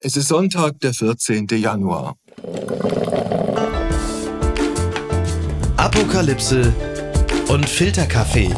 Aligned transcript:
Es 0.00 0.14
ist 0.14 0.28
Sonntag, 0.28 0.78
der 0.80 0.92
14. 0.92 1.46
Januar. 1.52 2.16
Apokalypse 5.78 6.72
und 7.48 7.66
Filterkaffee. 7.66 8.54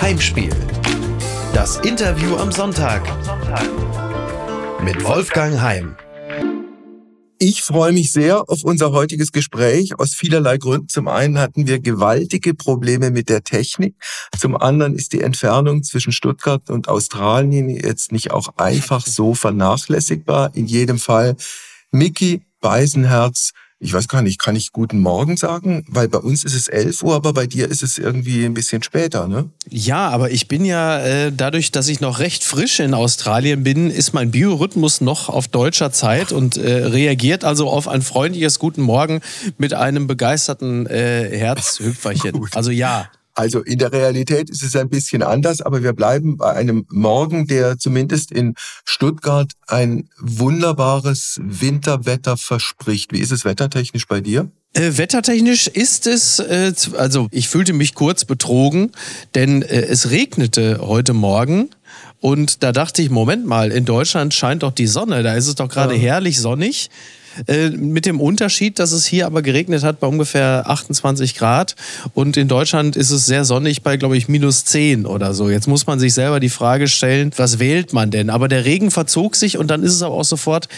Heimspiel. 0.00 0.54
Das 1.52 1.78
Interview 1.78 2.36
am 2.36 2.52
Sonntag. 2.52 3.02
Mit 4.80 5.04
Wolfgang 5.04 5.60
Heim. 5.60 5.96
Ich 7.44 7.64
freue 7.64 7.90
mich 7.90 8.12
sehr 8.12 8.48
auf 8.48 8.62
unser 8.62 8.92
heutiges 8.92 9.32
Gespräch 9.32 9.98
aus 9.98 10.14
vielerlei 10.14 10.58
Gründen. 10.58 10.88
Zum 10.88 11.08
einen 11.08 11.38
hatten 11.38 11.66
wir 11.66 11.80
gewaltige 11.80 12.54
Probleme 12.54 13.10
mit 13.10 13.28
der 13.28 13.42
Technik. 13.42 13.96
Zum 14.38 14.56
anderen 14.56 14.94
ist 14.94 15.12
die 15.12 15.22
Entfernung 15.22 15.82
zwischen 15.82 16.12
Stuttgart 16.12 16.70
und 16.70 16.86
Australien 16.86 17.68
jetzt 17.68 18.12
nicht 18.12 18.30
auch 18.30 18.58
einfach 18.58 19.04
so 19.04 19.34
vernachlässigbar. 19.34 20.54
In 20.54 20.66
jedem 20.66 21.00
Fall 21.00 21.34
Mickey 21.90 22.42
Beisenherz 22.60 23.50
ich 23.82 23.92
weiß 23.92 24.06
gar 24.06 24.22
nicht, 24.22 24.38
kann 24.38 24.54
ich 24.54 24.70
guten 24.70 25.00
Morgen 25.00 25.36
sagen? 25.36 25.84
Weil 25.88 26.08
bei 26.08 26.18
uns 26.18 26.44
ist 26.44 26.54
es 26.54 26.68
11 26.68 27.02
Uhr, 27.02 27.16
aber 27.16 27.32
bei 27.32 27.48
dir 27.48 27.68
ist 27.68 27.82
es 27.82 27.98
irgendwie 27.98 28.44
ein 28.44 28.54
bisschen 28.54 28.82
später, 28.84 29.26
ne? 29.26 29.50
Ja, 29.68 30.08
aber 30.08 30.30
ich 30.30 30.46
bin 30.46 30.64
ja, 30.64 31.00
äh, 31.00 31.32
dadurch, 31.36 31.72
dass 31.72 31.88
ich 31.88 32.00
noch 32.00 32.20
recht 32.20 32.44
frisch 32.44 32.78
in 32.78 32.94
Australien 32.94 33.64
bin, 33.64 33.90
ist 33.90 34.12
mein 34.12 34.30
Biorhythmus 34.30 35.00
noch 35.00 35.28
auf 35.28 35.48
deutscher 35.48 35.90
Zeit 35.90 36.30
und 36.30 36.56
äh, 36.56 36.84
reagiert 36.84 37.42
also 37.42 37.68
auf 37.68 37.88
ein 37.88 38.02
freundliches 38.02 38.60
Guten 38.60 38.82
Morgen 38.82 39.20
mit 39.58 39.74
einem 39.74 40.06
begeisterten 40.06 40.86
äh, 40.86 41.28
Herzhüpferchen. 41.36 42.40
also 42.54 42.70
ja. 42.70 43.10
Also 43.34 43.60
in 43.60 43.78
der 43.78 43.92
Realität 43.92 44.50
ist 44.50 44.62
es 44.62 44.76
ein 44.76 44.88
bisschen 44.88 45.22
anders, 45.22 45.62
aber 45.62 45.82
wir 45.82 45.94
bleiben 45.94 46.36
bei 46.36 46.52
einem 46.52 46.84
Morgen, 46.90 47.46
der 47.46 47.78
zumindest 47.78 48.30
in 48.30 48.54
Stuttgart 48.84 49.52
ein 49.66 50.08
wunderbares 50.18 51.40
Winterwetter 51.42 52.36
verspricht. 52.36 53.12
Wie 53.12 53.20
ist 53.20 53.32
es 53.32 53.44
wettertechnisch 53.44 54.06
bei 54.06 54.20
dir? 54.20 54.50
Äh, 54.74 54.96
wettertechnisch 54.96 55.66
ist 55.66 56.06
es, 56.06 56.38
äh, 56.38 56.72
also 56.96 57.28
ich 57.30 57.48
fühlte 57.48 57.72
mich 57.72 57.94
kurz 57.94 58.24
betrogen, 58.24 58.92
denn 59.34 59.62
äh, 59.62 59.82
es 59.82 60.10
regnete 60.10 60.78
heute 60.80 61.12
Morgen. 61.12 61.70
Und 62.20 62.62
da 62.62 62.72
dachte 62.72 63.02
ich, 63.02 63.10
Moment 63.10 63.46
mal, 63.46 63.70
in 63.72 63.84
Deutschland 63.84 64.32
scheint 64.32 64.62
doch 64.62 64.72
die 64.72 64.86
Sonne, 64.86 65.22
da 65.22 65.34
ist 65.34 65.48
es 65.48 65.56
doch 65.56 65.68
gerade 65.68 65.94
ja. 65.94 66.00
herrlich 66.00 66.38
sonnig. 66.38 66.88
Äh, 67.46 67.70
mit 67.70 68.06
dem 68.06 68.20
Unterschied, 68.20 68.78
dass 68.78 68.92
es 68.92 69.06
hier 69.06 69.26
aber 69.26 69.42
geregnet 69.42 69.82
hat 69.82 70.00
bei 70.00 70.06
ungefähr 70.06 70.64
28 70.66 71.34
Grad 71.34 71.76
und 72.14 72.36
in 72.36 72.48
Deutschland 72.48 72.96
ist 72.96 73.10
es 73.10 73.26
sehr 73.26 73.44
sonnig 73.44 73.82
bei, 73.82 73.96
glaube 73.96 74.16
ich, 74.16 74.28
minus 74.28 74.64
10 74.64 75.06
oder 75.06 75.34
so. 75.34 75.50
Jetzt 75.50 75.68
muss 75.68 75.86
man 75.86 75.98
sich 75.98 76.14
selber 76.14 76.40
die 76.40 76.48
Frage 76.48 76.88
stellen, 76.88 77.30
was 77.36 77.58
wählt 77.58 77.92
man 77.92 78.10
denn? 78.10 78.30
Aber 78.30 78.48
der 78.48 78.64
Regen 78.64 78.90
verzog 78.90 79.36
sich 79.36 79.58
und 79.58 79.68
dann 79.68 79.82
ist 79.82 79.92
es 79.94 80.02
aber 80.02 80.14
auch 80.14 80.24
sofort 80.24 80.68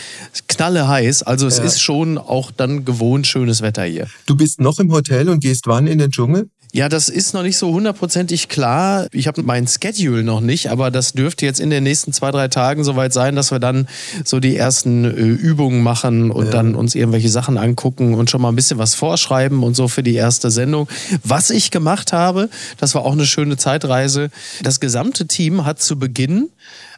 knalle 0.48 0.88
heiß. 0.88 1.22
Also 1.22 1.46
es 1.46 1.58
ja. 1.58 1.64
ist 1.64 1.80
schon 1.80 2.18
auch 2.18 2.50
dann 2.50 2.84
gewohnt 2.84 3.26
schönes 3.26 3.62
Wetter 3.62 3.84
hier. 3.84 4.06
Du 4.26 4.36
bist 4.36 4.60
noch 4.60 4.78
im 4.78 4.92
Hotel 4.92 5.28
und 5.28 5.40
gehst 5.40 5.66
wann 5.66 5.86
in 5.86 5.98
den 5.98 6.10
Dschungel? 6.10 6.48
Ja, 6.74 6.88
das 6.88 7.08
ist 7.08 7.34
noch 7.34 7.44
nicht 7.44 7.56
so 7.56 7.72
hundertprozentig 7.72 8.48
klar. 8.48 9.06
Ich 9.12 9.28
habe 9.28 9.44
mein 9.44 9.68
Schedule 9.68 10.24
noch 10.24 10.40
nicht, 10.40 10.72
aber 10.72 10.90
das 10.90 11.12
dürfte 11.12 11.46
jetzt 11.46 11.60
in 11.60 11.70
den 11.70 11.84
nächsten 11.84 12.12
zwei, 12.12 12.32
drei 12.32 12.48
Tagen 12.48 12.82
soweit 12.82 13.12
sein, 13.12 13.36
dass 13.36 13.52
wir 13.52 13.60
dann 13.60 13.86
so 14.24 14.40
die 14.40 14.56
ersten 14.56 15.04
äh, 15.04 15.08
Übungen 15.08 15.84
machen 15.84 16.32
und 16.32 16.43
ja. 16.46 16.52
dann 16.52 16.74
uns 16.74 16.94
irgendwelche 16.94 17.28
Sachen 17.28 17.58
angucken 17.58 18.14
und 18.14 18.30
schon 18.30 18.40
mal 18.40 18.48
ein 18.48 18.56
bisschen 18.56 18.78
was 18.78 18.94
vorschreiben 18.94 19.62
und 19.62 19.74
so 19.74 19.88
für 19.88 20.02
die 20.02 20.14
erste 20.14 20.50
Sendung. 20.50 20.88
Was 21.22 21.50
ich 21.50 21.70
gemacht 21.70 22.12
habe, 22.12 22.48
das 22.78 22.94
war 22.94 23.02
auch 23.02 23.12
eine 23.12 23.26
schöne 23.26 23.56
Zeitreise. 23.56 24.30
Das 24.62 24.80
gesamte 24.80 25.26
Team 25.26 25.64
hat 25.64 25.80
zu 25.80 25.98
Beginn 25.98 26.50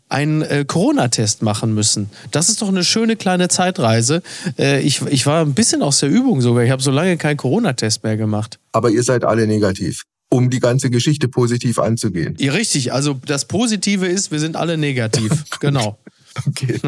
einen 0.08 0.42
äh, 0.42 0.64
Corona-Test 0.66 1.42
machen 1.42 1.74
müssen. 1.74 2.10
Das 2.30 2.48
ist 2.48 2.62
doch 2.62 2.68
eine 2.68 2.84
schöne 2.84 3.16
kleine 3.16 3.48
Zeitreise. 3.48 4.22
Äh, 4.58 4.80
ich, 4.80 5.02
ich 5.02 5.26
war 5.26 5.44
ein 5.44 5.54
bisschen 5.54 5.82
aus 5.82 5.98
der 5.98 6.08
Übung 6.08 6.40
sogar. 6.40 6.62
Ich 6.62 6.70
habe 6.70 6.82
so 6.82 6.90
lange 6.90 7.16
keinen 7.16 7.36
Corona-Test 7.36 8.04
mehr 8.04 8.16
gemacht. 8.16 8.58
Aber 8.72 8.90
ihr 8.90 9.02
seid 9.02 9.24
alle 9.24 9.46
negativ 9.46 10.04
um 10.28 10.50
die 10.50 10.60
ganze 10.60 10.90
Geschichte 10.90 11.28
positiv 11.28 11.78
anzugehen. 11.78 12.34
Ja, 12.38 12.52
richtig. 12.52 12.92
Also 12.92 13.18
das 13.26 13.46
Positive 13.46 14.06
ist, 14.06 14.30
wir 14.30 14.40
sind 14.40 14.56
alle 14.56 14.76
negativ. 14.76 15.44
genau. 15.60 15.98
Okay. 16.46 16.80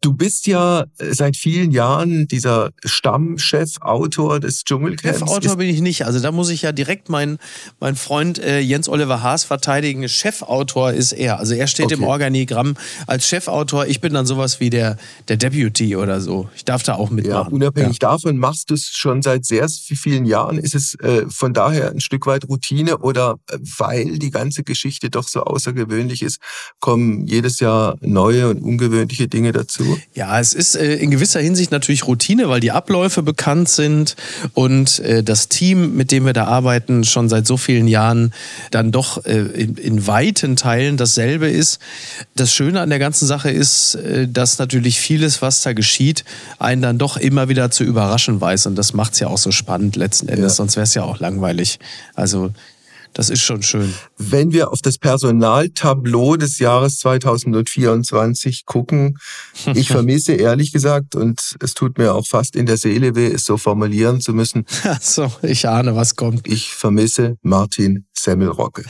Du 0.00 0.12
bist 0.12 0.46
ja 0.46 0.84
seit 0.98 1.36
vielen 1.36 1.70
Jahren 1.70 2.26
dieser 2.26 2.70
Stammchef-Autor 2.84 4.40
des 4.40 4.64
Dschungelcamps. 4.64 5.20
Chefautor 5.20 5.56
bin 5.56 5.68
ich 5.68 5.80
nicht. 5.80 6.04
Also 6.04 6.20
da 6.20 6.32
muss 6.32 6.50
ich 6.50 6.62
ja 6.62 6.72
direkt 6.72 7.08
meinen 7.08 7.38
mein 7.80 7.96
Freund 7.96 8.38
äh, 8.38 8.60
Jens 8.60 8.88
Oliver 8.88 9.22
Haas 9.22 9.44
verteidigen. 9.44 10.08
Chefautor 10.08 10.92
ist 10.92 11.12
er. 11.12 11.38
Also 11.38 11.54
er 11.54 11.66
steht 11.66 11.86
okay. 11.86 11.94
im 11.94 12.04
Organigramm 12.04 12.76
als 13.06 13.28
Chefautor. 13.28 13.86
Ich 13.86 14.00
bin 14.00 14.12
dann 14.14 14.26
sowas 14.26 14.60
wie 14.60 14.70
der, 14.70 14.96
der 15.28 15.36
Deputy 15.36 15.96
oder 15.96 16.20
so. 16.20 16.48
Ich 16.56 16.64
darf 16.64 16.82
da 16.82 16.94
auch 16.94 17.10
mitmachen. 17.10 17.50
Ja, 17.50 17.54
unabhängig 17.54 17.98
ja. 18.00 18.10
davon 18.10 18.36
machst 18.38 18.70
du 18.70 18.74
es 18.74 18.88
schon 18.88 19.22
seit 19.22 19.44
sehr 19.44 19.68
vielen 19.68 20.24
Jahren. 20.24 20.58
Ist 20.58 20.74
es 20.74 20.94
äh, 21.00 21.26
von 21.28 21.54
daher 21.54 21.90
ein 21.90 22.00
Stück 22.00 22.26
weit 22.26 22.48
Routine 22.48 22.98
oder 22.98 23.38
äh, 23.50 23.58
weil 23.78 24.18
die 24.18 24.30
ganze 24.30 24.62
Geschichte 24.62 25.10
doch 25.10 25.28
so 25.28 25.42
außergewöhnlich 25.42 26.22
ist, 26.22 26.40
kommen 26.80 27.26
jedes 27.26 27.60
Jahr 27.60 27.96
neue 28.00 28.45
und 28.50 28.62
ungewöhnliche 28.62 29.28
Dinge 29.28 29.52
dazu? 29.52 29.98
Ja, 30.14 30.40
es 30.40 30.52
ist 30.52 30.76
äh, 30.76 30.94
in 30.94 31.10
gewisser 31.10 31.40
Hinsicht 31.40 31.70
natürlich 31.70 32.06
Routine, 32.06 32.48
weil 32.48 32.60
die 32.60 32.72
Abläufe 32.72 33.22
bekannt 33.22 33.68
sind 33.68 34.16
und 34.54 34.98
äh, 35.00 35.22
das 35.22 35.48
Team, 35.48 35.96
mit 35.96 36.12
dem 36.12 36.24
wir 36.26 36.32
da 36.32 36.44
arbeiten, 36.44 37.04
schon 37.04 37.28
seit 37.28 37.46
so 37.46 37.56
vielen 37.56 37.88
Jahren 37.88 38.32
dann 38.70 38.92
doch 38.92 39.24
äh, 39.24 39.38
in, 39.38 39.76
in, 39.76 40.06
weiten 40.06 40.56
Teilen 40.56 40.96
dasselbe 40.96 41.48
ist. 41.48 41.80
Das 42.34 42.52
Schöne 42.52 42.80
an 42.80 42.90
der 42.90 42.98
ganzen 42.98 43.26
Sache 43.26 43.50
ist, 43.50 43.98
dass 44.28 44.58
natürlich 44.58 45.00
vieles, 45.00 45.42
was 45.42 45.62
da 45.62 45.72
geschieht, 45.72 46.24
einen 46.58 46.82
dann 46.82 46.98
doch 46.98 47.16
immer 47.16 47.48
wieder 47.48 47.70
zu 47.70 47.84
überraschen 47.84 48.40
weiß 48.40 48.66
und 48.66 48.76
das 48.76 48.92
macht 48.92 49.14
es 49.14 49.20
ja 49.20 49.28
auch 49.28 49.38
so 49.38 49.50
spannend 49.50 49.96
letzten 49.96 50.28
Endes, 50.28 50.52
ja. 50.52 50.56
sonst 50.56 50.76
wäre 50.76 50.84
es 50.84 50.94
ja 50.94 51.02
auch 51.02 51.18
langweilig. 51.18 51.78
Also 52.14 52.52
das 53.16 53.30
ist 53.30 53.40
schon 53.40 53.62
schön. 53.62 53.94
Wenn 54.18 54.52
wir 54.52 54.70
auf 54.70 54.82
das 54.82 54.98
Personaltableau 54.98 56.36
des 56.36 56.58
Jahres 56.58 56.98
2024 56.98 58.66
gucken, 58.66 59.16
ich 59.74 59.88
vermisse 59.88 60.34
ehrlich 60.34 60.70
gesagt, 60.70 61.14
und 61.14 61.56
es 61.60 61.72
tut 61.72 61.96
mir 61.96 62.12
auch 62.12 62.26
fast 62.26 62.54
in 62.54 62.66
der 62.66 62.76
Seele 62.76 63.14
weh, 63.14 63.28
es 63.28 63.46
so 63.46 63.56
formulieren 63.56 64.20
zu 64.20 64.34
müssen. 64.34 64.66
so, 65.00 65.32
ich 65.40 65.66
ahne, 65.66 65.96
was 65.96 66.14
kommt. 66.16 66.46
Ich 66.46 66.74
vermisse 66.74 67.38
Martin 67.40 68.04
Semmelrocke. 68.18 68.84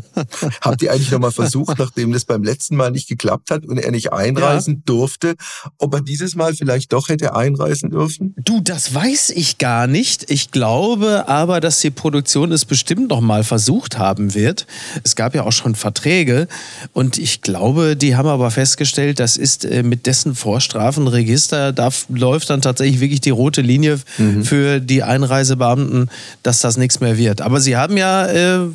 Habt 0.60 0.82
ihr 0.82 0.92
eigentlich 0.92 1.10
nochmal 1.10 1.32
versucht, 1.32 1.78
nachdem 1.78 2.12
das 2.12 2.24
beim 2.24 2.42
letzten 2.42 2.76
Mal 2.76 2.90
nicht 2.90 3.08
geklappt 3.08 3.50
hat 3.50 3.66
und 3.66 3.78
er 3.78 3.90
nicht 3.90 4.12
einreisen 4.12 4.74
ja. 4.74 4.80
durfte, 4.84 5.34
ob 5.78 5.94
er 5.94 6.00
dieses 6.00 6.34
Mal 6.34 6.54
vielleicht 6.54 6.92
doch 6.92 7.08
hätte 7.08 7.34
einreisen 7.34 7.90
dürfen? 7.90 8.34
Du, 8.38 8.60
das 8.60 8.94
weiß 8.94 9.30
ich 9.30 9.58
gar 9.58 9.86
nicht. 9.86 10.30
Ich 10.30 10.50
glaube 10.50 11.28
aber, 11.28 11.60
dass 11.60 11.80
die 11.80 11.90
Produktion 11.90 12.52
es 12.52 12.64
bestimmt 12.64 13.10
noch 13.10 13.20
mal 13.20 13.44
versucht 13.44 13.98
haben 13.98 14.34
wird. 14.34 14.66
Es 15.04 15.16
gab 15.16 15.34
ja 15.34 15.44
auch 15.44 15.52
schon 15.52 15.74
Verträge 15.74 16.48
und 16.92 17.18
ich 17.18 17.42
glaube, 17.42 17.96
die 17.96 18.16
haben 18.16 18.28
aber 18.28 18.50
festgestellt, 18.50 19.20
das 19.20 19.36
ist 19.36 19.64
äh, 19.64 19.82
mit 19.82 20.06
dessen 20.06 20.34
Vorstrafenregister, 20.34 21.72
da 21.72 21.90
läuft 22.08 22.50
dann 22.50 22.62
tatsächlich 22.62 23.00
wirklich 23.00 23.20
die 23.20 23.30
rote 23.30 23.60
Linie 23.60 24.00
mhm. 24.18 24.44
für 24.44 24.80
die 24.80 25.02
Einreisebeamten, 25.02 26.10
dass 26.42 26.60
das 26.60 26.76
nichts 26.76 27.00
mehr 27.00 27.18
wird. 27.18 27.40
Aber 27.40 27.60
sie 27.60 27.76
haben 27.76 27.96
ja 27.96 28.26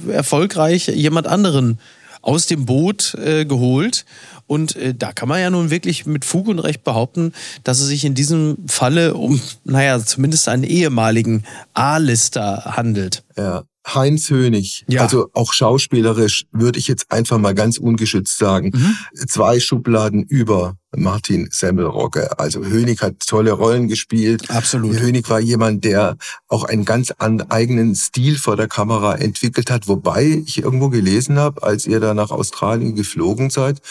erfolgreich 0.09 0.87
jemand 0.87 1.27
anderen 1.27 1.79
aus 2.21 2.45
dem 2.45 2.65
Boot 2.65 3.13
äh, 3.15 3.45
geholt. 3.45 4.05
Und 4.47 4.75
äh, 4.75 4.93
da 4.93 5.11
kann 5.11 5.29
man 5.29 5.39
ja 5.39 5.49
nun 5.49 5.69
wirklich 5.69 6.05
mit 6.05 6.25
Fug 6.25 6.47
und 6.47 6.59
Recht 6.59 6.83
behaupten, 6.83 7.33
dass 7.63 7.79
es 7.79 7.87
sich 7.87 8.05
in 8.05 8.15
diesem 8.15 8.57
Falle 8.67 9.13
um, 9.13 9.41
naja, 9.63 9.99
zumindest 9.99 10.47
einen 10.47 10.63
ehemaligen 10.63 11.43
A-Lister 11.73 12.63
handelt. 12.65 13.23
Ja. 13.37 13.63
Heinz 13.93 14.29
Hönig, 14.29 14.85
ja. 14.87 15.01
also 15.01 15.29
auch 15.33 15.53
schauspielerisch, 15.53 16.45
würde 16.51 16.77
ich 16.77 16.87
jetzt 16.87 17.11
einfach 17.11 17.37
mal 17.37 17.55
ganz 17.55 17.77
ungeschützt 17.77 18.37
sagen, 18.37 18.71
mhm. 18.73 19.27
zwei 19.27 19.59
Schubladen 19.59 20.23
über 20.23 20.75
Martin 20.95 21.47
Semmelrogge. 21.51 22.39
Also 22.39 22.63
Hönig 22.63 23.01
hat 23.01 23.19
tolle 23.25 23.51
Rollen 23.51 23.87
gespielt. 23.87 24.49
Absolut. 24.49 24.99
Hönig 24.99 25.29
war 25.29 25.39
jemand, 25.39 25.83
der 25.83 26.17
auch 26.47 26.63
einen 26.63 26.85
ganz 26.85 27.13
eigenen 27.19 27.95
Stil 27.95 28.37
vor 28.37 28.57
der 28.57 28.67
Kamera 28.67 29.15
entwickelt 29.15 29.69
hat, 29.69 29.87
wobei 29.87 30.43
ich 30.45 30.59
irgendwo 30.59 30.89
gelesen 30.89 31.37
habe, 31.37 31.63
als 31.63 31.85
ihr 31.85 31.99
da 31.99 32.13
nach 32.13 32.31
Australien 32.31 32.95
geflogen 32.95 33.49
seid, 33.49 33.81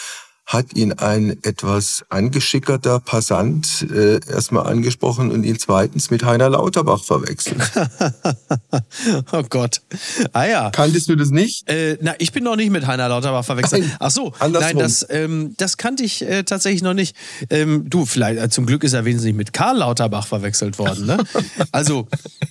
hat 0.47 0.77
ihn 0.77 0.93
ein 0.93 1.31
etwas 1.43 2.05
angeschickerter 2.07 3.01
Passant 3.01 3.85
äh, 3.93 4.21
erstmal 4.31 4.65
angesprochen 4.65 5.29
und 5.29 5.43
ihn 5.43 5.59
zweitens 5.59 6.09
mit 6.09 6.23
Heiner 6.23 6.49
Lauterbach 6.49 7.03
verwechselt. 7.03 7.61
oh 9.33 9.43
Gott. 9.49 9.81
Ah 10.31 10.45
ja. 10.45 10.69
Kanntest 10.69 11.09
du 11.09 11.17
das 11.17 11.31
nicht? 11.31 11.69
Äh, 11.69 11.97
na, 12.01 12.15
ich 12.17 12.31
bin 12.31 12.45
noch 12.45 12.55
nicht 12.55 12.71
mit 12.71 12.87
Heiner 12.87 13.09
Lauterbach 13.09 13.43
verwechselt. 13.43 13.81
Nein, 13.81 13.97
Ach 13.99 14.09
so, 14.09 14.31
andersrum. 14.39 14.77
nein, 14.77 14.77
das, 14.77 15.05
ähm, 15.09 15.53
das 15.57 15.75
kannte 15.75 16.03
ich 16.03 16.21
äh, 16.21 16.43
tatsächlich 16.43 16.81
noch 16.81 16.93
nicht. 16.93 17.13
Ähm, 17.49 17.89
du, 17.89 18.05
vielleicht, 18.05 18.41
äh, 18.41 18.49
zum 18.49 18.65
Glück 18.65 18.85
ist 18.85 18.93
er 18.93 19.03
wesentlich 19.03 19.35
mit 19.35 19.51
Karl 19.51 19.79
Lauterbach 19.79 20.27
verwechselt 20.27 20.79
worden. 20.79 21.07
Ne? 21.07 21.17
also, 21.73 22.07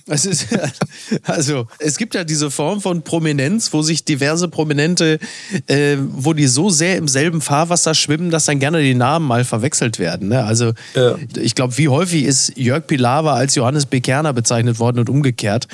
es 0.07 0.25
ist, 0.25 0.47
also, 1.23 1.67
es 1.79 1.97
gibt 1.97 2.15
ja 2.15 2.23
diese 2.23 2.51
Form 2.51 2.81
von 2.81 3.01
Prominenz, 3.01 3.71
wo 3.73 3.81
sich 3.81 4.03
diverse 4.03 4.47
Prominente, 4.47 5.19
äh, 5.67 5.97
wo 5.99 6.33
die 6.33 6.47
so 6.47 6.69
sehr 6.69 6.97
im 6.97 7.07
selben 7.07 7.41
Fahrwasser 7.41 7.77
Wasser 7.77 7.93
schwimmen, 7.93 8.31
dass 8.31 8.45
dann 8.45 8.59
gerne 8.59 8.81
die 8.81 8.95
Namen 8.95 9.27
mal 9.27 9.45
verwechselt 9.45 9.99
werden. 9.99 10.29
Ne? 10.29 10.43
Also 10.43 10.73
Ja. 10.95 11.15
ich 11.35 11.53
glaube, 11.53 11.77
wie 11.77 11.89
häufig 11.89 12.23
ist 12.23 12.57
Jörg 12.57 12.87
Pilawa 12.87 13.33
als 13.33 13.55
Johannes 13.55 13.85
Bekerner 13.85 14.33
bezeichnet 14.33 14.79
worden 14.79 14.99
und 14.99 15.09
umgekehrt. 15.09 15.67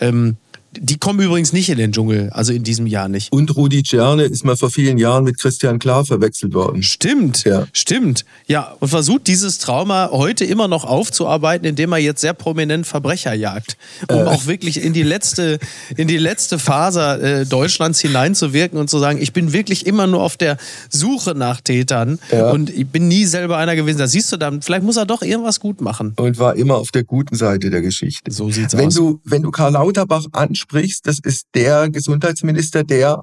Ähm, 0.00 0.36
die 0.80 0.98
kommen 0.98 1.20
übrigens 1.20 1.52
nicht 1.52 1.68
in 1.68 1.78
den 1.78 1.92
Dschungel, 1.92 2.30
also 2.30 2.52
in 2.52 2.62
diesem 2.62 2.86
Jahr 2.86 3.08
nicht. 3.08 3.32
Und 3.32 3.54
Rudi 3.56 3.82
Czerne 3.82 4.24
ist 4.24 4.44
mal 4.44 4.56
vor 4.56 4.70
vielen 4.70 4.98
Jahren 4.98 5.24
mit 5.24 5.38
Christian 5.38 5.78
Klar 5.78 6.04
verwechselt 6.04 6.54
worden. 6.54 6.82
Stimmt, 6.82 7.44
Ja. 7.44 7.66
stimmt. 7.72 8.24
Ja, 8.46 8.74
und 8.80 8.88
versucht 8.88 9.26
dieses 9.26 9.58
Trauma 9.58 10.10
heute 10.12 10.44
immer 10.44 10.68
noch 10.68 10.84
aufzuarbeiten, 10.84 11.66
indem 11.66 11.92
er 11.92 11.98
jetzt 11.98 12.20
sehr 12.20 12.34
prominent 12.34 12.86
Verbrecher 12.86 13.34
jagt, 13.34 13.76
um 14.10 14.18
auch 14.26 14.46
wirklich 14.46 14.82
in 14.82 14.92
die 14.92 15.02
letzte, 15.02 15.58
in 15.96 16.08
die 16.08 16.18
letzte 16.18 16.58
Faser 16.58 17.22
äh, 17.22 17.46
Deutschlands 17.46 18.00
hineinzuwirken 18.00 18.78
und 18.78 18.88
zu 18.90 18.98
sagen, 18.98 19.20
ich 19.20 19.32
bin 19.32 19.52
wirklich 19.52 19.86
immer 19.86 20.06
nur 20.06 20.22
auf 20.22 20.36
der 20.36 20.56
Suche 20.90 21.34
nach 21.34 21.60
Tätern 21.60 22.18
Ja. 22.30 22.50
und 22.50 22.70
ich 22.70 22.86
bin 22.86 23.08
nie 23.08 23.24
selber 23.24 23.56
einer 23.56 23.76
gewesen. 23.76 23.98
Da 23.98 24.06
siehst 24.06 24.32
du 24.32 24.36
dann, 24.36 24.62
vielleicht 24.62 24.82
muss 24.84 24.96
er 24.96 25.06
doch 25.06 25.22
irgendwas 25.22 25.60
gut 25.60 25.80
machen. 25.80 26.12
Und 26.16 26.38
war 26.38 26.56
immer 26.56 26.76
auf 26.76 26.90
der 26.90 27.04
guten 27.04 27.36
Seite 27.36 27.70
der 27.70 27.82
Geschichte. 27.82 28.30
So 28.30 28.50
sieht's 28.50 28.76
wenn 28.76 28.88
aus. 28.88 28.94
Du, 28.94 29.20
wenn 29.24 29.42
du 29.42 29.50
Karl 29.50 29.72
Lauterbach 29.72 30.24
ansprichst, 30.32 30.65
das 31.02 31.18
ist 31.18 31.46
der 31.54 31.88
Gesundheitsminister, 31.90 32.84
der, 32.84 33.22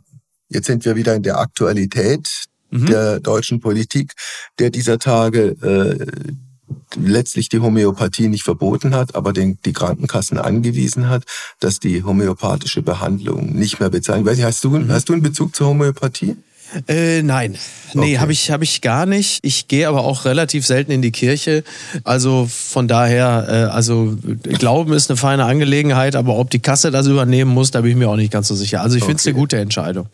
jetzt 0.50 0.68
sind 0.68 0.86
wir 0.86 0.95
wieder 0.95 1.16
in 1.16 1.24
der 1.24 1.40
Aktualität 1.40 2.45
Mhm. 2.74 2.88
der 2.88 3.19
deutschen 3.19 3.60
Politik, 3.60 4.13
der 4.57 4.72
dieser 4.72 4.98
Tage 4.98 5.50
äh, 5.62 6.06
letztlich 6.95 7.50
die 7.50 7.60
Homöopathie 7.60 8.28
nicht 8.28 8.44
verboten 8.44 8.95
hat, 8.95 9.13
aber 9.13 9.31
den, 9.31 9.60
die 9.63 9.74
Krankenkassen 9.74 10.40
angewiesen 10.40 11.07
hat, 11.07 11.24
dass 11.60 11.80
die 11.80 12.04
homöopathische 12.04 12.81
Behandlung 12.81 13.54
nicht 13.54 13.80
mehr 13.80 13.90
bezahlen. 13.92 14.24
Nicht, 14.24 14.44
hast 14.44 14.63
du, 14.63 14.72
Mhm. 14.72 14.92
hast 14.92 15.07
du 15.10 15.13
einen 15.13 15.22
Bezug 15.22 15.56
zur 15.56 15.68
Homöopathie? 15.68 16.36
Äh, 16.87 17.21
nein. 17.21 17.55
Nee, 17.93 18.01
Okay. 18.15 18.19
habe 18.19 18.31
ich, 18.31 18.49
hab 18.51 18.61
ich 18.63 18.81
gar 18.81 19.05
nicht. 19.05 19.39
Ich 19.43 19.67
gehe 19.67 19.87
aber 19.87 20.03
auch 20.03 20.25
relativ 20.25 20.65
selten 20.65 20.91
in 20.91 21.01
die 21.01 21.11
Kirche. 21.11 21.63
Also 22.03 22.47
von 22.49 22.87
daher, 22.87 23.45
äh, 23.47 23.53
also 23.73 24.17
Glauben 24.43 24.93
ist 24.93 25.09
eine 25.11 25.17
feine 25.17 25.45
Angelegenheit, 25.45 26.15
aber 26.15 26.35
ob 26.37 26.49
die 26.49 26.59
Kasse 26.59 26.89
das 26.89 27.05
übernehmen 27.07 27.51
muss, 27.51 27.71
da 27.71 27.81
bin 27.81 27.91
ich 27.91 27.97
mir 27.97 28.09
auch 28.09 28.15
nicht 28.15 28.31
ganz 28.31 28.47
so 28.47 28.55
sicher. 28.55 28.81
Also 28.81 28.97
ich 28.97 29.03
finde 29.03 29.17
es 29.17 29.25
eine 29.27 29.33
Okay. 29.33 29.39
gute 29.41 29.57
Entscheidung. 29.57 30.07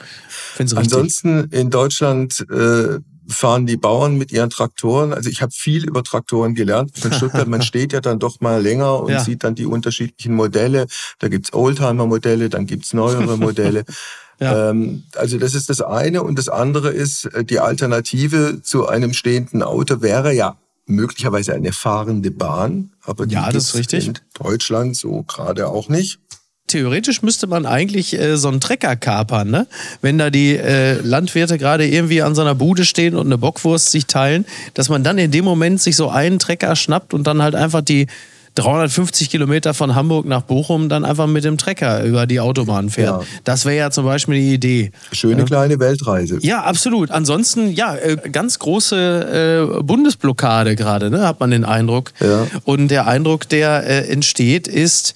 Finde 0.56 0.74
es 0.74 0.78
richtig. 0.78 0.94
Ansonsten 0.94 1.44
in 1.52 1.70
Deutschland 1.70 2.46
äh, 2.52 3.00
fahren 3.30 3.66
die 3.66 3.78
Bauern 3.78 4.18
mit 4.18 4.32
ihren 4.32 4.50
Traktoren. 4.50 5.14
Also 5.14 5.30
ich 5.30 5.42
habe 5.42 5.52
viel 5.56 5.88
über 5.88 6.04
Traktoren 6.04 6.56
gelernt. 6.56 6.92
In 7.06 7.14
Stuttgart, 7.14 7.48
man 7.48 7.62
steht 7.70 7.94
ja 7.94 8.02
dann 8.02 8.20
doch 8.20 8.40
mal 8.42 8.62
länger 8.62 9.02
und 9.04 9.12
Ja. 9.12 9.24
sieht 9.24 9.44
dann 9.44 9.56
die 9.56 9.66
unterschiedlichen 9.66 10.34
Modelle. 10.36 10.88
Da 11.20 11.28
gibt's 11.28 11.54
Oldtimer-Modelle, 11.54 12.50
dann 12.50 12.66
gibt's 12.66 12.94
neuere 12.94 13.38
Modelle. 13.38 13.86
Ja. 14.42 14.70
ähm, 14.70 15.04
also 15.18 15.38
das 15.38 15.54
ist 15.54 15.70
das 15.70 15.82
eine. 15.82 16.24
Und 16.24 16.40
das 16.40 16.48
andere 16.48 16.92
ist, 16.92 17.26
äh, 17.26 17.44
die 17.44 17.60
Alternative 17.60 18.62
zu 18.64 18.88
einem 18.88 19.12
stehenden 19.14 19.62
Auto 19.64 20.02
wäre 20.02 20.34
ja 20.34 20.56
möglicherweise 20.86 21.54
eine 21.54 21.74
fahrende 21.74 22.32
Bahn. 22.32 22.92
Aber 23.04 23.26
die 23.26 23.36
Ja, 23.36 23.52
das 23.52 23.66
ist 23.66 23.76
richtig. 23.76 24.08
in 24.08 24.14
Deutschland 24.42 24.96
so 24.96 25.24
gerade 25.24 25.68
auch 25.68 25.90
nicht. 25.90 26.20
Theoretisch 26.70 27.22
müsste 27.22 27.48
man 27.48 27.66
eigentlich 27.66 28.18
äh, 28.18 28.38
so 28.38 28.48
einen 28.48 28.62
Trecker 28.62 28.96
kapern, 28.96 29.50
ne? 29.50 29.68
Wenn 30.02 30.18
da 30.18 30.30
die 30.30 30.56
äh, 30.56 31.02
Landwirte 31.02 31.58
gerade 31.58 31.88
irgendwie 31.88 32.22
an 32.22 32.36
so 32.36 32.42
einer 32.42 32.56
Bude 32.56 32.86
stehen 32.86 33.16
und 33.16 33.26
eine 33.26 33.38
Bockwurst 33.38 33.92
sich 33.92 34.06
teilen, 34.06 34.46
dass 34.76 34.88
man 34.88 35.04
dann 35.04 35.18
in 35.18 35.32
dem 35.32 35.44
Moment 35.44 35.82
sich 35.82 35.96
so 35.96 36.10
einen 36.10 36.40
Trecker 36.40 36.76
schnappt 36.76 37.14
und 37.14 37.28
dann 37.28 37.42
halt 37.42 37.56
einfach 37.56 37.82
die 37.82 38.08
350 38.56 39.30
Kilometer 39.30 39.74
von 39.74 39.96
Hamburg 39.96 40.26
nach 40.26 40.42
Bochum 40.42 40.90
dann 40.90 41.06
einfach 41.06 41.28
mit 41.28 41.44
dem 41.44 41.58
Trecker 41.58 42.04
über 42.04 42.26
die 42.26 42.40
Autobahn 42.40 42.90
fährt. 42.90 43.22
Ja. 43.22 43.28
Das 43.44 43.66
wäre 43.66 43.78
ja 43.78 43.92
zum 43.92 44.06
Beispiel 44.06 44.36
die 44.36 44.54
Idee. 44.54 44.92
Schöne 45.12 45.46
kleine 45.46 45.80
Weltreise. 45.80 46.40
Ja, 46.42 46.64
absolut. 46.64 47.12
Ansonsten, 47.12 47.72
ja, 47.72 47.96
äh, 47.96 48.18
ganz 48.32 48.60
große 48.60 49.78
äh, 49.80 49.84
Bundesblockade 49.84 50.76
gerade, 50.76 51.10
ne, 51.10 51.28
hat 51.28 51.40
man 51.40 51.52
den 51.52 51.66
Eindruck. 51.66 52.12
Ja. 52.20 52.48
Und 52.64 52.90
der 52.90 53.08
Eindruck, 53.08 53.48
der 53.50 53.86
äh, 53.86 54.12
entsteht, 54.12 54.68
ist, 54.68 55.14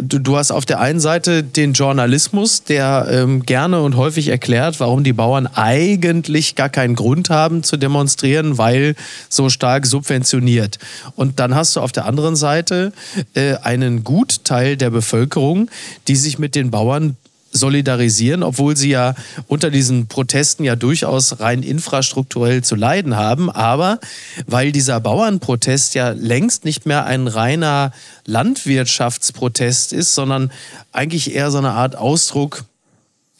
du, 0.00 0.18
du 0.18 0.36
hast 0.36 0.50
auf 0.50 0.66
der 0.66 0.80
einen 0.80 1.00
Seite 1.00 1.42
den 1.42 1.72
Journalismus, 1.72 2.64
der 2.64 3.06
ähm, 3.10 3.42
gerne 3.42 3.80
und 3.82 3.96
häufig 3.96 4.28
erklärt, 4.28 4.80
warum 4.80 5.04
die 5.04 5.12
Bauern 5.12 5.46
eigentlich 5.46 6.54
gar 6.54 6.68
keinen 6.68 6.94
Grund 6.94 7.30
haben 7.30 7.62
zu 7.62 7.76
demonstrieren, 7.76 8.58
weil 8.58 8.94
so 9.28 9.48
stark 9.48 9.86
subventioniert. 9.86 10.78
Und 11.16 11.40
dann 11.40 11.54
hast 11.54 11.76
du 11.76 11.80
auf 11.80 11.92
der 11.92 12.04
anderen 12.06 12.36
Seite 12.36 12.92
äh, 13.34 13.54
einen 13.56 14.04
Gutteil 14.04 14.76
der 14.76 14.90
Bevölkerung, 14.90 15.70
die 16.08 16.16
sich 16.16 16.38
mit 16.38 16.54
den 16.54 16.70
Bauern 16.70 17.16
solidarisieren, 17.52 18.42
obwohl 18.42 18.76
sie 18.76 18.90
ja 18.90 19.14
unter 19.48 19.70
diesen 19.70 20.06
Protesten 20.06 20.64
ja 20.64 20.76
durchaus 20.76 21.40
rein 21.40 21.62
infrastrukturell 21.62 22.62
zu 22.62 22.76
leiden 22.76 23.16
haben. 23.16 23.50
Aber 23.50 23.98
weil 24.46 24.72
dieser 24.72 25.00
Bauernprotest 25.00 25.94
ja 25.94 26.10
längst 26.10 26.64
nicht 26.64 26.86
mehr 26.86 27.06
ein 27.06 27.26
reiner 27.26 27.92
Landwirtschaftsprotest 28.24 29.92
ist, 29.92 30.14
sondern 30.14 30.52
eigentlich 30.92 31.34
eher 31.34 31.50
so 31.50 31.58
eine 31.58 31.72
Art 31.72 31.96
Ausdruck 31.96 32.64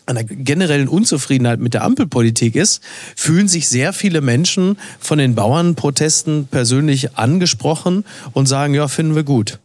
einer 0.07 0.25
generellen 0.25 0.89
Unzufriedenheit 0.89 1.61
mit 1.61 1.73
der 1.73 1.85
Ampelpolitik 1.85 2.57
ist, 2.57 2.83
fühlen 3.15 3.47
sich 3.47 3.69
sehr 3.69 3.93
viele 3.93 4.21
Menschen 4.21 4.77
von 4.99 5.19
den 5.19 5.37
Bauernprotesten 5.37 6.49
persönlich 6.49 7.17
angesprochen 7.17 8.05
und 8.33 8.47
sagen, 8.47 8.75
ja, 8.75 8.89
finden 8.89 9.15
wir 9.15 9.23
gut. 9.23 9.61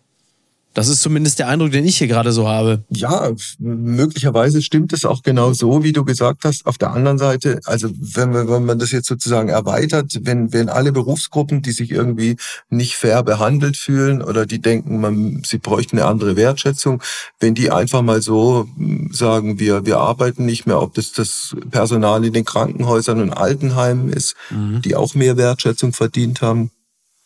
Das 0.76 0.90
ist 0.90 1.02
zumindest 1.02 1.40
der 1.40 1.48
Eindruck, 1.48 1.72
den 1.72 1.86
ich 1.86 1.98
hier 1.98 2.08
gerade 2.08 2.34
so 2.34 2.50
habe. 2.50 2.84
Ja, 2.90 3.32
möglicherweise 3.60 4.62
stimmt 4.62 4.92
es 4.92 5.06
auch 5.06 5.24
genau 5.24 5.54
so, 5.54 5.84
wie 5.84 5.94
du 5.94 6.04
gesagt 6.04 6.44
hast. 6.44 6.66
Auf 6.66 6.78
der 6.78 6.92
anderen 6.92 7.18
Seite, 7.18 7.62
also 7.64 7.90
wenn, 7.98 8.34
wir, 8.34 8.50
wenn 8.50 8.66
man 8.66 8.78
das 8.78 8.92
jetzt 8.92 9.08
sozusagen 9.08 9.48
erweitert, 9.48 10.20
wenn, 10.24 10.52
wenn 10.52 10.68
alle 10.68 10.92
Berufsgruppen, 10.92 11.62
die 11.62 11.72
sich 11.72 11.92
irgendwie 11.92 12.36
nicht 12.70 12.96
fair 12.96 13.24
behandelt 13.24 13.78
fühlen 13.78 14.22
oder 14.22 14.46
die 14.46 14.60
denken, 14.60 15.00
man, 15.00 15.44
sie 15.46 15.60
bräuchten 15.60 15.98
eine 15.98 16.08
andere 16.08 16.36
Wertschätzung, 16.36 17.02
wenn 17.40 17.56
die 17.56 17.72
einfach 17.72 18.02
mal 18.02 18.22
so 18.22 18.68
mm, 18.76 19.14
sagen, 19.14 19.60
wir, 19.60 19.86
wir 19.86 20.00
arbeiten 20.00 20.46
nicht 20.46 20.68
mehr, 20.68 20.82
ob 20.82 20.94
das 20.96 21.14
das 21.14 21.56
Personal 21.72 22.26
in 22.26 22.34
den 22.34 22.44
Krankenhäusern 22.44 23.22
und 23.22 23.32
Altenheimen 23.32 24.10
ist, 24.10 24.36
die 24.52 24.96
auch 24.96 25.16
mehr 25.16 25.38
Wertschätzung 25.38 25.94
verdient 25.94 26.42
haben, 26.42 26.70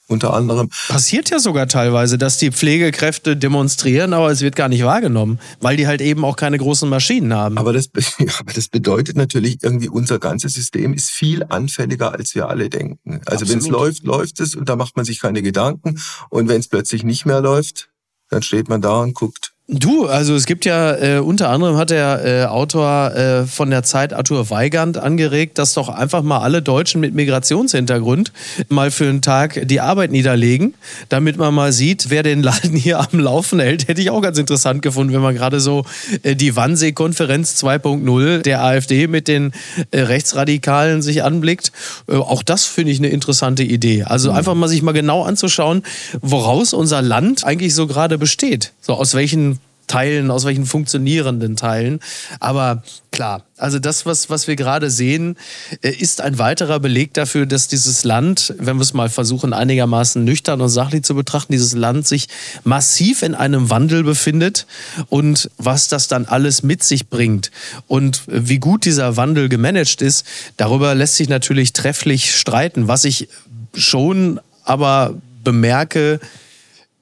unter 0.09 0.33
anderem. 0.33 0.69
Passiert 0.87 1.29
ja 1.29 1.39
sogar 1.39 1.67
teilweise, 1.67 2.17
dass 2.17 2.37
die 2.37 2.51
Pflegekräfte 2.51 3.37
demonstrieren, 3.37 4.13
aber 4.13 4.31
es 4.31 4.41
wird 4.41 4.55
gar 4.55 4.67
nicht 4.67 4.83
wahrgenommen, 4.83 5.39
weil 5.61 5.77
die 5.77 5.87
halt 5.87 6.01
eben 6.01 6.25
auch 6.25 6.35
keine 6.35 6.57
großen 6.57 6.89
Maschinen 6.89 7.33
haben. 7.33 7.57
Aber 7.57 7.73
das, 7.73 7.89
aber 8.39 8.53
das 8.53 8.67
bedeutet 8.67 9.15
natürlich 9.15 9.59
irgendwie, 9.61 9.89
unser 9.89 10.19
ganzes 10.19 10.53
System 10.53 10.93
ist 10.93 11.11
viel 11.11 11.43
anfälliger, 11.43 12.13
als 12.13 12.35
wir 12.35 12.49
alle 12.49 12.69
denken. 12.69 13.21
Also 13.25 13.47
wenn 13.47 13.59
es 13.59 13.67
läuft, 13.67 14.03
läuft 14.03 14.39
es 14.39 14.55
und 14.55 14.67
da 14.67 14.75
macht 14.75 14.95
man 14.95 15.05
sich 15.05 15.19
keine 15.19 15.41
Gedanken. 15.41 15.99
Und 16.29 16.49
wenn 16.49 16.59
es 16.59 16.67
plötzlich 16.67 17.03
nicht 17.03 17.25
mehr 17.25 17.41
läuft, 17.41 17.89
dann 18.29 18.41
steht 18.41 18.69
man 18.69 18.81
da 18.81 19.01
und 19.01 19.13
guckt. 19.13 19.53
Du, 19.71 20.07
also 20.07 20.33
es 20.33 20.47
gibt 20.47 20.65
ja, 20.65 20.95
äh, 20.95 21.19
unter 21.19 21.49
anderem 21.49 21.77
hat 21.77 21.91
der 21.91 22.25
äh, 22.25 22.45
Autor 22.45 23.13
äh, 23.13 23.45
von 23.45 23.69
der 23.69 23.83
Zeit 23.83 24.13
Arthur 24.13 24.49
Weigand 24.49 24.97
angeregt, 24.97 25.59
dass 25.59 25.75
doch 25.75 25.89
einfach 25.89 26.23
mal 26.23 26.39
alle 26.39 26.63
Deutschen 26.63 26.99
mit 26.99 27.13
Migrationshintergrund 27.13 28.31
mal 28.69 28.89
für 28.89 29.07
einen 29.07 29.21
Tag 29.21 29.67
die 29.67 29.79
Arbeit 29.79 30.11
niederlegen, 30.11 30.73
damit 31.09 31.37
man 31.37 31.53
mal 31.53 31.71
sieht, 31.71 32.09
wer 32.09 32.23
den 32.23 32.41
Laden 32.41 32.75
hier 32.75 32.99
am 32.99 33.19
Laufen 33.19 33.59
hält. 33.59 33.87
Hätte 33.87 34.01
ich 34.01 34.09
auch 34.09 34.21
ganz 34.21 34.39
interessant 34.39 34.81
gefunden, 34.81 35.13
wenn 35.13 35.21
man 35.21 35.35
gerade 35.35 35.59
so 35.59 35.85
äh, 36.23 36.35
die 36.35 36.55
Wannsee-Konferenz 36.55 37.63
2.0 37.63 38.41
der 38.41 38.63
AfD 38.63 39.05
mit 39.05 39.27
den 39.27 39.51
äh, 39.91 39.99
Rechtsradikalen 39.99 41.03
sich 41.03 41.21
anblickt. 41.21 41.71
Äh, 42.07 42.15
auch 42.15 42.41
das 42.41 42.65
finde 42.65 42.91
ich 42.91 42.97
eine 42.97 43.09
interessante 43.09 43.61
Idee. 43.61 44.01
Also 44.01 44.31
einfach 44.31 44.55
mal 44.55 44.67
sich 44.67 44.81
mal 44.81 44.93
genau 44.93 45.25
anzuschauen, 45.25 45.83
woraus 46.21 46.73
unser 46.73 47.03
Land 47.03 47.43
eigentlich 47.43 47.75
so 47.75 47.85
gerade 47.85 48.17
besteht. 48.17 48.73
So 48.81 48.95
aus 48.95 49.13
welchen 49.13 49.58
Teilen, 49.89 50.31
aus 50.31 50.45
welchen 50.45 50.65
funktionierenden 50.65 51.57
Teilen. 51.57 51.99
Aber 52.39 52.83
klar, 53.11 53.43
also 53.57 53.79
das, 53.79 54.05
was, 54.05 54.29
was 54.29 54.47
wir 54.47 54.55
gerade 54.55 54.89
sehen, 54.89 55.35
äh, 55.81 55.89
ist 55.89 56.21
ein 56.21 56.37
weiterer 56.37 56.79
Beleg 56.79 57.13
dafür, 57.13 57.45
dass 57.45 57.67
dieses 57.67 58.05
Land, 58.05 58.53
wenn 58.57 58.77
wir 58.77 58.83
es 58.83 58.93
mal 58.93 59.09
versuchen, 59.09 59.51
einigermaßen 59.51 60.23
nüchtern 60.23 60.61
und 60.61 60.69
sachlich 60.69 61.03
zu 61.03 61.15
betrachten, 61.15 61.51
dieses 61.51 61.73
Land 61.73 62.07
sich 62.07 62.27
massiv 62.63 63.23
in 63.23 63.35
einem 63.35 63.69
Wandel 63.69 64.03
befindet 64.03 64.67
und 65.09 65.49
was 65.57 65.89
das 65.89 66.07
dann 66.07 66.25
alles 66.25 66.63
mit 66.63 66.83
sich 66.83 67.09
bringt 67.09 67.51
und 67.87 68.21
wie 68.27 68.59
gut 68.59 68.85
dieser 68.85 69.17
Wandel 69.17 69.49
gemanagt 69.49 70.01
ist, 70.01 70.25
darüber 70.55 70.95
lässt 70.95 71.15
sich 71.15 71.29
natürlich 71.29 71.73
trefflich 71.73 72.35
streiten. 72.35 72.87
Was 72.87 73.05
ich 73.05 73.27
schon 73.73 74.39
aber 74.63 75.15
bemerke, 75.43 76.19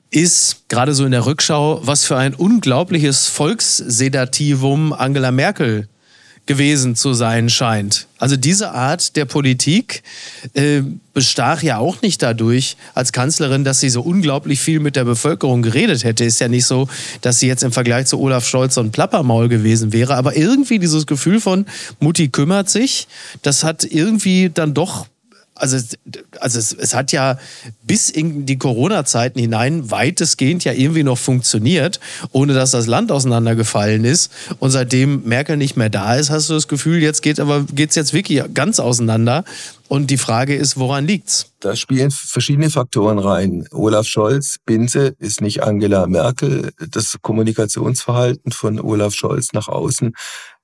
ist 0.10 0.70
gerade 0.70 0.94
so 0.94 1.06
in 1.06 1.12
der 1.12 1.26
Rückschau, 1.26 1.82
was 1.84 2.06
für 2.06 2.18
ein 2.18 2.34
unglaubliches 2.34 3.28
Volkssedativum 3.28 4.94
Angela 4.94 5.32
Merkel 5.32 5.88
gewesen 6.48 6.96
zu 6.96 7.14
sein 7.14 7.50
scheint. 7.50 8.08
Also 8.18 8.36
diese 8.36 8.72
Art 8.72 9.16
der 9.16 9.26
Politik 9.26 10.02
äh, 10.54 10.82
bestach 11.14 11.62
ja 11.62 11.78
auch 11.78 12.02
nicht 12.02 12.24
dadurch 12.24 12.78
als 12.96 13.12
Kanzlerin, 13.12 13.64
dass 13.64 13.82
sie 13.82 13.90
so 13.90 14.02
unglaublich 14.02 14.60
viel 14.60 14.80
mit 14.80 14.96
der 14.96 15.04
Bevölkerung 15.04 15.62
geredet 15.62 16.04
hätte. 16.04 16.24
Ist 16.24 16.40
ja 16.40 16.48
nicht 16.48 16.66
so, 16.66 16.88
dass 17.22 17.40
sie 17.40 17.48
jetzt 17.48 17.64
im 17.64 17.72
Vergleich 17.72 18.08
zu 18.08 18.20
Olaf 18.20 18.48
Scholz 18.48 18.76
so 18.76 18.82
ein 18.82 18.92
Plappermaul 18.92 19.50
gewesen 19.50 19.94
wäre. 19.94 20.16
Aber 20.16 20.36
irgendwie 20.36 20.80
dieses 20.80 21.06
Gefühl 21.06 21.40
von 21.40 21.66
Mutti 22.00 22.30
kümmert 22.30 22.70
sich, 22.70 23.08
das 23.44 23.64
hat 23.64 23.84
irgendwie 23.84 24.50
dann 24.52 24.74
doch 24.74 25.06
also, 25.58 25.78
also 26.40 26.60
es, 26.60 26.74
es, 26.74 26.94
hat 26.94 27.12
ja 27.12 27.38
bis 27.84 28.10
in 28.10 28.46
die 28.46 28.58
Corona-Zeiten 28.58 29.40
hinein 29.40 29.92
weitestgehend 29.92 30.64
ja 30.64 30.74
irgendwie 30.74 31.04
noch 31.04 31.18
funktioniert, 31.18 32.00
ohne 32.32 32.54
dass 32.54 32.72
das 32.72 32.88
Land 32.88 33.12
auseinandergefallen 33.12 34.06
ist. 34.06 34.32
Und 34.60 34.72
seitdem 34.72 35.24
Merkel 35.24 35.58
nicht 35.58 35.78
mehr 35.78 35.90
da 35.90 36.16
ist, 36.16 36.30
hast 36.30 36.50
du 36.50 36.54
das 36.54 36.68
Gefühl, 36.68 37.02
jetzt 37.02 37.22
geht 37.22 37.40
aber 37.40 37.66
geht's 37.74 37.96
jetzt 37.96 38.14
wirklich 38.14 38.42
ganz 38.54 38.80
auseinander. 38.80 39.44
Und 39.90 40.12
die 40.12 40.18
Frage 40.18 40.56
ist, 40.56 40.78
woran 40.78 41.08
liegt's? 41.08 41.54
Da 41.62 41.76
spielen 41.76 42.12
verschiedene 42.12 42.70
Faktoren 42.70 43.20
rein. 43.20 43.66
Olaf 43.72 44.06
Scholz, 44.06 44.58
Binse, 44.66 45.16
ist 45.20 45.40
nicht 45.42 45.64
Angela 45.64 46.08
Merkel. 46.08 46.72
Das 46.92 47.16
Kommunikationsverhalten 47.22 48.52
von 48.52 48.82
Olaf 48.82 49.14
Scholz 49.14 49.54
nach 49.54 49.70
außen 49.70 50.14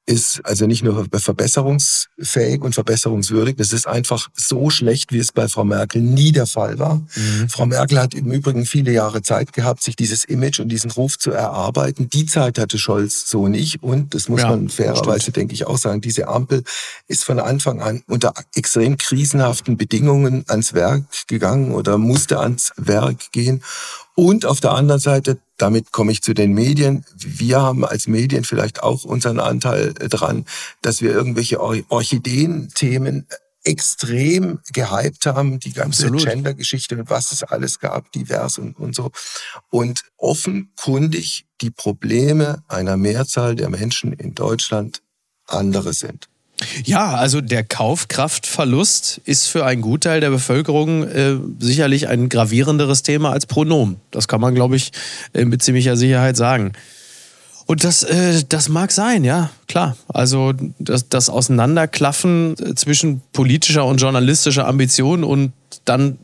ist 0.05 0.41
also 0.43 0.67
nicht 0.67 0.83
nur 0.83 1.07
verbesserungsfähig 1.11 2.61
und 2.61 2.73
verbesserungswürdig, 2.73 3.55
das 3.55 3.71
ist 3.71 3.87
einfach 3.87 4.27
so 4.33 4.69
schlecht, 4.69 5.13
wie 5.13 5.19
es 5.19 5.31
bei 5.31 5.47
Frau 5.47 5.63
Merkel 5.63 6.01
nie 6.01 6.33
der 6.33 6.45
Fall 6.45 6.77
war. 6.77 6.95
Mhm. 6.95 7.49
Frau 7.49 7.65
Merkel 7.65 7.99
hat 7.99 8.13
im 8.13 8.31
Übrigen 8.31 8.65
viele 8.65 8.91
Jahre 8.91 9.21
Zeit 9.21 9.53
gehabt, 9.53 9.81
sich 9.81 9.95
dieses 9.95 10.25
Image 10.25 10.59
und 10.59 10.69
diesen 10.69 10.91
Ruf 10.91 11.17
zu 11.17 11.31
erarbeiten. 11.31 12.09
Die 12.09 12.25
Zeit 12.25 12.59
hatte 12.59 12.77
Scholz 12.77 13.29
so 13.29 13.47
nicht 13.47 13.81
und 13.81 14.13
das 14.13 14.27
muss 14.27 14.41
ja, 14.41 14.49
man 14.49 14.67
fairerweise, 14.67 15.31
denke 15.31 15.53
ich, 15.53 15.67
auch 15.67 15.77
sagen, 15.77 16.01
diese 16.01 16.27
Ampel 16.27 16.63
ist 17.07 17.23
von 17.23 17.39
Anfang 17.39 17.81
an 17.81 18.03
unter 18.07 18.33
extrem 18.55 18.97
krisenhaften 18.97 19.77
Bedingungen 19.77 20.43
ans 20.47 20.73
Werk 20.73 21.03
gegangen 21.27 21.71
oder 21.71 21.97
musste 21.97 22.39
ans 22.39 22.73
Werk 22.75 23.31
gehen. 23.31 23.63
Und 24.15 24.45
auf 24.45 24.59
der 24.59 24.73
anderen 24.73 25.01
Seite 25.01 25.39
damit 25.63 25.93
komme 25.93 26.11
ich 26.11 26.21
zu 26.21 26.33
den 26.33 26.51
Medien. 26.51 27.05
Wir 27.15 27.61
haben 27.61 27.85
als 27.85 28.05
Medien 28.07 28.43
vielleicht 28.43 28.83
auch 28.83 29.05
unseren 29.05 29.39
Anteil 29.39 29.93
dran, 29.93 30.43
dass 30.81 31.01
wir 31.01 31.11
irgendwelche 31.11 31.61
Orchideen-Themen 31.61 33.27
extrem 33.63 34.59
gehypt 34.73 35.25
haben, 35.25 35.61
die 35.61 35.71
ganze 35.71 36.11
Gender-Geschichte 36.11 36.97
und 36.97 37.09
was 37.09 37.31
es 37.31 37.43
alles 37.43 37.79
gab, 37.79 38.11
divers 38.11 38.57
und, 38.57 38.77
und 38.77 38.93
so. 38.93 39.11
Und 39.69 40.03
offenkundig 40.17 41.45
die 41.61 41.71
Probleme 41.71 42.61
einer 42.67 42.97
Mehrzahl 42.97 43.55
der 43.55 43.69
Menschen 43.69 44.11
in 44.11 44.35
Deutschland 44.35 45.01
andere 45.47 45.93
sind. 45.93 46.27
Ja, 46.85 47.15
also 47.15 47.41
der 47.41 47.63
Kaufkraftverlust 47.63 49.21
ist 49.25 49.47
für 49.47 49.65
einen 49.65 49.81
Gutteil 49.81 50.19
der 50.19 50.29
Bevölkerung 50.29 51.03
äh, 51.03 51.37
sicherlich 51.59 52.07
ein 52.07 52.29
gravierenderes 52.29 53.03
Thema 53.03 53.31
als 53.31 53.45
Pronomen. 53.45 53.97
Das 54.11 54.27
kann 54.27 54.41
man, 54.41 54.55
glaube 54.55 54.75
ich, 54.75 54.91
äh, 55.33 55.45
mit 55.45 55.63
ziemlicher 55.63 55.97
Sicherheit 55.97 56.37
sagen. 56.37 56.73
Und 57.65 57.83
das, 57.83 58.03
äh, 58.03 58.43
das 58.47 58.69
mag 58.69 58.91
sein, 58.91 59.23
ja, 59.23 59.49
klar. 59.67 59.95
Also 60.07 60.53
das, 60.79 61.07
das 61.07 61.29
Auseinanderklaffen 61.29 62.55
äh, 62.57 62.75
zwischen 62.75 63.21
politischer 63.31 63.85
und 63.85 64.01
journalistischer 64.01 64.67
Ambition 64.67 65.23
und 65.23 65.53
dann 65.85 66.17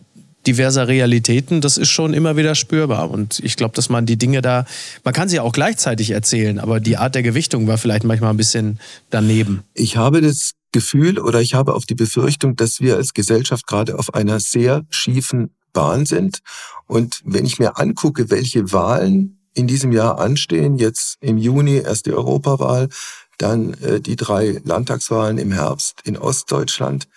diverser 0.48 0.88
Realitäten, 0.88 1.62
das 1.62 1.78
ist 1.78 1.90
schon 1.90 2.14
immer 2.14 2.38
wieder 2.38 2.56
spürbar. 2.56 3.12
Und 3.12 3.40
ich 3.40 3.56
glaube, 3.56 3.76
dass 3.76 3.90
man 3.90 4.06
die 4.06 4.18
Dinge 4.18 4.42
da, 4.42 4.66
man 5.04 5.14
kann 5.14 5.30
sie 5.30 5.40
auch 5.40 5.52
gleichzeitig 5.52 6.12
erzählen, 6.12 6.60
aber 6.60 6.80
die 6.80 6.98
Art 6.98 7.16
der 7.16 7.24
Gewichtung 7.24 7.68
war 7.68 7.78
vielleicht 7.78 8.04
manchmal 8.04 8.32
ein 8.32 8.38
bisschen 8.38 8.80
daneben. 9.10 9.64
Ich 9.74 9.98
habe 9.98 10.22
das 10.22 10.54
Gefühl 10.72 11.20
oder 11.20 11.42
ich 11.42 11.54
habe 11.54 11.76
auch 11.76 11.84
die 11.84 11.96
Befürchtung, 11.96 12.56
dass 12.56 12.80
wir 12.80 12.96
als 12.96 13.14
Gesellschaft 13.14 13.68
gerade 13.68 13.98
auf 13.98 14.14
einer 14.14 14.40
sehr 14.40 14.86
schiefen 14.90 15.52
Bahn 15.74 16.06
sind. 16.06 16.40
Und 16.88 17.22
wenn 17.26 17.46
ich 17.46 17.60
mir 17.60 17.78
angucke, 17.78 18.30
welche 18.30 18.72
Wahlen 18.72 19.40
in 19.54 19.68
diesem 19.68 19.92
Jahr 19.92 20.20
anstehen, 20.20 20.78
jetzt 20.78 21.18
im 21.22 21.38
Juni 21.38 21.78
erst 21.78 22.06
die 22.06 22.14
Europawahl, 22.14 22.90
dann 23.38 23.74
äh, 23.76 24.00
die 24.00 24.16
drei 24.16 24.62
Landtagswahlen 24.64 25.38
im 25.38 25.52
Herbst 25.52 26.02
in 26.04 26.18
Ostdeutschland. 26.18 27.08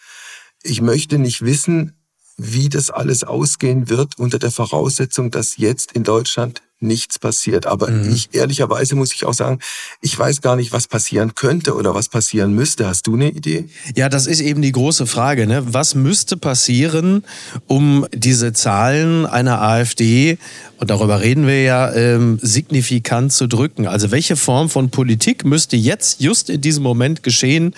Ich 0.63 0.81
möchte 0.81 1.19
nicht 1.19 1.43
wissen, 1.43 1.95
wie 2.37 2.69
das 2.69 2.91
alles 2.91 3.25
ausgehen 3.25 3.89
wird 3.89 4.19
unter 4.19 4.39
der 4.39 4.51
Voraussetzung, 4.51 5.31
dass 5.31 5.57
jetzt 5.57 5.93
in 5.93 6.05
Deutschland 6.05 6.63
nichts 6.83 7.19
passiert. 7.19 7.67
Aber 7.67 7.91
mhm. 7.91 8.13
ich, 8.13 8.31
ehrlicherweise 8.33 8.95
muss 8.95 9.15
ich 9.15 9.25
auch 9.25 9.35
sagen, 9.35 9.59
ich 10.01 10.19
weiß 10.19 10.41
gar 10.41 10.57
nicht, 10.57 10.73
was 10.73 10.89
passieren 10.89 11.35
könnte 11.35 11.75
oder 11.75 11.95
was 11.95 12.09
passieren 12.09 12.55
müsste. 12.55 12.87
Hast 12.87 13.07
du 13.07 13.15
eine 13.15 13.31
Idee? 13.31 13.69
Ja, 13.95 14.09
das 14.09 14.27
ist 14.27 14.41
eben 14.41 14.63
die 14.63 14.73
große 14.73 15.07
Frage. 15.07 15.47
Ne? 15.47 15.63
Was 15.73 15.95
müsste 15.95 16.37
passieren, 16.37 17.25
um 17.67 18.07
diese 18.13 18.53
Zahlen 18.53 19.27
einer 19.27 19.61
AfD, 19.63 20.39
und 20.79 20.91
darüber 20.91 21.21
reden 21.21 21.47
wir 21.47 21.63
ja, 21.63 21.93
ähm, 21.95 22.39
signifikant 22.43 23.33
zu 23.33 23.47
drücken? 23.47 23.87
Also 23.87 24.11
welche 24.11 24.37
Form 24.37 24.69
von 24.69 24.91
Politik 24.91 25.45
müsste 25.45 25.77
jetzt, 25.77 26.21
just 26.21 26.51
in 26.51 26.61
diesem 26.61 26.83
Moment 26.83 27.23
geschehen, 27.23 27.75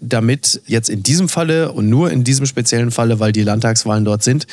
damit 0.00 0.62
jetzt 0.66 0.88
in 0.88 1.02
diesem 1.02 1.28
Falle 1.28 1.72
und 1.72 1.88
nur 1.88 2.10
in 2.10 2.24
diesem 2.24 2.46
speziellen 2.46 2.90
Falle, 2.90 3.20
weil 3.20 3.32
die 3.32 3.42
Landtagswahlen 3.42 4.04
dort 4.04 4.22
sind, 4.22 4.46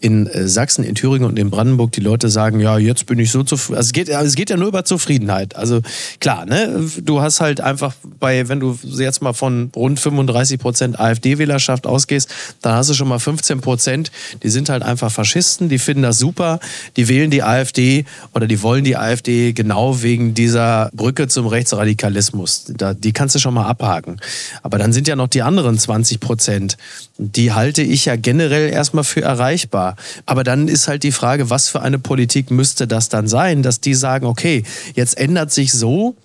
in 0.00 0.26
äh, 0.26 0.48
Sachsen, 0.48 0.84
in 0.84 0.94
Thüringen 0.94 1.26
und 1.26 1.38
in 1.38 1.50
Brandenburg 1.50 1.92
die 1.92 2.00
Leute 2.00 2.28
sagen, 2.28 2.60
ja, 2.60 2.78
jetzt 2.78 3.06
bin 3.06 3.18
ich 3.18 3.30
so 3.30 3.42
zufrieden. 3.42 3.76
Also 3.78 3.88
es 3.88 3.92
geht, 3.92 4.08
es 4.08 4.34
geht 4.34 4.50
ja 4.50 4.56
nur 4.56 4.68
über 4.68 4.84
Zufriedenheit. 4.84 5.56
Also 5.56 5.80
klar, 6.20 6.46
ne, 6.46 6.90
du 7.02 7.20
hast 7.20 7.40
halt 7.40 7.60
einfach 7.60 7.94
bei, 8.20 8.48
wenn 8.48 8.60
du 8.60 8.78
jetzt 8.82 9.22
mal 9.22 9.32
von 9.32 9.70
rund 9.74 9.98
35 9.98 10.58
Prozent 10.58 11.00
AfD-Wählerschaft 11.00 11.86
ausgehst, 11.86 12.28
dann 12.62 12.74
hast 12.74 12.90
du 12.90 12.94
schon 12.94 13.08
mal 13.08 13.18
15 13.18 13.60
Prozent, 13.60 14.12
die 14.42 14.48
sind 14.50 14.68
halt 14.68 14.82
einfach 14.82 15.10
Faschisten, 15.10 15.68
die 15.68 15.78
finden 15.78 16.02
das 16.02 16.18
super, 16.18 16.60
die 16.96 17.08
wählen 17.08 17.30
die 17.30 17.42
AfD 17.42 18.04
oder 18.34 18.46
die 18.46 18.62
wollen 18.62 18.84
die 18.84 18.96
AfD 18.96 19.52
genau 19.52 20.02
wegen 20.02 20.34
dieser 20.34 20.90
Brücke 20.92 21.28
zum 21.28 21.46
Rechtsradikalismus. 21.46 22.66
Da, 22.76 22.94
die 22.94 23.12
kannst 23.12 23.34
du 23.34 23.38
schon 23.38 23.54
mal 23.54 23.66
abhaken. 23.66 24.20
Aber 24.62 24.78
dann 24.78 24.92
sind 24.92 25.08
ja 25.08 25.16
noch 25.16 25.28
die 25.28 25.42
anderen 25.42 25.78
20 25.78 26.20
Prozent, 26.20 26.76
die 27.16 27.52
halte 27.52 27.82
ich 27.82 28.06
ja 28.06 28.16
generell 28.16 28.70
erstmal 28.70 29.04
für 29.04 29.22
erreichbar. 29.22 29.96
Aber 30.26 30.42
dann 30.42 30.68
ist 30.68 30.88
halt 30.88 31.02
die 31.02 31.12
Frage, 31.12 31.50
was 31.50 31.68
für 31.68 31.80
eine 31.80 31.98
Politik 31.98 32.50
müsste 32.50 32.86
das 32.86 33.08
dann 33.08 33.28
sein, 33.28 33.62
dass 33.62 33.80
die 33.80 33.94
sagen, 33.94 34.26
okay, 34.26 34.64
jetzt 34.94 35.16
ändert 35.16 35.52
sich 35.52 35.72
so, 35.72 36.16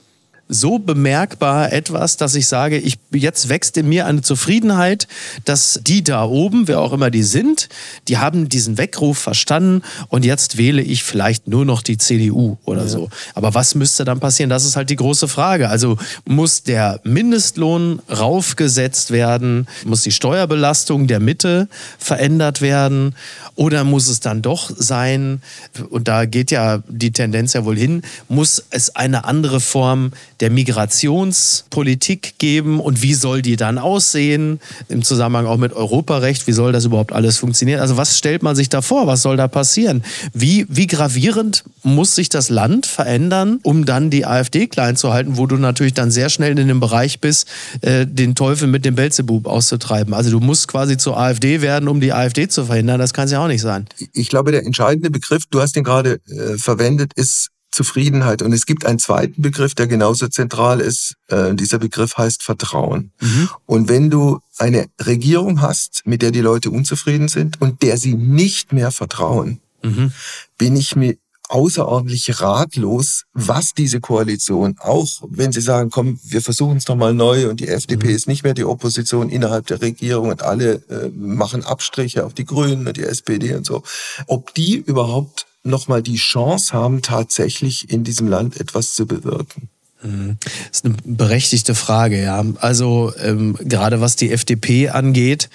so 0.51 0.79
bemerkbar 0.79 1.71
etwas, 1.71 2.17
dass 2.17 2.33
ich 2.33 2.47
sage, 2.47 2.79
ich, 2.79 2.97
jetzt 3.11 3.49
wächst 3.49 3.77
in 3.77 3.87
mir 3.87 4.07
eine 4.07 4.23
Zufriedenheit, 4.23 5.07
dass 5.45 5.79
die 5.83 6.03
da 6.03 6.25
oben, 6.25 6.67
wer 6.67 6.81
auch 6.81 6.91
immer 6.91 7.11
die 7.11 7.21
sind, 7.21 7.69
die 8.07 8.17
haben 8.17 8.49
diesen 8.49 8.79
Weckruf 8.79 9.19
verstanden 9.19 9.83
und 10.07 10.25
jetzt 10.25 10.57
wähle 10.57 10.81
ich 10.81 11.03
vielleicht 11.03 11.47
nur 11.47 11.65
noch 11.65 11.83
die 11.83 11.99
CDU 11.99 12.57
oder 12.65 12.81
ja. 12.81 12.87
so. 12.87 13.09
Aber 13.35 13.53
was 13.53 13.75
müsste 13.75 14.05
dann 14.05 14.19
passieren? 14.19 14.49
Das 14.49 14.65
ist 14.65 14.75
halt 14.75 14.89
die 14.89 14.95
große 14.95 15.27
Frage. 15.27 15.69
Also 15.69 15.97
muss 16.25 16.63
der 16.63 16.99
Mindestlohn 17.03 18.01
raufgesetzt 18.09 19.11
werden? 19.11 19.67
Muss 19.85 20.01
die 20.01 20.11
Steuerbelastung 20.11 21.05
der 21.05 21.19
Mitte 21.19 21.67
verändert 21.99 22.61
werden? 22.61 23.13
Oder 23.55 23.83
muss 23.83 24.07
es 24.07 24.19
dann 24.19 24.41
doch 24.41 24.71
sein, 24.75 25.43
und 25.89 26.07
da 26.07 26.25
geht 26.25 26.49
ja 26.49 26.81
die 26.87 27.11
Tendenz 27.11 27.53
ja 27.53 27.65
wohl 27.65 27.77
hin, 27.77 28.01
muss 28.29 28.63
es 28.71 28.95
eine 28.95 29.25
andere 29.25 29.59
Form 29.59 30.11
der 30.39 30.49
Migrationspolitik 30.49 32.35
geben 32.37 32.79
und 32.79 33.01
wie 33.01 33.13
soll 33.13 33.41
die 33.41 33.55
dann 33.55 33.77
aussehen 33.77 34.59
im 34.87 35.03
Zusammenhang 35.03 35.45
auch 35.45 35.57
mit 35.57 35.73
Europarecht? 35.73 36.47
Wie 36.47 36.53
soll 36.53 36.71
das 36.71 36.85
überhaupt 36.85 37.11
alles 37.11 37.37
funktionieren? 37.37 37.79
Also 37.79 37.97
was 37.97 38.17
stellt 38.17 38.41
man 38.43 38.55
sich 38.55 38.69
da 38.69 38.81
vor? 38.81 39.07
Was 39.07 39.21
soll 39.21 39.37
da 39.37 39.47
passieren? 39.47 40.03
Wie, 40.33 40.65
wie 40.69 40.87
gravierend 40.87 41.63
muss 41.83 42.15
sich 42.15 42.29
das 42.29 42.49
Land 42.49 42.85
verändern, 42.85 43.59
um 43.63 43.85
dann 43.85 44.09
die 44.09 44.25
AfD 44.25 44.67
klein 44.67 44.95
zu 44.95 45.11
halten, 45.11 45.37
wo 45.37 45.45
du 45.45 45.57
natürlich 45.57 45.93
dann 45.93 46.11
sehr 46.11 46.29
schnell 46.29 46.57
in 46.57 46.67
dem 46.67 46.79
Bereich 46.79 47.19
bist, 47.19 47.47
äh, 47.81 48.05
den 48.05 48.35
Teufel 48.35 48.67
mit 48.67 48.85
dem 48.85 48.95
Belzebub 48.95 49.45
auszutreiben? 49.45 50.13
Also 50.13 50.31
du 50.31 50.39
musst 50.39 50.67
quasi 50.67 50.97
zur 50.97 51.17
AfD 51.17 51.61
werden, 51.61 51.89
um 51.89 51.99
die 51.99 52.13
AfD 52.13 52.47
zu 52.47 52.65
verhindern. 52.65 52.99
Das 52.99 53.13
kann 53.13 53.25
es 53.25 53.31
ja 53.31 53.43
auch 53.43 53.47
nicht 53.47 53.61
sein. 53.61 53.87
Ich 54.13 54.29
glaube, 54.29 54.51
der 54.51 54.65
entscheidende 54.65 55.09
Begriff, 55.09 55.43
du 55.49 55.61
hast 55.61 55.75
den 55.75 55.83
gerade 55.83 56.19
äh, 56.27 56.57
verwendet, 56.57 57.11
ist 57.15 57.49
Zufriedenheit. 57.71 58.41
Und 58.41 58.53
es 58.53 58.65
gibt 58.65 58.85
einen 58.85 58.99
zweiten 58.99 59.41
Begriff, 59.41 59.75
der 59.75 59.87
genauso 59.87 60.27
zentral 60.27 60.79
ist. 60.79 61.15
Äh, 61.27 61.53
dieser 61.55 61.79
Begriff 61.79 62.17
heißt 62.17 62.43
Vertrauen. 62.43 63.11
Mhm. 63.21 63.49
Und 63.65 63.89
wenn 63.89 64.09
du 64.09 64.39
eine 64.57 64.87
Regierung 65.01 65.61
hast, 65.61 66.01
mit 66.05 66.21
der 66.21 66.31
die 66.31 66.41
Leute 66.41 66.71
unzufrieden 66.71 67.27
sind 67.27 67.61
und 67.61 67.81
der 67.81 67.97
sie 67.97 68.15
nicht 68.15 68.73
mehr 68.73 68.91
vertrauen, 68.91 69.59
mhm. 69.83 70.11
bin 70.57 70.75
ich 70.75 70.95
mir 70.95 71.15
außerordentlich 71.49 72.41
ratlos, 72.41 73.25
was 73.33 73.73
diese 73.73 73.99
Koalition, 73.99 74.75
auch 74.79 75.07
wenn 75.29 75.51
sie 75.51 75.61
sagen, 75.61 75.89
komm, 75.89 76.19
wir 76.23 76.41
versuchen 76.41 76.77
es 76.77 76.87
nochmal 76.87 77.13
neu 77.13 77.49
und 77.49 77.59
die 77.59 77.67
FDP 77.67 78.07
mhm. 78.07 78.15
ist 78.15 78.27
nicht 78.27 78.43
mehr 78.43 78.53
die 78.53 78.65
Opposition 78.65 79.29
innerhalb 79.29 79.65
der 79.65 79.81
Regierung 79.81 80.29
und 80.29 80.43
alle 80.43 80.83
äh, 80.89 81.09
machen 81.09 81.63
Abstriche 81.65 82.25
auf 82.25 82.35
die 82.35 82.45
Grünen 82.45 82.87
und 82.87 82.97
die 82.97 83.03
SPD 83.03 83.55
und 83.55 83.65
so, 83.65 83.83
ob 84.27 84.53
die 84.53 84.75
überhaupt 84.75 85.47
nochmal 85.63 86.01
die 86.01 86.15
Chance 86.15 86.73
haben, 86.73 87.01
tatsächlich 87.01 87.89
in 87.89 88.03
diesem 88.03 88.27
Land 88.27 88.59
etwas 88.59 88.93
zu 88.93 89.05
bewirken. 89.05 89.69
Mhm. 90.01 90.37
Das 90.41 90.79
ist 90.79 90.85
eine 90.85 90.95
berechtigte 91.03 91.75
Frage, 91.75 92.21
ja. 92.21 92.43
Also 92.59 93.13
ähm, 93.21 93.57
gerade 93.61 94.01
was 94.01 94.15
die 94.15 94.31
FDP 94.31 94.89
angeht, 94.89 95.49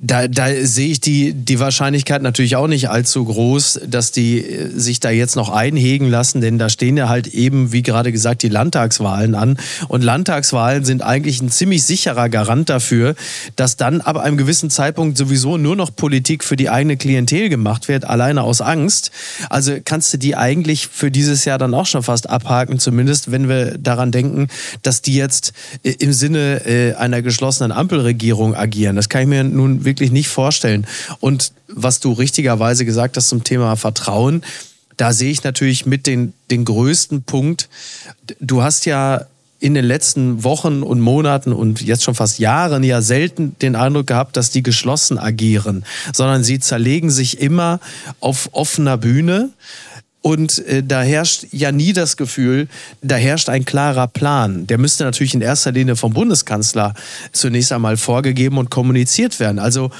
da, 0.00 0.28
da 0.28 0.48
sehe 0.62 0.88
ich 0.88 1.00
die, 1.00 1.32
die 1.32 1.60
Wahrscheinlichkeit 1.60 2.22
natürlich 2.22 2.56
auch 2.56 2.66
nicht 2.66 2.88
allzu 2.88 3.24
groß, 3.24 3.80
dass 3.86 4.12
die 4.12 4.44
äh, 4.44 4.68
sich 4.68 5.00
da 5.00 5.10
jetzt 5.10 5.36
noch 5.36 5.48
einhegen 5.50 6.08
lassen, 6.08 6.40
denn 6.40 6.58
da 6.58 6.68
stehen 6.68 6.96
ja 6.96 7.08
halt 7.08 7.28
eben, 7.28 7.72
wie 7.72 7.82
gerade 7.82 8.12
gesagt, 8.12 8.42
die 8.42 8.48
Landtagswahlen 8.48 9.34
an. 9.34 9.58
Und 9.88 10.02
Landtagswahlen 10.02 10.84
sind 10.84 11.02
eigentlich 11.02 11.40
ein 11.40 11.50
ziemlich 11.50 11.82
sicherer 11.84 12.28
Garant 12.28 12.68
dafür, 12.68 13.14
dass 13.56 13.76
dann 13.76 14.00
ab 14.00 14.16
einem 14.16 14.36
gewissen 14.36 14.70
Zeitpunkt 14.70 15.16
sowieso 15.16 15.56
nur 15.56 15.76
noch 15.76 15.94
Politik 15.94 16.44
für 16.44 16.56
die 16.56 16.70
eigene 16.70 16.96
Klientel 16.96 17.48
gemacht 17.48 17.88
wird, 17.88 18.04
alleine 18.04 18.42
aus 18.42 18.60
Angst. 18.60 19.10
Also 19.48 19.76
kannst 19.84 20.12
du 20.12 20.18
die 20.18 20.36
eigentlich 20.36 20.88
für 20.88 21.10
dieses 21.10 21.44
Jahr 21.44 21.58
dann 21.58 21.74
auch 21.74 21.86
schon 21.86 22.02
fast 22.02 22.28
abhaken, 22.28 22.78
zumindest 22.78 23.30
wenn 23.30 23.48
wir 23.48 23.78
daran 23.78 24.10
denken, 24.10 24.48
dass 24.82 25.02
die 25.02 25.14
jetzt 25.14 25.52
äh, 25.82 25.92
im 25.98 26.12
Sinne 26.12 26.66
äh, 26.66 26.94
einer 26.94 27.22
geschlossenen 27.22 27.72
Ampelregierung 27.72 28.54
agieren. 28.54 28.96
Das 28.96 29.08
kann 29.08 29.22
ich 29.22 29.28
mir 29.28 29.44
nun 29.60 29.84
wirklich 29.84 30.10
nicht 30.10 30.28
vorstellen. 30.28 30.86
Und 31.20 31.52
was 31.68 32.00
du 32.00 32.12
richtigerweise 32.12 32.84
gesagt 32.84 33.16
hast 33.16 33.28
zum 33.28 33.44
Thema 33.44 33.76
Vertrauen, 33.76 34.42
da 34.96 35.12
sehe 35.12 35.30
ich 35.30 35.44
natürlich 35.44 35.86
mit 35.86 36.06
den, 36.06 36.34
den 36.50 36.64
größten 36.64 37.22
Punkt. 37.22 37.68
Du 38.40 38.62
hast 38.62 38.84
ja 38.86 39.26
in 39.60 39.74
den 39.74 39.84
letzten 39.84 40.42
Wochen 40.42 40.82
und 40.82 41.00
Monaten 41.00 41.52
und 41.52 41.82
jetzt 41.82 42.02
schon 42.02 42.14
fast 42.14 42.38
Jahren 42.38 42.82
ja 42.82 43.02
selten 43.02 43.56
den 43.60 43.76
Eindruck 43.76 44.06
gehabt, 44.06 44.36
dass 44.36 44.50
die 44.50 44.62
geschlossen 44.62 45.18
agieren, 45.18 45.84
sondern 46.14 46.42
sie 46.42 46.58
zerlegen 46.58 47.10
sich 47.10 47.40
immer 47.40 47.78
auf 48.20 48.48
offener 48.52 48.96
Bühne. 48.96 49.50
Und 50.22 50.58
äh, 50.66 50.82
da 50.82 51.02
herrscht 51.02 51.46
ja 51.50 51.72
nie 51.72 51.92
das 51.92 52.16
Gefühl, 52.16 52.68
da 53.02 53.16
herrscht 53.16 53.48
ein 53.48 53.64
klarer 53.64 54.06
Plan. 54.06 54.66
Der 54.66 54.78
müsste 54.78 55.04
natürlich 55.04 55.34
in 55.34 55.40
erster 55.40 55.72
Linie 55.72 55.96
vom 55.96 56.12
Bundeskanzler 56.12 56.94
zunächst 57.32 57.72
einmal 57.72 57.96
vorgegeben 57.96 58.58
und 58.58 58.70
kommuniziert 58.70 59.40
werden. 59.40 59.58
Also 59.58 59.90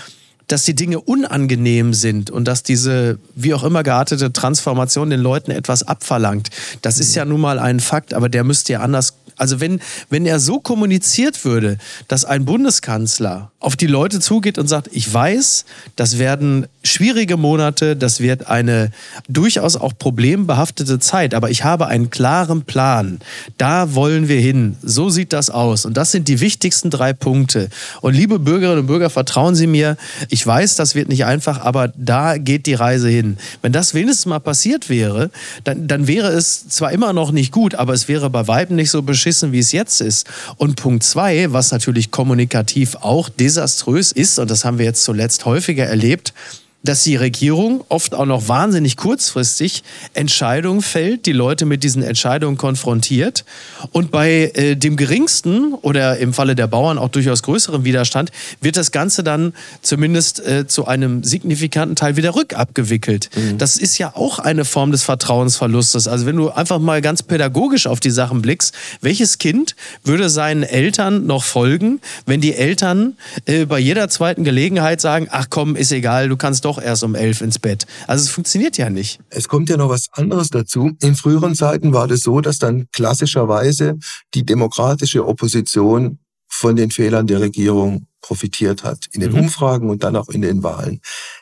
dass 0.51 0.65
die 0.65 0.75
Dinge 0.75 1.01
unangenehm 1.01 1.95
sind 1.95 2.29
und 2.29 2.49
dass 2.49 2.65
diese 2.65 3.21
wie 3.37 3.55
auch 3.55 3.63
immer 3.63 3.85
geartete 3.85 4.33
Transformation 4.33 5.09
den 5.09 5.21
Leuten 5.21 5.53
etwas 5.53 5.85
abverlangt. 5.85 6.51
Das 6.83 6.99
ist 6.99 7.15
ja 7.15 7.25
nun 7.25 7.41
mal 7.41 7.61
ein 7.61 7.79
Fakt, 7.79 8.15
aber 8.15 8.29
der 8.29 8.43
müsste 8.43 8.73
ja 8.73 8.81
anders 8.81 9.15
also 9.41 9.59
wenn, 9.59 9.81
wenn 10.11 10.27
er 10.27 10.39
so 10.39 10.61
kommuniziert 10.61 11.47
würde, 11.47 11.79
dass 12.09 12.27
ein 12.27 12.45
Bundeskanzler 12.45 13.51
auf 13.59 13.75
die 13.75 13.87
Leute 13.87 14.21
zugeht 14.21 14.59
und 14.59 14.67
sagt, 14.67 14.91
ich 14.93 15.11
weiß, 15.11 15.65
das 15.97 16.19
werden 16.19 16.67
schwierige 17.01 17.39
Monate, 17.39 17.97
das 17.97 18.21
wird 18.21 18.49
eine 18.49 18.91
durchaus 19.27 19.77
auch 19.77 19.95
problembehaftete 19.97 20.99
Zeit, 20.99 21.33
aber 21.33 21.49
ich 21.49 21.65
habe 21.65 21.87
einen 21.87 22.11
klaren 22.11 22.65
Plan. 22.65 23.21
Da 23.57 23.95
wollen 23.95 24.29
wir 24.29 24.39
hin. 24.39 24.77
So 24.83 25.09
sieht 25.09 25.33
das 25.33 25.49
aus. 25.49 25.87
Und 25.87 25.97
das 25.97 26.13
sind 26.13 26.29
die 26.29 26.41
wichtigsten 26.41 26.91
drei 26.91 27.15
Punkte. 27.15 27.71
Und 28.03 28.13
liebe 28.13 28.39
Bürgerinnen 28.39 28.81
und 28.81 28.87
Bürger, 28.87 29.09
vertrauen 29.09 29.55
Sie 29.55 29.67
mir. 29.67 29.97
Ich 30.29 30.47
weiß, 30.47 30.77
das 30.77 30.95
wird 30.95 31.09
nicht 31.09 31.25
einfach, 31.25 31.65
aber 31.65 31.91
da 31.97 32.37
geht 32.37 32.67
die 32.67 32.75
Reise 32.75 33.09
hin. 33.09 33.39
Wenn 33.63 33.73
das 33.73 33.95
wenigstens 33.95 34.27
mal 34.27 34.39
passiert 34.39 34.91
wäre, 34.91 35.31
dann, 35.65 35.89
dann 35.89 36.07
wäre 36.07 36.29
es 36.29 36.69
zwar 36.69 36.93
immer 36.93 37.15
noch 37.15 37.33
nicht 37.33 37.51
gut, 37.51 37.77
aber 37.77 37.95
es 37.95 38.09
wäre 38.09 38.29
bei 38.29 38.47
Weitem 38.47 38.77
nicht 38.77 38.91
so 38.91 39.01
beschissen 39.01 39.53
wie 39.53 39.61
es 39.61 39.73
jetzt 39.73 40.03
ist. 40.03 40.29
Und 40.59 40.77
Punkt 40.77 41.03
zwei, 41.03 41.51
was 41.51 41.73
natürlich 41.73 42.11
kommunikativ 42.11 42.97
auch 42.97 43.31
desaströs 43.31 44.13
ist, 44.13 44.39
und 44.39 44.51
das 44.51 44.67
haben 44.67 44.77
wir 44.77 44.85
jetzt 44.85 45.03
zuletzt 45.03 45.47
häufiger 45.47 45.87
erlebt, 45.87 46.35
dass 46.83 47.03
die 47.03 47.17
Regierung 47.17 47.85
oft 47.89 48.15
auch 48.15 48.25
noch 48.25 48.49
wahnsinnig 48.49 48.97
kurzfristig 48.97 49.83
Entscheidungen 50.15 50.81
fällt, 50.81 51.27
die 51.27 51.33
Leute 51.33 51.67
mit 51.67 51.85
diesen 51.85 52.03
Entscheidungen 52.03 52.57
konfrontiert 52.57 53.45
und 53.93 54.11
bei 54.11 54.51
äh, 54.55 54.77
dem 54.77 54.97
geringsten 54.97 55.75
oder 55.75 56.17
im 56.19 56.33
Falle 56.33 56.55
der 56.55 56.67
Bauern 56.67 56.97
auch 56.97 57.09
durchaus 57.09 57.43
größeren 57.43 57.85
Widerstand 57.85 58.33
wird 58.61 58.77
das 58.77 58.93
Ganze 58.93 59.23
dann 59.23 59.53
zumindest 59.83 60.41
äh, 60.41 60.67
zu 60.67 60.87
einem 60.87 61.23
signifikanten 61.23 61.97
Teil 61.97 62.17
wieder 62.17 62.35
rückabgewickelt. 62.35 63.31
Mhm. 63.37 63.59
Das 63.59 63.77
ist 63.77 63.99
ja 63.99 64.17
auch 64.17 64.39
eine 64.39 64.65
Form 64.65 64.91
des 64.91 65.03
Vertrauensverlustes. 65.03 66.09
Also 66.09 66.25
wenn 66.25 66.37
du 66.37 66.51
einfach 66.51 66.79
mal 66.79 67.03
ganz 67.03 67.23
pädagogisch 67.23 67.87
auf 67.87 68.01
die 68.01 68.11
Sachen 68.11 68.41
blickst, 68.41 68.75
welches 69.03 69.39
Kind 69.39 69.77
würde 70.03 70.31
seinen 70.31 70.63
Eltern 70.63 71.27
noch 71.27 71.45
folgen, 71.45 72.01
wenn 72.25 72.41
die 72.41 72.55
Eltern 72.55 73.17
äh, 73.45 73.67
bei 73.67 73.79
jeder 73.79 74.09
zweiten 74.09 74.45
Gelegenheit 74.45 75.01
sagen, 75.01 75.29
ach 75.31 75.49
komm, 75.51 75.77
ist 75.77 75.93
egal, 75.93 76.29
du 76.29 76.37
kannst 76.37 76.65
doch 76.65 76.70
doch 76.71 76.83
erst 76.83 77.03
um 77.03 77.15
elf 77.15 77.41
ins 77.41 77.59
Bett. 77.59 77.87
Also 78.07 78.25
es 78.25 78.31
funktioniert 78.31 78.77
ja 78.79 78.91
nicht. 78.91 79.21
Es 79.29 79.49
kommt 79.49 79.69
ja 79.69 79.77
noch 79.77 79.89
was 79.89 80.09
anderes 80.13 80.51
dazu. 80.51 80.93
In 81.03 81.17
früheren 81.17 81.55
Zeiten 81.55 81.93
war 81.93 82.07
das 82.07 82.21
so, 82.21 82.41
dass 82.41 82.59
dann 82.59 82.87
klassischerweise 82.93 83.99
die 84.35 84.45
demokratische 84.45 85.27
Opposition 85.27 86.19
von 86.47 86.77
den 86.77 86.91
Fehlern 86.91 87.27
der 87.27 87.41
Regierung 87.41 88.07
profitiert 88.21 88.85
hat. 88.85 89.07
In 89.13 89.21
den 89.21 89.33
mhm. 89.33 89.41
Umfragen 89.41 89.91
und 89.91 90.05
dann 90.05 90.17
auch 90.17 90.29
in 90.29 90.43
den 90.43 90.63
Wahlen. 90.63 91.01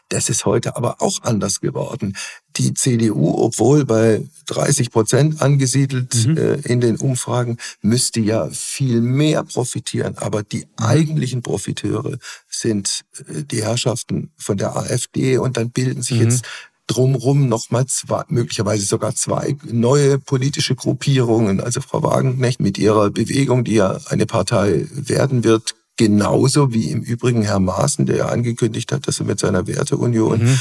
Das 0.09 0.29
ist 0.31 0.47
heute 0.47 0.77
aber 0.77 1.03
auch 1.03 1.23
anders 1.23 1.61
geworden. 1.61 2.17
Die 2.59 2.75
CDU, 2.75 3.35
obwohl 3.37 3.85
bei 3.85 4.25
30 4.47 4.91
Prozent 4.91 5.41
angesiedelt 5.43 6.27
mhm. 6.27 6.37
äh, 6.37 6.55
in 6.65 6.81
den 6.81 6.97
Umfragen, 6.97 7.59
müsste 7.83 8.21
ja 8.21 8.49
viel 8.51 9.01
mehr 9.01 9.45
profitieren. 9.45 10.19
Aber 10.19 10.43
die 10.43 10.65
mhm. 10.65 10.85
eigentlichen 10.85 11.43
Profiteure 11.43 12.19
sind 12.49 13.05
äh, 13.29 13.45
die 13.45 13.63
Herrschaften 13.63 14.31
von 14.37 14.57
der 14.57 14.77
AfD 14.77 15.39
und 15.39 15.57
dann 15.57 15.71
bilden 15.71 16.03
sich 16.03 16.19
mhm. 16.19 16.25
jetzt 16.25 16.45
drumrum 16.89 17.49
nochmal 17.49 17.87
zwei, 17.87 18.25
möglicherweise 18.29 18.85
sogar 18.85 19.15
zwei 19.15 19.57
neue 19.65 20.19
politische 20.19 20.75
Gruppierungen. 20.75 21.61
Also 21.61 21.81
Frau 21.81 22.03
Wagenknecht 22.03 22.61
mit 22.61 22.79
ihrer 22.79 23.11
Bewegung, 23.11 23.63
die 23.63 23.75
ja 23.75 24.01
eine 24.07 24.27
Partei 24.27 24.87
werden 24.91 25.45
wird, 25.45 25.77
genauso 25.97 26.73
wie 26.73 26.91
im 26.91 27.03
Übrigen 27.03 27.43
Herr 27.43 27.61
Maaßen, 27.61 28.07
der 28.07 28.17
ja 28.17 28.27
angekündigt 28.27 28.91
hat, 28.91 29.07
dass 29.07 29.21
er 29.21 29.27
mit 29.27 29.39
seiner 29.39 29.67
Werteunion 29.67 30.43
mhm 30.43 30.59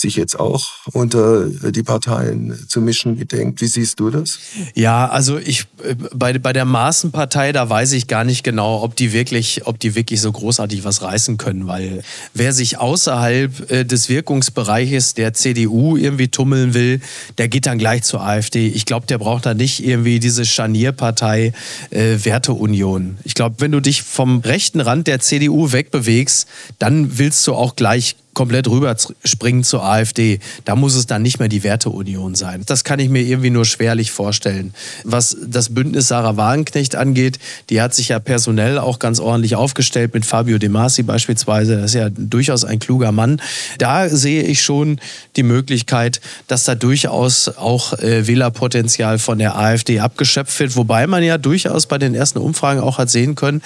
sich 0.00 0.16
jetzt 0.16 0.38
auch 0.38 0.68
unter 0.92 1.46
die 1.48 1.82
Parteien 1.82 2.66
zu 2.68 2.80
mischen 2.80 3.16
gedenkt. 3.16 3.60
Wie 3.60 3.66
siehst 3.66 4.00
du 4.00 4.10
das? 4.10 4.38
Ja, 4.74 5.08
also 5.08 5.38
ich 5.38 5.66
bei, 6.12 6.38
bei 6.38 6.52
der 6.52 6.64
Maßenpartei, 6.64 7.52
da 7.52 7.68
weiß 7.68 7.92
ich 7.92 8.06
gar 8.06 8.24
nicht 8.24 8.42
genau, 8.42 8.82
ob 8.82 8.96
die 8.96 9.12
wirklich, 9.12 9.66
ob 9.66 9.78
die 9.78 9.94
wirklich 9.94 10.20
so 10.20 10.32
großartig 10.32 10.84
was 10.84 11.02
reißen 11.02 11.36
können, 11.36 11.66
weil 11.66 12.02
wer 12.34 12.52
sich 12.52 12.78
außerhalb 12.78 13.70
äh, 13.70 13.84
des 13.84 14.08
Wirkungsbereiches 14.08 15.14
der 15.14 15.34
CDU 15.34 15.96
irgendwie 15.96 16.28
tummeln 16.28 16.74
will, 16.74 17.00
der 17.38 17.48
geht 17.48 17.66
dann 17.66 17.78
gleich 17.78 18.02
zur 18.02 18.22
AfD. 18.22 18.68
Ich 18.68 18.86
glaube, 18.86 19.06
der 19.06 19.18
braucht 19.18 19.46
da 19.46 19.54
nicht 19.54 19.84
irgendwie 19.84 20.20
diese 20.20 20.44
Scharnierpartei 20.44 21.52
äh, 21.90 22.16
Werteunion. 22.22 23.18
Ich 23.24 23.34
glaube, 23.34 23.56
wenn 23.58 23.72
du 23.72 23.80
dich 23.80 24.02
vom 24.02 24.40
rechten 24.40 24.80
Rand 24.80 25.06
der 25.06 25.20
CDU 25.20 25.72
wegbewegst, 25.72 26.48
dann 26.78 27.18
willst 27.18 27.46
du 27.46 27.54
auch 27.54 27.76
gleich 27.76 28.16
komplett 28.40 28.68
rüberspringen 28.68 29.64
zur 29.64 29.84
AfD. 29.84 30.40
Da 30.64 30.74
muss 30.74 30.94
es 30.94 31.04
dann 31.04 31.20
nicht 31.20 31.40
mehr 31.40 31.50
die 31.50 31.62
Werteunion 31.62 32.34
sein. 32.34 32.62
Das 32.64 32.84
kann 32.84 32.98
ich 32.98 33.10
mir 33.10 33.20
irgendwie 33.20 33.50
nur 33.50 33.66
schwerlich 33.66 34.12
vorstellen. 34.12 34.72
Was 35.04 35.36
das 35.46 35.74
Bündnis 35.74 36.08
Sarah 36.08 36.38
Wagenknecht 36.38 36.96
angeht, 36.96 37.38
die 37.68 37.82
hat 37.82 37.94
sich 37.94 38.08
ja 38.08 38.18
personell 38.18 38.78
auch 38.78 38.98
ganz 38.98 39.20
ordentlich 39.20 39.56
aufgestellt 39.56 40.14
mit 40.14 40.24
Fabio 40.24 40.56
De 40.56 40.70
Masi 40.70 41.02
beispielsweise. 41.02 41.76
Das 41.76 41.90
ist 41.90 41.96
ja 41.96 42.08
durchaus 42.08 42.64
ein 42.64 42.78
kluger 42.78 43.12
Mann. 43.12 43.42
Da 43.76 44.08
sehe 44.08 44.42
ich 44.44 44.62
schon 44.62 45.00
die 45.36 45.42
Möglichkeit, 45.42 46.22
dass 46.46 46.64
da 46.64 46.74
durchaus 46.74 47.48
auch 47.48 47.92
äh, 47.98 48.26
Wählerpotenzial 48.26 49.18
von 49.18 49.38
der 49.38 49.58
AfD 49.58 50.00
abgeschöpft 50.00 50.58
wird. 50.60 50.76
Wobei 50.76 51.06
man 51.06 51.22
ja 51.22 51.36
durchaus 51.36 51.84
bei 51.84 51.98
den 51.98 52.14
ersten 52.14 52.38
Umfragen 52.38 52.80
auch 52.80 52.96
hat 52.96 53.10
sehen 53.10 53.34
können, 53.34 53.60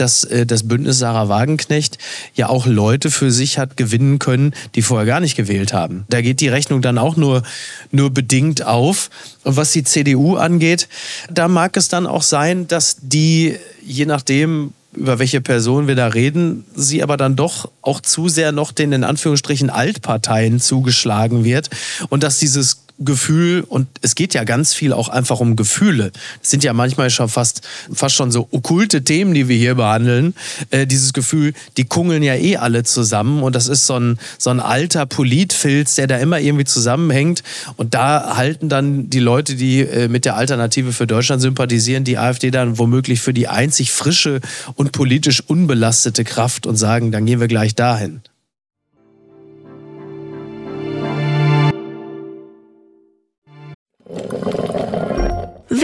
dass 0.00 0.24
äh, 0.24 0.46
das 0.46 0.66
Bündnis 0.66 0.98
Sarah 0.98 1.28
Wagenknecht 1.28 1.98
ja 2.34 2.48
auch 2.48 2.66
Leute 2.66 3.10
für 3.10 3.30
sich 3.30 3.58
hat 3.58 3.76
gewinnen 3.76 4.18
können, 4.18 4.54
die 4.74 4.82
vorher 4.82 5.06
gar 5.06 5.20
nicht 5.20 5.36
gewählt 5.36 5.72
haben. 5.72 6.04
Da 6.08 6.20
geht 6.20 6.40
die 6.40 6.48
Rechnung 6.48 6.82
dann 6.82 6.98
auch 6.98 7.16
nur, 7.16 7.42
nur 7.90 8.10
bedingt 8.10 8.64
auf. 8.64 9.10
Und 9.44 9.56
was 9.56 9.72
die 9.72 9.84
CDU 9.84 10.36
angeht, 10.36 10.88
da 11.30 11.48
mag 11.48 11.76
es 11.76 11.88
dann 11.88 12.06
auch 12.06 12.22
sein, 12.22 12.68
dass 12.68 12.96
die, 13.00 13.56
je 13.84 14.06
nachdem, 14.06 14.72
über 14.94 15.18
welche 15.18 15.40
Person 15.40 15.86
wir 15.86 15.94
da 15.94 16.08
reden, 16.08 16.64
sie 16.74 17.02
aber 17.02 17.16
dann 17.16 17.36
doch 17.36 17.70
auch 17.82 18.00
zu 18.00 18.28
sehr 18.28 18.52
noch 18.52 18.72
den 18.72 18.92
in 18.92 19.04
Anführungsstrichen 19.04 19.70
Altparteien 19.70 20.60
zugeschlagen 20.60 21.44
wird 21.44 21.70
und 22.08 22.22
dass 22.22 22.38
dieses 22.38 22.87
Gefühl 22.98 23.64
und 23.66 23.86
es 24.02 24.14
geht 24.14 24.34
ja 24.34 24.44
ganz 24.44 24.74
viel 24.74 24.92
auch 24.92 25.08
einfach 25.08 25.40
um 25.40 25.54
Gefühle. 25.54 26.10
Das 26.40 26.50
sind 26.50 26.64
ja 26.64 26.72
manchmal 26.72 27.10
schon 27.10 27.28
fast, 27.28 27.62
fast 27.92 28.16
schon 28.16 28.32
so 28.32 28.48
okkulte 28.50 29.04
Themen, 29.04 29.34
die 29.34 29.48
wir 29.48 29.56
hier 29.56 29.76
behandeln. 29.76 30.34
Äh, 30.70 30.86
dieses 30.86 31.12
Gefühl, 31.12 31.52
die 31.76 31.84
kungeln 31.84 32.22
ja 32.22 32.34
eh 32.34 32.56
alle 32.56 32.82
zusammen 32.82 33.42
und 33.42 33.54
das 33.54 33.68
ist 33.68 33.86
so 33.86 33.98
ein, 33.98 34.18
so 34.38 34.50
ein 34.50 34.60
alter 34.60 35.06
Politfilz, 35.06 35.94
der 35.94 36.06
da 36.08 36.16
immer 36.18 36.40
irgendwie 36.40 36.64
zusammenhängt 36.64 37.42
und 37.76 37.94
da 37.94 38.36
halten 38.36 38.68
dann 38.68 39.10
die 39.10 39.20
Leute, 39.20 39.54
die 39.54 39.80
äh, 39.80 40.08
mit 40.08 40.24
der 40.24 40.36
Alternative 40.36 40.92
für 40.92 41.06
Deutschland 41.06 41.40
sympathisieren, 41.40 42.04
die 42.04 42.18
AfD 42.18 42.50
dann 42.50 42.78
womöglich 42.78 43.20
für 43.20 43.32
die 43.32 43.48
einzig 43.48 43.92
frische 43.92 44.40
und 44.74 44.92
politisch 44.92 45.40
unbelastete 45.46 46.24
Kraft 46.24 46.66
und 46.66 46.76
sagen, 46.76 47.12
dann 47.12 47.26
gehen 47.26 47.40
wir 47.40 47.48
gleich 47.48 47.74
dahin. 47.74 48.22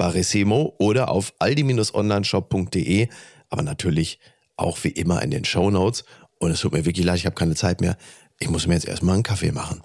Barissimo 0.00 0.74
oder 0.78 1.10
auf 1.10 1.34
aldi-onlineshop.de, 1.40 3.08
aber 3.50 3.60
natürlich 3.60 4.18
auch 4.56 4.82
wie 4.82 4.88
immer 4.88 5.20
in 5.20 5.30
den 5.30 5.44
Show 5.44 5.70
Notes. 5.70 6.04
Und 6.38 6.52
es 6.52 6.60
tut 6.60 6.72
mir 6.72 6.86
wirklich 6.86 7.04
leid, 7.04 7.18
ich 7.18 7.26
habe 7.26 7.34
keine 7.34 7.54
Zeit 7.54 7.82
mehr. 7.82 7.98
Ich 8.38 8.48
muss 8.48 8.66
mir 8.66 8.72
jetzt 8.72 8.88
erstmal 8.88 9.16
einen 9.16 9.24
Kaffee 9.24 9.52
machen. 9.52 9.82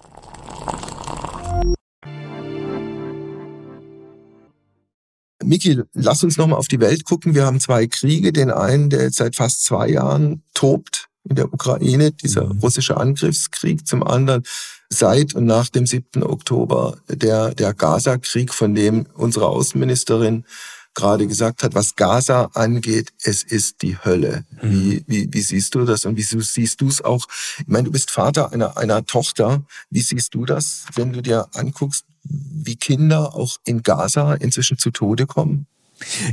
Miki, 5.44 5.82
lass 5.92 6.24
uns 6.24 6.38
nochmal 6.38 6.58
auf 6.58 6.68
die 6.68 6.80
Welt 6.80 7.04
gucken. 7.04 7.34
Wir 7.34 7.44
haben 7.44 7.60
zwei 7.60 7.86
Kriege. 7.86 8.32
Den 8.32 8.50
einen, 8.50 8.88
der 8.88 9.02
jetzt 9.02 9.16
seit 9.16 9.36
fast 9.36 9.64
zwei 9.64 9.90
Jahren 9.90 10.42
tobt 10.54 11.10
in 11.28 11.36
der 11.36 11.52
Ukraine, 11.52 12.12
dieser 12.12 12.46
mhm. 12.46 12.60
russische 12.60 12.96
Angriffskrieg. 12.96 13.86
Zum 13.86 14.02
anderen 14.02 14.42
seit 14.88 15.34
und 15.34 15.44
nach 15.44 15.68
dem 15.68 15.86
7. 15.86 16.22
Oktober 16.22 16.98
der, 17.08 17.54
der 17.54 17.74
Gaza-Krieg, 17.74 18.54
von 18.54 18.74
dem 18.74 19.06
unsere 19.14 19.46
Außenministerin 19.48 20.44
gerade 20.96 21.26
gesagt 21.26 21.62
hat, 21.62 21.74
was 21.74 21.94
Gaza 21.94 22.50
angeht, 22.54 23.12
es 23.22 23.42
ist 23.42 23.82
die 23.82 23.96
Hölle. 23.98 24.44
Mhm. 24.62 24.72
Wie, 24.72 25.04
wie, 25.06 25.28
wie 25.30 25.40
siehst 25.42 25.74
du 25.74 25.84
das 25.84 26.06
und 26.06 26.16
wie 26.16 26.22
siehst 26.22 26.80
du 26.80 26.88
es 26.88 27.02
auch? 27.02 27.26
Ich 27.58 27.68
meine, 27.68 27.84
du 27.84 27.92
bist 27.92 28.10
Vater 28.10 28.52
einer, 28.52 28.76
einer 28.76 29.04
Tochter. 29.04 29.62
Wie 29.90 30.00
siehst 30.00 30.34
du 30.34 30.46
das, 30.46 30.86
wenn 30.94 31.12
du 31.12 31.20
dir 31.22 31.48
anguckst, 31.52 32.04
wie 32.24 32.76
Kinder 32.76 33.34
auch 33.34 33.58
in 33.64 33.82
Gaza 33.82 34.34
inzwischen 34.34 34.78
zu 34.78 34.90
Tode 34.90 35.26
kommen? 35.26 35.66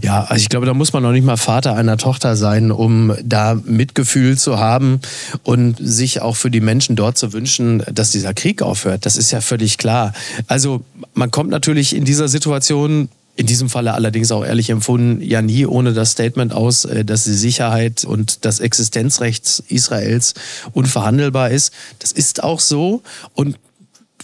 Ja, 0.02 0.24
also 0.24 0.42
ich 0.42 0.50
glaube, 0.50 0.66
da 0.66 0.74
muss 0.74 0.92
man 0.92 1.04
noch 1.04 1.14
nicht 1.14 1.26
mal 1.26 1.38
Vater 1.38 1.76
einer 1.76 1.98
Tochter 1.98 2.36
sein, 2.36 2.72
um 2.72 3.16
da 3.24 3.56
Mitgefühl 3.56 4.38
zu 4.38 4.60
haben 4.60 5.00
und 5.44 5.78
sich 5.80 6.22
auch 6.22 6.36
für 6.36 6.52
die 6.52 6.60
Menschen 6.60 6.96
dort 6.96 7.18
zu 7.18 7.32
wünschen, 7.32 7.84
dass 7.92 8.12
dieser 8.12 8.34
Krieg 8.34 8.62
aufhört. 8.62 9.06
Das 9.06 9.16
ist 9.16 9.32
ja 9.32 9.40
völlig 9.40 9.78
klar. 9.78 10.14
Also 10.48 10.84
man 11.14 11.32
kommt 11.32 11.50
natürlich 11.50 11.96
in 11.96 12.04
dieser 12.04 12.28
Situation 12.28 13.10
in 13.36 13.48
diesem 13.48 13.68
Falle 13.70 13.94
allerdings 13.94 14.32
auch 14.32 14.46
ehrlich 14.46 14.70
empfunden, 14.70 15.20
ja 15.22 15.42
nie 15.42 15.66
ohne 15.66 15.94
das 15.94 16.12
Statement 16.12 16.54
aus, 16.54 16.86
äh, 16.86 17.04
dass 17.04 17.24
die 17.24 17.34
Sicherheit 17.34 18.06
und 18.06 18.46
das 18.46 18.60
Existenzrecht 18.60 19.64
Israels 19.70 20.36
unverhandelbar 20.74 21.50
ist. 21.50 21.74
Das 22.00 22.12
ist 22.12 22.44
auch 22.44 22.60
so. 22.60 23.02
Und 23.34 23.58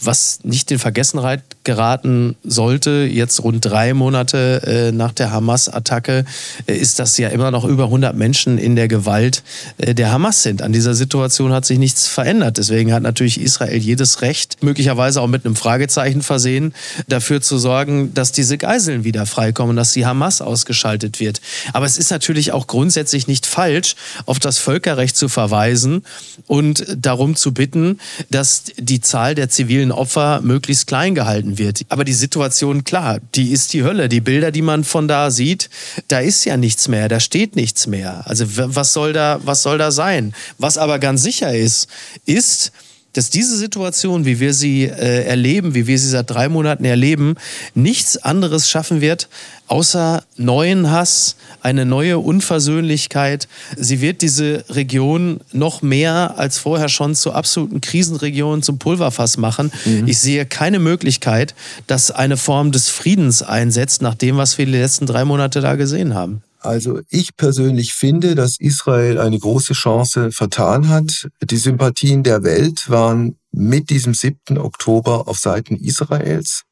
was 0.02 0.40
nicht 0.42 0.70
in 0.70 0.78
Vergessenheit 0.78 1.42
geraten 1.64 2.36
sollte, 2.42 3.08
jetzt 3.10 3.42
rund 3.42 3.64
drei 3.64 3.92
Monate 3.92 4.62
äh, 4.64 4.92
nach 4.92 5.12
der 5.12 5.30
Hamas-Attacke, 5.30 6.24
äh, 6.66 6.74
ist, 6.74 6.98
dass 6.98 7.18
ja 7.18 7.28
immer 7.28 7.50
noch 7.50 7.64
über 7.64 7.84
100 7.84 8.16
Menschen 8.16 8.58
in 8.58 8.76
der 8.76 8.88
Gewalt 8.88 9.42
äh, 9.78 9.94
der 9.94 10.10
Hamas 10.10 10.42
sind. 10.42 10.62
An 10.62 10.72
dieser 10.72 10.94
Situation 10.94 11.52
hat 11.52 11.66
sich 11.66 11.78
nichts 11.78 12.06
verändert. 12.06 12.58
Deswegen 12.58 12.92
hat 12.92 13.02
natürlich 13.02 13.40
Israel 13.40 13.76
jedes 13.76 14.22
Recht, 14.22 14.62
möglicherweise 14.62 15.20
auch 15.20 15.26
mit 15.26 15.44
einem 15.44 15.56
Fragezeichen 15.56 16.22
versehen, 16.22 16.74
dafür 17.08 17.42
zu 17.42 17.58
sorgen, 17.58 18.14
dass 18.14 18.32
diese 18.32 18.56
Geiseln 18.56 19.04
wieder 19.04 19.26
freikommen, 19.26 19.76
dass 19.76 19.92
die 19.92 20.06
Hamas 20.06 20.40
ausgeschaltet 20.40 21.20
wird. 21.20 21.40
Aber 21.72 21.86
es 21.86 21.98
ist 21.98 22.10
natürlich 22.10 22.52
auch 22.52 22.66
grundsätzlich 22.66 23.26
nicht 23.26 23.46
falsch, 23.46 23.96
auf 24.26 24.38
das 24.38 24.58
Völkerrecht 24.58 25.16
zu 25.16 25.28
verweisen 25.28 26.04
und 26.46 26.86
darum 26.96 27.36
zu 27.36 27.52
bitten, 27.52 27.98
dass 28.30 28.64
die 28.78 29.00
Zahl 29.00 29.34
der 29.34 29.50
zivilen 29.50 29.89
den 29.90 29.96
Opfer 29.96 30.40
möglichst 30.42 30.86
klein 30.86 31.14
gehalten 31.14 31.58
wird. 31.58 31.82
Aber 31.88 32.04
die 32.04 32.12
Situation, 32.12 32.84
klar, 32.84 33.18
die 33.34 33.50
ist 33.50 33.72
die 33.72 33.82
Hölle. 33.82 34.08
Die 34.08 34.20
Bilder, 34.20 34.50
die 34.50 34.62
man 34.62 34.84
von 34.84 35.08
da 35.08 35.30
sieht, 35.30 35.68
da 36.08 36.20
ist 36.20 36.44
ja 36.44 36.56
nichts 36.56 36.88
mehr, 36.88 37.08
da 37.08 37.20
steht 37.20 37.56
nichts 37.56 37.86
mehr. 37.86 38.22
Also 38.26 38.44
was 38.48 38.92
soll 38.92 39.12
da, 39.12 39.40
was 39.44 39.62
soll 39.62 39.78
da 39.78 39.90
sein? 39.90 40.34
Was 40.58 40.78
aber 40.78 40.98
ganz 40.98 41.22
sicher 41.22 41.54
ist, 41.54 41.88
ist, 42.24 42.72
dass 43.12 43.30
diese 43.30 43.56
Situation, 43.56 44.24
wie 44.24 44.40
wir 44.40 44.54
sie 44.54 44.84
äh, 44.84 45.24
erleben, 45.24 45.74
wie 45.74 45.86
wir 45.86 45.98
sie 45.98 46.08
seit 46.08 46.30
drei 46.30 46.48
Monaten 46.48 46.84
erleben, 46.84 47.34
nichts 47.74 48.16
anderes 48.16 48.68
schaffen 48.68 49.00
wird, 49.00 49.28
außer 49.66 50.24
neuen 50.36 50.90
Hass, 50.90 51.36
eine 51.60 51.84
neue 51.84 52.18
Unversöhnlichkeit. 52.18 53.48
Sie 53.76 54.00
wird 54.00 54.22
diese 54.22 54.64
Region 54.68 55.40
noch 55.52 55.82
mehr 55.82 56.34
als 56.38 56.58
vorher 56.58 56.88
schon 56.88 57.14
zur 57.14 57.34
absoluten 57.34 57.80
Krisenregion, 57.80 58.62
zum 58.62 58.78
Pulverfass 58.78 59.36
machen. 59.36 59.72
Mhm. 59.84 60.08
Ich 60.08 60.18
sehe 60.18 60.46
keine 60.46 60.78
Möglichkeit, 60.78 61.54
dass 61.86 62.10
eine 62.10 62.36
Form 62.36 62.72
des 62.72 62.88
Friedens 62.88 63.42
einsetzt, 63.42 64.02
nach 64.02 64.14
dem, 64.14 64.36
was 64.36 64.58
wir 64.58 64.66
die 64.66 64.72
letzten 64.72 65.06
drei 65.06 65.24
Monate 65.24 65.60
da 65.60 65.74
gesehen 65.74 66.14
haben. 66.14 66.42
Also 66.60 67.00
ich 67.08 67.36
persönlich 67.36 67.94
finde, 67.94 68.34
dass 68.34 68.60
Israel 68.60 69.18
eine 69.18 69.38
große 69.38 69.72
Chance 69.72 70.30
vertan 70.30 70.88
hat. 70.88 71.28
Die 71.42 71.56
Sympathien 71.56 72.22
der 72.22 72.42
Welt 72.42 72.90
waren 72.90 73.36
mit 73.50 73.88
diesem 73.88 74.12
7. 74.12 74.58
Oktober 74.58 75.26
auf 75.26 75.38
Seiten 75.38 75.76
Israels. 75.76 76.64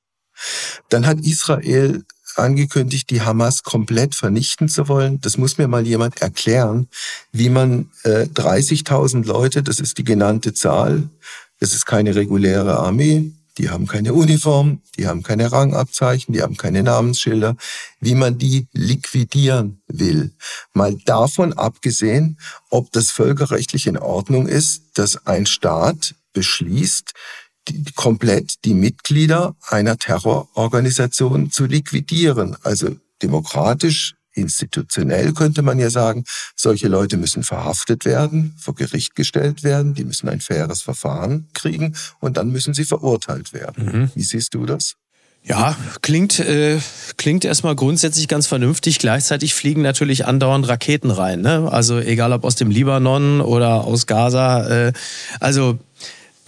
Dann 0.91 1.07
hat 1.07 1.21
Israel 1.21 2.05
angekündigt, 2.37 3.11
die 3.11 3.23
Hamas 3.23 3.63
komplett 3.63 4.15
vernichten 4.15 4.69
zu 4.69 4.89
wollen. 4.89 5.21
Das 5.21 5.39
muss 5.39 5.59
mir 5.59 5.69
mal 5.69 5.87
jemand 5.87 6.21
erklären, 6.21 6.89
wie 7.33 7.49
man 7.49 7.91
äh, 8.05 8.27
30.000 8.27 9.27
Leute, 9.27 9.63
das 9.63 9.81
ist 9.81 9.99
die 9.99 10.05
genannte 10.05 10.55
Zahl, 10.55 11.09
das 11.61 11.73
ist 11.73 11.87
keine 11.87 12.15
reguläre 12.15 12.79
Armee, 12.79 13.33
die 13.59 13.71
haben 13.71 13.87
keine 13.87 14.15
Uniform, 14.15 14.81
die 14.97 15.07
haben 15.07 15.23
keine 15.23 15.51
Rangabzeichen, 15.51 16.33
die 16.33 16.43
haben 16.43 16.57
keine 16.57 16.83
Namensschilder, 16.83 17.57
wie 18.01 18.15
man 18.15 18.39
die 18.39 18.69
liquidieren 18.73 19.83
will. 19.89 20.33
Mal 20.73 20.97
davon 21.05 21.53
abgesehen, 21.53 22.39
ob 22.71 22.93
das 22.93 23.11
völkerrechtlich 23.11 23.87
in 23.87 23.99
Ordnung 23.99 24.47
ist, 24.47 24.85
dass 24.95 25.27
ein 25.27 25.47
Staat 25.47 26.15
beschließt, 26.33 27.13
die, 27.69 27.85
komplett 27.95 28.65
die 28.65 28.75
Mitglieder 28.75 29.57
einer 29.69 29.99
Terrororganisation 29.99 31.51
zu 31.51 31.67
liquidieren. 31.67 32.57
Also 32.63 32.97
demokratisch 33.23 34.15
institutionell 34.41 35.33
könnte 35.33 35.63
man 35.63 35.79
ja 35.79 35.91
sagen, 35.91 36.25
solche 36.57 36.89
Leute 36.89 37.17
müssen 37.17 37.43
verhaftet 37.43 38.05
werden, 38.05 38.55
vor 38.59 38.75
Gericht 38.75 39.15
gestellt 39.15 39.63
werden, 39.63 39.95
die 39.95 40.05
müssen 40.05 40.29
ein 40.29 40.41
faires 40.41 40.83
Verfahren 40.83 41.49
kriegen 41.55 41.95
und 42.21 42.37
dann 42.37 42.51
müssen 42.51 42.75
sie 42.75 42.85
verurteilt 42.85 43.53
werden. 43.53 43.85
Mhm. 43.85 44.11
Wie 44.15 44.23
siehst 44.23 44.55
du 44.55 44.67
das? 44.67 44.97
Ja, 45.45 45.77
klingt, 46.03 46.41
äh, 46.41 46.79
klingt 47.17 47.45
erstmal 47.45 47.75
grundsätzlich 47.75 48.29
ganz 48.29 48.47
vernünftig. 48.47 48.99
Gleichzeitig 48.99 49.55
fliegen 49.55 49.81
natürlich 49.81 50.27
andauernd 50.27 50.69
Raketen 50.69 51.11
rein. 51.11 51.41
Ne? 51.41 51.71
Also 51.71 51.99
egal 51.99 52.33
ob 52.33 52.45
aus 52.45 52.57
dem 52.57 52.71
Libanon 52.71 53.41
oder 53.41 53.85
aus 53.85 54.07
Gaza. 54.07 54.89
Äh, 54.89 54.93
also 55.41 55.79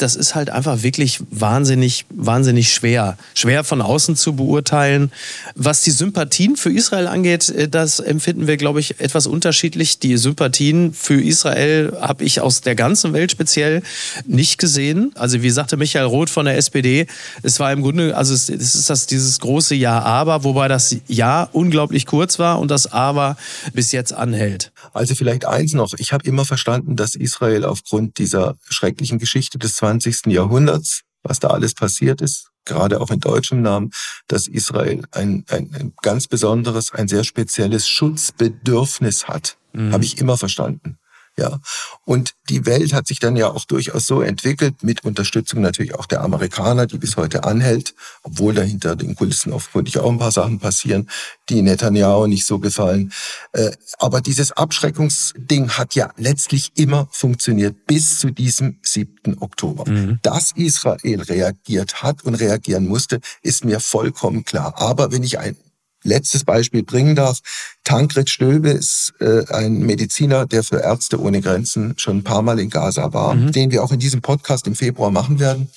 das 0.00 0.16
ist 0.16 0.34
halt 0.34 0.50
einfach 0.50 0.82
wirklich 0.82 1.20
wahnsinnig, 1.30 2.06
wahnsinnig 2.10 2.72
schwer. 2.72 3.18
Schwer 3.34 3.64
von 3.64 3.82
außen 3.82 4.16
zu 4.16 4.34
beurteilen. 4.34 5.12
Was 5.54 5.82
die 5.82 5.90
Sympathien 5.90 6.56
für 6.56 6.72
Israel 6.72 7.06
angeht, 7.06 7.50
äh, 7.50 7.68
das 7.68 8.00
empfinden 8.00 8.46
wir, 8.46 8.56
glaube 8.56 8.80
ich, 8.80 9.00
etwas 9.00 9.26
unterschiedlich. 9.26 9.98
Die 9.98 10.16
Sympathien 10.16 10.94
für 10.94 11.20
Israel 11.20 11.92
habe 12.00 12.24
ich 12.24 12.40
aus 12.40 12.62
der 12.62 12.74
ganzen 12.74 13.12
Welt 13.12 13.30
speziell 13.30 13.82
nicht 14.26 14.58
gesehen. 14.58 15.12
Also 15.16 15.42
wie 15.42 15.50
sagte 15.50 15.76
Michael 15.76 16.06
Roth 16.06 16.30
von 16.30 16.46
der 16.46 16.56
SPD, 16.56 17.06
es 17.42 17.60
war 17.60 17.72
im 17.72 17.82
Grunde, 17.82 18.16
also 18.16 18.32
es 18.32 18.48
ist 18.48 18.88
das 18.88 19.06
dieses 19.06 19.38
große 19.40 19.74
Ja-Aber, 19.74 20.44
wobei 20.44 20.68
das 20.68 20.96
Ja 21.08 21.48
unglaublich 21.52 22.06
kurz 22.06 22.38
war 22.38 22.58
und 22.58 22.70
das 22.70 22.90
Aber 22.90 23.36
bis 23.74 23.92
jetzt 23.92 24.12
anhält. 24.12 24.72
Also 24.92 25.14
vielleicht 25.14 25.44
eins 25.44 25.74
noch. 25.74 25.92
Ich 25.98 26.12
habe 26.12 26.24
immer 26.26 26.44
verstanden, 26.44 26.96
dass 26.96 27.14
Israel 27.14 27.64
aufgrund 27.64 28.18
dieser 28.18 28.56
schrecklichen 28.68 29.18
Geschichte 29.18 29.58
des 29.58 29.76
20. 29.76 29.89
Jahrhunderts, 30.30 31.02
was 31.22 31.40
da 31.40 31.48
alles 31.48 31.74
passiert 31.74 32.20
ist, 32.20 32.50
gerade 32.64 33.00
auch 33.00 33.10
in 33.10 33.18
deutschem 33.18 33.62
Namen, 33.62 33.90
dass 34.28 34.46
Israel 34.46 35.02
ein, 35.10 35.44
ein, 35.48 35.70
ein 35.74 35.92
ganz 36.02 36.28
besonderes, 36.28 36.92
ein 36.92 37.08
sehr 37.08 37.24
spezielles 37.24 37.88
Schutzbedürfnis 37.88 39.26
hat. 39.26 39.58
Mhm. 39.72 39.92
Habe 39.92 40.04
ich 40.04 40.18
immer 40.18 40.36
verstanden. 40.36 40.99
Ja. 41.40 41.58
Und 42.04 42.34
die 42.50 42.66
Welt 42.66 42.92
hat 42.92 43.06
sich 43.06 43.18
dann 43.18 43.34
ja 43.34 43.48
auch 43.48 43.64
durchaus 43.64 44.06
so 44.06 44.20
entwickelt, 44.20 44.82
mit 44.82 45.04
Unterstützung 45.04 45.62
natürlich 45.62 45.94
auch 45.94 46.06
der 46.06 46.20
Amerikaner, 46.20 46.86
die 46.86 46.98
bis 46.98 47.16
heute 47.16 47.44
anhält, 47.44 47.94
obwohl 48.22 48.52
dahinter 48.52 48.94
den 48.94 49.14
Kulissen 49.14 49.52
offenkundig 49.52 49.98
auch 49.98 50.10
ein 50.10 50.18
paar 50.18 50.32
Sachen 50.32 50.58
passieren, 50.58 51.08
die 51.48 51.62
Netanyahu 51.62 52.26
nicht 52.26 52.44
so 52.44 52.58
gefallen. 52.58 53.12
Äh, 53.52 53.70
aber 53.98 54.20
dieses 54.20 54.52
Abschreckungsding 54.52 55.70
hat 55.70 55.94
ja 55.94 56.10
letztlich 56.16 56.72
immer 56.74 57.08
funktioniert 57.10 57.86
bis 57.86 58.18
zu 58.18 58.30
diesem 58.30 58.78
7. 58.82 59.38
Oktober. 59.40 59.90
Mhm. 59.90 60.18
Dass 60.22 60.52
Israel 60.52 61.22
reagiert 61.22 62.02
hat 62.02 62.24
und 62.24 62.34
reagieren 62.34 62.86
musste, 62.86 63.20
ist 63.42 63.64
mir 63.64 63.80
vollkommen 63.80 64.44
klar. 64.44 64.74
Aber 64.76 65.10
wenn 65.10 65.22
ich 65.22 65.38
ein 65.38 65.56
letztes 66.02 66.44
Beispiel 66.44 66.82
bringen 66.82 67.14
darf. 67.14 67.40
Tankred 67.84 68.30
Stöbe 68.30 68.70
ist 68.70 69.12
äh, 69.20 69.44
ein 69.48 69.80
Mediziner, 69.80 70.46
der 70.46 70.62
für 70.62 70.78
Ärzte 70.78 71.20
ohne 71.20 71.40
Grenzen 71.40 71.94
schon 71.96 72.18
ein 72.18 72.24
paar 72.24 72.42
Mal 72.42 72.58
in 72.58 72.70
Gaza 72.70 73.12
war, 73.12 73.34
mhm. 73.34 73.52
den 73.52 73.70
wir 73.70 73.82
auch 73.82 73.92
in 73.92 73.98
diesem 73.98 74.20
Podcast 74.20 74.66
im 74.66 74.74
Februar 74.74 75.10
machen 75.10 75.38
werden. 75.38 75.68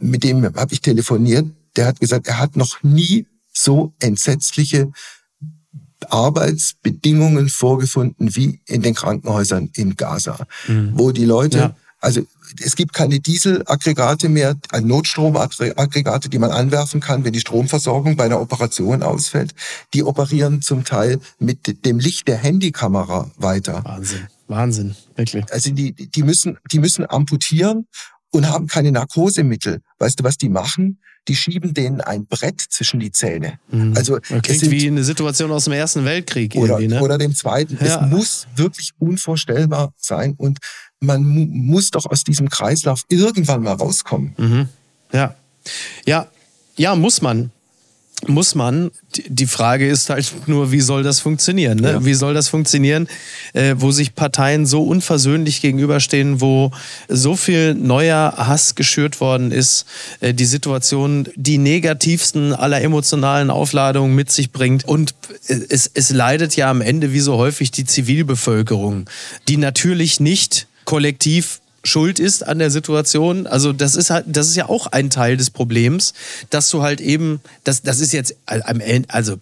Mit 0.00 0.24
dem 0.24 0.44
habe 0.44 0.72
ich 0.72 0.80
telefoniert. 0.80 1.46
Der 1.76 1.86
hat 1.86 2.00
gesagt, 2.00 2.26
er 2.26 2.38
hat 2.38 2.56
noch 2.56 2.82
nie 2.82 3.26
so 3.52 3.92
entsetzliche 4.00 4.90
Arbeitsbedingungen 6.08 7.48
vorgefunden 7.48 8.34
wie 8.34 8.60
in 8.66 8.82
den 8.82 8.94
Krankenhäusern 8.94 9.70
in 9.74 9.96
Gaza, 9.96 10.46
mhm. 10.66 10.92
wo 10.94 11.12
die 11.12 11.26
Leute 11.26 11.58
ja. 11.58 11.76
Also 12.00 12.22
es 12.60 12.76
gibt 12.76 12.92
keine 12.92 13.20
Dieselaggregate 13.20 14.28
mehr, 14.28 14.56
Notstromaggregate, 14.80 16.28
die 16.28 16.38
man 16.38 16.50
anwerfen 16.50 17.00
kann, 17.00 17.24
wenn 17.24 17.32
die 17.32 17.40
Stromversorgung 17.40 18.16
bei 18.16 18.24
einer 18.24 18.40
Operation 18.40 19.02
ausfällt. 19.02 19.54
Die 19.94 20.02
operieren 20.02 20.62
zum 20.62 20.84
Teil 20.84 21.20
mit 21.38 21.84
dem 21.84 21.98
Licht 21.98 22.28
der 22.28 22.36
Handykamera 22.36 23.30
weiter. 23.36 23.84
Wahnsinn, 23.84 24.26
Wahnsinn, 24.48 24.96
wirklich. 25.16 25.44
Also 25.52 25.70
die, 25.70 25.92
die 25.92 26.22
müssen, 26.22 26.58
die 26.72 26.78
müssen 26.78 27.08
amputieren 27.08 27.86
und 28.30 28.48
haben 28.48 28.66
keine 28.66 28.92
Narkosemittel. 28.92 29.80
Weißt 29.98 30.20
du, 30.20 30.24
was 30.24 30.36
die 30.36 30.48
machen? 30.48 31.00
Die 31.28 31.36
schieben 31.36 31.74
denen 31.74 32.00
ein 32.00 32.26
Brett 32.26 32.60
zwischen 32.60 32.98
die 32.98 33.12
Zähne. 33.12 33.58
Mhm. 33.70 33.94
Also 33.96 34.18
klingt 34.20 34.46
sind, 34.46 34.70
wie 34.70 34.86
eine 34.86 35.04
Situation 35.04 35.52
aus 35.52 35.64
dem 35.64 35.74
Ersten 35.74 36.04
Weltkrieg 36.04 36.54
oder, 36.54 36.80
ne? 36.80 37.00
oder 37.00 37.18
dem 37.18 37.34
Zweiten. 37.34 37.78
Ja. 37.84 38.02
Es 38.02 38.10
muss 38.10 38.46
wirklich 38.56 38.92
unvorstellbar 38.98 39.92
sein 39.98 40.34
und 40.38 40.58
man 41.00 41.22
muss 41.22 41.90
doch 41.90 42.06
aus 42.06 42.24
diesem 42.24 42.48
Kreislauf 42.48 43.04
irgendwann 43.08 43.62
mal 43.62 43.72
rauskommen. 43.72 44.34
Mhm. 44.36 44.68
Ja. 45.12 45.34
Ja, 46.06 46.28
ja, 46.76 46.94
muss 46.94 47.22
man. 47.22 47.50
Muss 48.26 48.54
man. 48.54 48.90
Die 49.28 49.46
Frage 49.46 49.88
ist 49.88 50.10
halt 50.10 50.46
nur, 50.46 50.72
wie 50.72 50.82
soll 50.82 51.02
das 51.02 51.20
funktionieren? 51.20 51.78
Ne? 51.78 51.92
Ja. 51.92 52.04
Wie 52.04 52.12
soll 52.12 52.34
das 52.34 52.48
funktionieren, 52.48 53.08
äh, 53.54 53.74
wo 53.78 53.92
sich 53.92 54.14
Parteien 54.14 54.66
so 54.66 54.82
unversöhnlich 54.82 55.62
gegenüberstehen, 55.62 56.42
wo 56.42 56.70
so 57.08 57.34
viel 57.34 57.74
neuer 57.74 58.34
Hass 58.36 58.74
geschürt 58.74 59.20
worden 59.20 59.52
ist, 59.52 59.86
äh, 60.20 60.34
die 60.34 60.44
Situation 60.44 61.28
die 61.34 61.56
negativsten 61.56 62.52
aller 62.52 62.82
emotionalen 62.82 63.48
Aufladungen 63.48 64.14
mit 64.14 64.30
sich 64.30 64.52
bringt. 64.52 64.84
Und 64.84 65.14
äh, 65.48 65.58
es, 65.70 65.90
es 65.94 66.10
leidet 66.10 66.56
ja 66.56 66.70
am 66.70 66.82
Ende 66.82 67.14
wie 67.14 67.20
so 67.20 67.38
häufig 67.38 67.70
die 67.70 67.86
Zivilbevölkerung, 67.86 69.08
die 69.48 69.56
natürlich 69.56 70.20
nicht 70.20 70.66
kollektiv 70.90 71.60
schuld 71.84 72.18
ist 72.18 72.44
an 72.44 72.58
der 72.58 72.72
Situation. 72.72 73.46
Also 73.46 73.72
das 73.72 73.94
ist 73.94 74.10
halt, 74.10 74.24
das 74.26 74.48
ist 74.48 74.56
ja 74.56 74.68
auch 74.68 74.88
ein 74.88 75.08
Teil 75.08 75.36
des 75.36 75.50
Problems, 75.50 76.14
dass 76.50 76.68
du 76.68 76.82
halt 76.82 77.00
eben, 77.00 77.40
das, 77.62 77.82
das 77.82 78.00
ist 78.00 78.12
jetzt 78.12 78.34
am 78.46 78.80
Ende, 78.80 79.08
also 79.08 79.36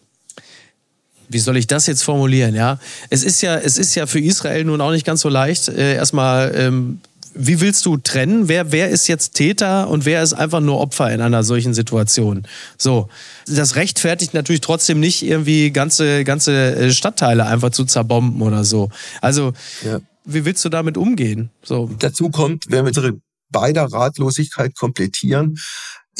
wie 1.30 1.38
soll 1.38 1.56
ich 1.56 1.66
das 1.66 1.86
jetzt 1.86 2.02
formulieren, 2.02 2.54
ja? 2.54 2.78
Es 3.08 3.24
ist 3.24 3.40
ja, 3.40 3.56
es 3.56 3.78
ist 3.78 3.94
ja 3.94 4.06
für 4.06 4.20
Israel 4.20 4.64
nun 4.64 4.82
auch 4.82 4.90
nicht 4.90 5.06
ganz 5.06 5.22
so 5.22 5.30
leicht, 5.30 5.68
äh, 5.68 5.94
erstmal 5.94 6.52
ähm, 6.54 7.00
wie 7.34 7.60
willst 7.62 7.86
du 7.86 7.96
trennen? 7.96 8.48
Wer, 8.48 8.72
wer 8.72 8.90
ist 8.90 9.06
jetzt 9.06 9.32
Täter 9.34 9.88
und 9.88 10.04
wer 10.04 10.22
ist 10.22 10.34
einfach 10.34 10.60
nur 10.60 10.80
Opfer 10.80 11.10
in 11.12 11.22
einer 11.22 11.44
solchen 11.44 11.72
Situation? 11.72 12.46
So. 12.76 13.08
Das 13.46 13.76
rechtfertigt 13.76 14.34
natürlich 14.34 14.60
trotzdem 14.60 15.00
nicht 15.00 15.22
irgendwie 15.22 15.70
ganze, 15.70 16.24
ganze 16.24 16.76
äh, 16.76 16.90
Stadtteile 16.90 17.46
einfach 17.46 17.70
zu 17.70 17.86
zerbomben 17.86 18.42
oder 18.42 18.64
so. 18.64 18.90
Also, 19.22 19.54
ja 19.82 20.00
wie 20.28 20.44
willst 20.44 20.64
du 20.64 20.68
damit 20.68 20.96
umgehen? 20.96 21.50
So. 21.62 21.90
Dazu 21.98 22.30
kommt, 22.30 22.66
wenn 22.68 22.84
wir 22.84 22.88
unsere 22.88 23.20
beider 23.50 23.84
Ratlosigkeit 23.84 24.76
komplettieren, 24.76 25.58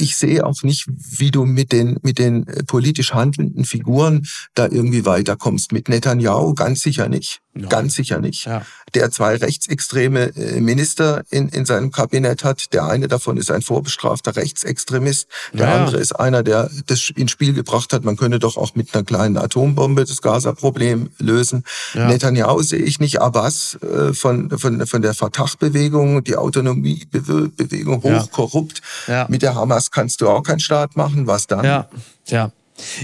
ich 0.01 0.17
sehe 0.17 0.47
auch 0.47 0.63
nicht, 0.63 0.87
wie 0.89 1.31
du 1.31 1.45
mit 1.45 1.73
den, 1.73 1.99
mit 2.03 2.19
den 2.19 2.47
äh, 2.47 2.63
politisch 2.65 3.13
handelnden 3.15 3.65
Figuren 3.65 4.27
da 4.55 4.67
irgendwie 4.67 5.05
weiterkommst. 5.05 5.73
Mit 5.73 5.89
Netanyahu 5.89 6.55
ganz 6.55 6.83
sicher 6.83 7.09
nicht. 7.09 7.41
Ja. 7.59 7.69
Ganz 7.69 7.95
sicher 7.95 8.21
nicht. 8.21 8.47
Ja. 8.47 8.63
Der 8.95 9.11
zwei 9.11 9.37
rechtsextreme 9.37 10.35
äh, 10.37 10.61
Minister 10.61 11.23
in, 11.31 11.49
in 11.49 11.67
seinem 11.67 11.91
Kabinett 11.91 12.45
hat. 12.45 12.73
Der 12.73 12.87
eine 12.87 13.09
davon 13.09 13.37
ist 13.37 13.51
ein 13.51 13.63
vorbestrafter 13.63 14.37
Rechtsextremist. 14.37 15.29
Der 15.53 15.67
ja. 15.67 15.75
andere 15.75 15.99
ist 15.99 16.13
einer, 16.13 16.43
der 16.43 16.71
das 16.87 17.11
ins 17.11 17.31
Spiel 17.31 17.53
gebracht 17.53 17.93
hat, 17.93 18.05
man 18.05 18.17
könne 18.17 18.39
doch 18.39 18.57
auch 18.57 18.75
mit 18.75 18.95
einer 18.95 19.05
kleinen 19.05 19.37
Atombombe 19.37 20.05
das 20.05 20.23
Gaza-Problem 20.23 21.11
lösen. 21.19 21.65
Netanyahu 21.95 22.63
sehe 22.63 22.79
ich 22.79 23.01
nicht. 23.01 23.21
Abbas 23.21 23.79
äh, 23.83 24.13
von, 24.13 24.51
von, 24.59 24.87
von 24.87 25.03
der 25.03 25.15
Fatah-Bewegung, 25.15 26.23
die 26.25 26.37
Autonomiebewegung, 26.37 28.03
hochkorrupt. 28.03 28.83
Mit 29.29 29.43
der 29.43 29.55
Hamas 29.55 29.91
kannst 29.91 30.21
du 30.21 30.29
auch 30.29 30.43
keinen 30.43 30.61
Staat 30.61 30.97
machen. 30.97 31.27
Was 31.27 31.47
dann? 31.47 31.65
Ja, 31.65 32.53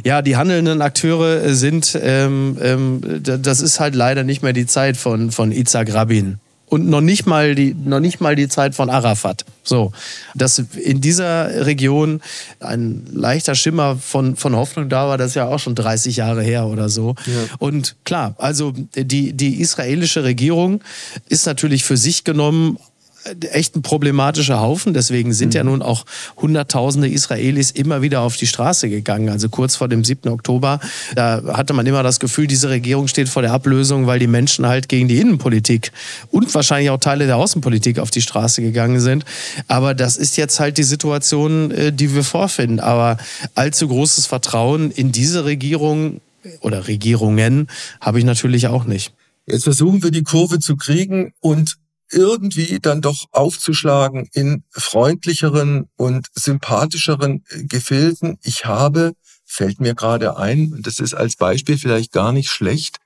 ja. 0.05 0.23
Die 0.23 0.37
handelnden 0.37 0.83
Akteure 0.83 1.43
äh, 1.43 1.55
sind, 1.55 1.99
ähm, 2.01 2.57
ähm, 2.61 3.01
das 3.23 3.61
ist 3.61 3.81
halt 3.81 3.95
leider 3.95 4.25
nicht 4.25 4.43
mehr 4.43 4.53
die 4.53 4.67
Zeit 4.67 4.97
von, 4.97 5.31
von 5.31 5.53
Itzhak 5.53 5.93
Rabin. 5.93 6.39
Und 6.67 6.89
noch 6.89 7.03
nicht 7.03 7.27
mal 7.27 7.55
die, 7.55 7.73
noch 7.73 8.01
nicht 8.01 8.21
mal 8.21 8.35
die 8.35 8.49
Zeit 8.49 8.75
von 8.75 8.91
Arafat. 8.91 9.45
So. 9.63 9.93
Dass 10.35 10.59
in 10.59 11.01
dieser 11.01 11.67
Region 11.67 12.21
ein 12.59 13.07
leichter 13.13 13.55
Schimmer 13.55 13.97
von, 13.97 14.35
von 14.35 14.57
Hoffnung 14.57 14.89
da 14.89 15.07
war, 15.07 15.19
das 15.19 15.29
ist 15.29 15.35
ja 15.35 15.47
auch 15.47 15.59
schon 15.59 15.75
30 15.75 16.17
Jahre 16.17 16.43
her 16.43 16.67
oder 16.67 16.89
so. 16.89 17.15
Ja. 17.27 17.57
Und 17.59 17.97
klar, 18.05 18.35
also 18.39 18.73
die, 18.97 19.35
die 19.35 19.61
israelische 19.61 20.25
Regierung 20.25 20.83
ist 21.29 21.47
natürlich 21.47 21.85
für 21.85 21.97
sich 21.97 22.25
genommen 22.25 22.79
echt 23.51 23.77
ein 23.77 23.83
problematischer 23.83 24.61
Haufen. 24.61 24.95
Deswegen 24.95 25.33
sind 25.33 25.51
mhm. 25.51 25.57
ja 25.57 25.65
nun 25.65 25.83
auch 25.83 26.05
Hunderttausende 26.37 27.09
Israelis 27.09 27.71
immer 27.71 28.03
wieder 28.03 28.21
auf 28.21 28.37
die 28.37 28.47
Straße 28.47 28.89
gegangen. 28.89 29.29
Also 29.29 29.49
kurz 29.49 29.77
vor 29.77 29.89
dem 29.89 30.05
7. 30.05 30.31
Oktober, 30.31 30.81
da 31.15 31.43
hatte 31.53 31.73
man 31.73 31.87
immer 31.87 32.03
das 32.03 32.21
Gefühl, 32.21 32.47
diese 32.47 32.69
Regierung 32.69 33.09
steht 33.09 33.29
vor 33.29 33.43
der 33.43 33.53
Ablösung, 33.53 34.07
weil 34.07 34.19
die 34.19 34.27
Menschen 34.27 34.67
halt 34.67 34.89
gegen 34.89 35.09
die 35.09 35.21
Innenpolitik 35.21 35.93
und 36.31 36.55
wahrscheinlich 36.55 36.91
auch 36.91 36.99
Teile 36.99 37.27
der 37.27 37.37
Außenpolitik 37.37 37.99
auf 37.99 38.11
die 38.11 38.23
Straße 38.23 38.63
gegangen 38.63 39.01
sind. 39.01 39.25
Aber 39.69 39.95
das 39.95 40.17
ist 40.17 40.37
jetzt 40.37 40.61
halt 40.61 40.79
die 40.79 40.85
Situation, 40.85 41.71
äh, 41.71 41.93
die 41.93 42.15
wir 42.15 42.25
vorfinden. 42.25 42.81
Aber 42.81 43.17
allzu 43.55 43.89
großes 43.89 44.27
Vertrauen 44.27 44.91
in 44.91 45.13
diese 45.13 45.45
Regierung 45.45 46.21
oder 46.61 46.89
Regierungen 46.89 47.69
habe 48.01 48.19
ich 48.19 48.25
natürlich 48.25 48.67
auch 48.67 48.85
nicht. 48.85 49.13
Jetzt 49.47 49.65
versuchen 49.65 50.03
wir 50.03 50.11
die 50.11 50.23
Kurve 50.23 50.59
zu 50.59 50.77
kriegen 50.77 51.33
und 51.41 51.77
irgendwie 52.15 52.79
dann 52.81 53.01
doch 53.01 53.27
aufzuschlagen 53.33 54.29
in 54.33 54.65
freundlicheren 54.71 55.89
und 55.97 56.29
sympathischeren 56.35 57.45
äh, 57.51 57.65
Gefilden. 57.65 58.39
Ich 58.43 58.65
habe, 58.65 59.13
fällt 59.45 59.81
mir 59.81 59.95
gerade 59.95 60.37
ein, 60.37 60.81
das 60.83 60.99
ist 60.99 61.15
als 61.15 61.37
Beispiel 61.37 61.79
vielleicht 61.79 62.13
gar 62.13 62.33
nicht 62.33 62.51
schlecht, 62.51 62.99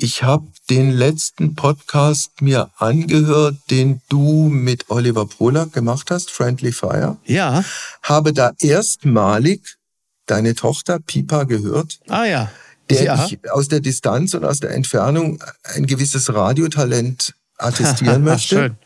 ich 0.00 0.22
habe 0.22 0.46
den 0.70 0.92
letzten 0.92 1.56
Podcast 1.56 2.40
mir 2.40 2.70
angehört, 2.76 3.56
den 3.68 4.00
du 4.08 4.48
mit 4.48 4.90
Oliver 4.90 5.26
Polak 5.26 5.72
gemacht 5.72 6.12
hast, 6.12 6.30
Friendly 6.30 6.70
Fire. 6.70 7.16
Ja. 7.24 7.64
Habe 8.04 8.32
da 8.32 8.52
erstmalig 8.60 9.76
deine 10.26 10.54
Tochter 10.54 11.00
Pipa 11.00 11.44
gehört. 11.44 11.98
Ah 12.06 12.26
ja. 12.26 12.48
Der 12.90 13.02
ja. 13.02 13.26
ich 13.26 13.50
aus 13.50 13.66
der 13.66 13.80
Distanz 13.80 14.34
und 14.34 14.44
aus 14.44 14.60
der 14.60 14.70
Entfernung 14.70 15.42
ein 15.64 15.86
gewisses 15.86 16.32
Radiotalent 16.32 17.34
attestieren 17.58 18.24
möchte. 18.24 18.56
Schön. 18.56 18.76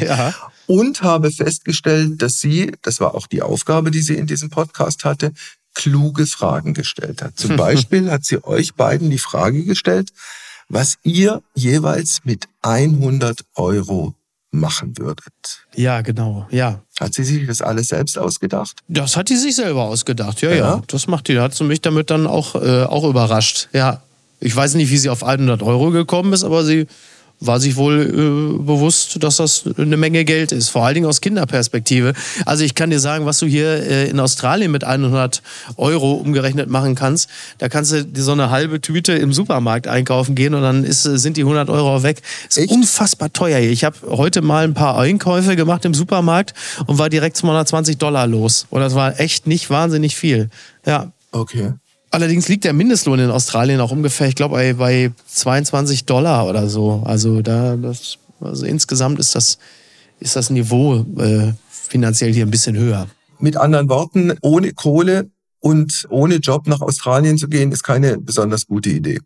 Ja. 0.00 0.34
und 0.66 1.02
habe 1.02 1.30
festgestellt, 1.30 2.22
dass 2.22 2.40
sie, 2.40 2.72
das 2.80 2.98
war 2.98 3.14
auch 3.14 3.26
die 3.26 3.42
Aufgabe, 3.42 3.90
die 3.90 4.00
sie 4.00 4.14
in 4.14 4.26
diesem 4.26 4.48
Podcast 4.48 5.04
hatte, 5.04 5.32
kluge 5.74 6.26
Fragen 6.26 6.72
gestellt 6.72 7.20
hat. 7.20 7.38
Zum 7.38 7.56
Beispiel 7.58 8.10
hat 8.10 8.24
sie 8.24 8.42
euch 8.42 8.74
beiden 8.74 9.10
die 9.10 9.18
Frage 9.18 9.64
gestellt, 9.64 10.10
was 10.68 10.96
ihr 11.02 11.42
jeweils 11.54 12.20
mit 12.24 12.48
100 12.62 13.40
Euro 13.56 14.14
machen 14.50 14.96
würdet. 14.98 15.66
Ja, 15.74 16.02
genau, 16.02 16.46
ja. 16.50 16.82
Hat 17.00 17.14
sie 17.14 17.24
sich 17.24 17.46
das 17.46 17.62
alles 17.62 17.88
selbst 17.88 18.18
ausgedacht? 18.18 18.80
Das 18.86 19.16
hat 19.16 19.28
die 19.30 19.36
sich 19.36 19.56
selber 19.56 19.84
ausgedacht, 19.84 20.42
ja, 20.42 20.50
ja. 20.50 20.56
ja. 20.56 20.82
Das 20.86 21.06
macht 21.06 21.28
die. 21.28 21.34
Da 21.34 21.42
hat 21.42 21.54
sie 21.54 21.64
mich 21.64 21.80
damit 21.80 22.10
dann 22.10 22.26
auch, 22.26 22.54
äh, 22.54 22.84
auch 22.84 23.04
überrascht, 23.04 23.68
ja. 23.72 24.02
Ich 24.40 24.54
weiß 24.54 24.74
nicht, 24.74 24.90
wie 24.90 24.98
sie 24.98 25.08
auf 25.08 25.22
100 25.22 25.62
Euro 25.62 25.90
gekommen 25.90 26.32
ist, 26.32 26.42
aber 26.42 26.64
sie 26.64 26.86
war 27.44 27.60
sich 27.60 27.76
wohl 27.76 28.00
äh, 28.02 28.62
bewusst, 28.62 29.22
dass 29.22 29.36
das 29.36 29.64
eine 29.76 29.96
Menge 29.96 30.24
Geld 30.24 30.52
ist, 30.52 30.68
vor 30.68 30.84
allen 30.84 30.94
Dingen 30.94 31.06
aus 31.06 31.20
Kinderperspektive. 31.20 32.12
Also 32.46 32.64
ich 32.64 32.74
kann 32.74 32.90
dir 32.90 33.00
sagen, 33.00 33.26
was 33.26 33.38
du 33.38 33.46
hier 33.46 33.68
äh, 33.68 34.08
in 34.08 34.20
Australien 34.20 34.70
mit 34.70 34.84
100 34.84 35.42
Euro 35.76 36.12
umgerechnet 36.14 36.70
machen 36.70 36.94
kannst, 36.94 37.28
da 37.58 37.68
kannst 37.68 37.92
du 37.92 38.04
dir 38.04 38.22
so 38.22 38.32
eine 38.32 38.50
halbe 38.50 38.80
Tüte 38.80 39.12
im 39.12 39.32
Supermarkt 39.32 39.88
einkaufen 39.88 40.34
gehen 40.34 40.54
und 40.54 40.62
dann 40.62 40.84
ist, 40.84 41.02
sind 41.02 41.36
die 41.36 41.42
100 41.42 41.68
Euro 41.68 42.02
weg. 42.02 42.22
Ist 42.48 42.58
Echt? 42.58 42.70
unfassbar 42.70 43.32
teuer 43.32 43.58
hier. 43.58 43.70
Ich 43.70 43.84
habe 43.84 43.96
heute 44.06 44.42
mal 44.42 44.64
ein 44.64 44.74
paar 44.74 44.98
Einkäufe 44.98 45.56
gemacht 45.56 45.84
im 45.84 45.94
Supermarkt 45.94 46.54
und 46.86 46.98
war 46.98 47.08
direkt 47.08 47.36
220 47.36 47.98
Dollar 47.98 48.26
los. 48.26 48.66
Und 48.70 48.80
das 48.80 48.94
war 48.94 49.18
echt 49.18 49.46
nicht 49.46 49.68
wahnsinnig 49.70 50.16
viel. 50.16 50.48
Ja. 50.86 51.12
Okay. 51.32 51.72
Allerdings 52.12 52.46
liegt 52.46 52.64
der 52.64 52.74
Mindestlohn 52.74 53.18
in 53.18 53.30
Australien 53.30 53.80
auch 53.80 53.90
ungefähr, 53.90 54.28
ich 54.28 54.34
glaube, 54.34 54.56
bei, 54.56 54.74
bei 54.74 55.10
22 55.28 56.04
Dollar 56.04 56.46
oder 56.46 56.68
so. 56.68 57.02
Also 57.06 57.40
da, 57.40 57.74
das, 57.76 58.18
also 58.38 58.66
insgesamt 58.66 59.18
ist 59.18 59.34
das, 59.34 59.56
ist 60.20 60.36
das 60.36 60.50
Niveau 60.50 61.06
äh, 61.18 61.54
finanziell 61.70 62.30
hier 62.30 62.44
ein 62.44 62.50
bisschen 62.50 62.76
höher. 62.76 63.08
Mit 63.38 63.56
anderen 63.56 63.88
Worten, 63.88 64.34
ohne 64.42 64.74
Kohle 64.74 65.30
und 65.60 66.06
ohne 66.10 66.36
Job 66.36 66.66
nach 66.68 66.82
Australien 66.82 67.38
zu 67.38 67.48
gehen, 67.48 67.72
ist 67.72 67.82
keine 67.82 68.18
besonders 68.18 68.66
gute 68.66 68.90
Idee. 68.90 69.20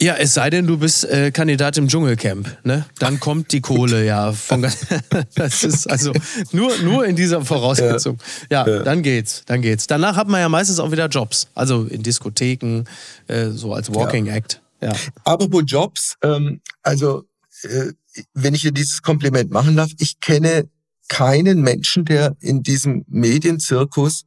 Ja, 0.00 0.14
es 0.14 0.34
sei 0.34 0.50
denn, 0.50 0.66
du 0.66 0.76
bist 0.76 1.04
äh, 1.04 1.30
Kandidat 1.30 1.78
im 1.78 1.88
Dschungelcamp, 1.88 2.58
ne? 2.64 2.84
Dann 2.98 3.18
kommt 3.18 3.52
die 3.52 3.62
Kohle 3.62 4.04
ja 4.04 4.32
von 4.32 4.62
Das 5.34 5.64
ist 5.64 5.90
also 5.90 6.12
nur, 6.52 6.76
nur 6.78 7.06
in 7.06 7.16
dieser 7.16 7.42
Voraussetzung. 7.42 8.18
Ja, 8.50 8.66
ja, 8.66 8.82
dann 8.82 9.02
geht's, 9.02 9.42
dann 9.46 9.62
geht's. 9.62 9.86
Danach 9.86 10.16
hat 10.16 10.28
man 10.28 10.40
ja 10.40 10.50
meistens 10.50 10.80
auch 10.80 10.92
wieder 10.92 11.06
Jobs, 11.08 11.48
also 11.54 11.84
in 11.84 12.02
Diskotheken, 12.02 12.84
äh, 13.28 13.48
so 13.48 13.72
als 13.72 13.94
Walking 13.94 14.26
ja. 14.26 14.34
Act. 14.34 14.60
Ja. 14.82 14.92
Apropos 15.24 15.62
Jobs, 15.66 16.16
ähm, 16.22 16.60
also 16.82 17.24
äh, 17.62 17.92
wenn 18.34 18.54
ich 18.54 18.62
dir 18.62 18.72
dieses 18.72 19.00
Kompliment 19.00 19.50
machen 19.50 19.76
darf, 19.76 19.90
ich 19.98 20.20
kenne 20.20 20.68
keinen 21.08 21.62
Menschen, 21.62 22.04
der 22.04 22.36
in 22.40 22.62
diesem 22.62 23.04
Medienzirkus 23.08 24.24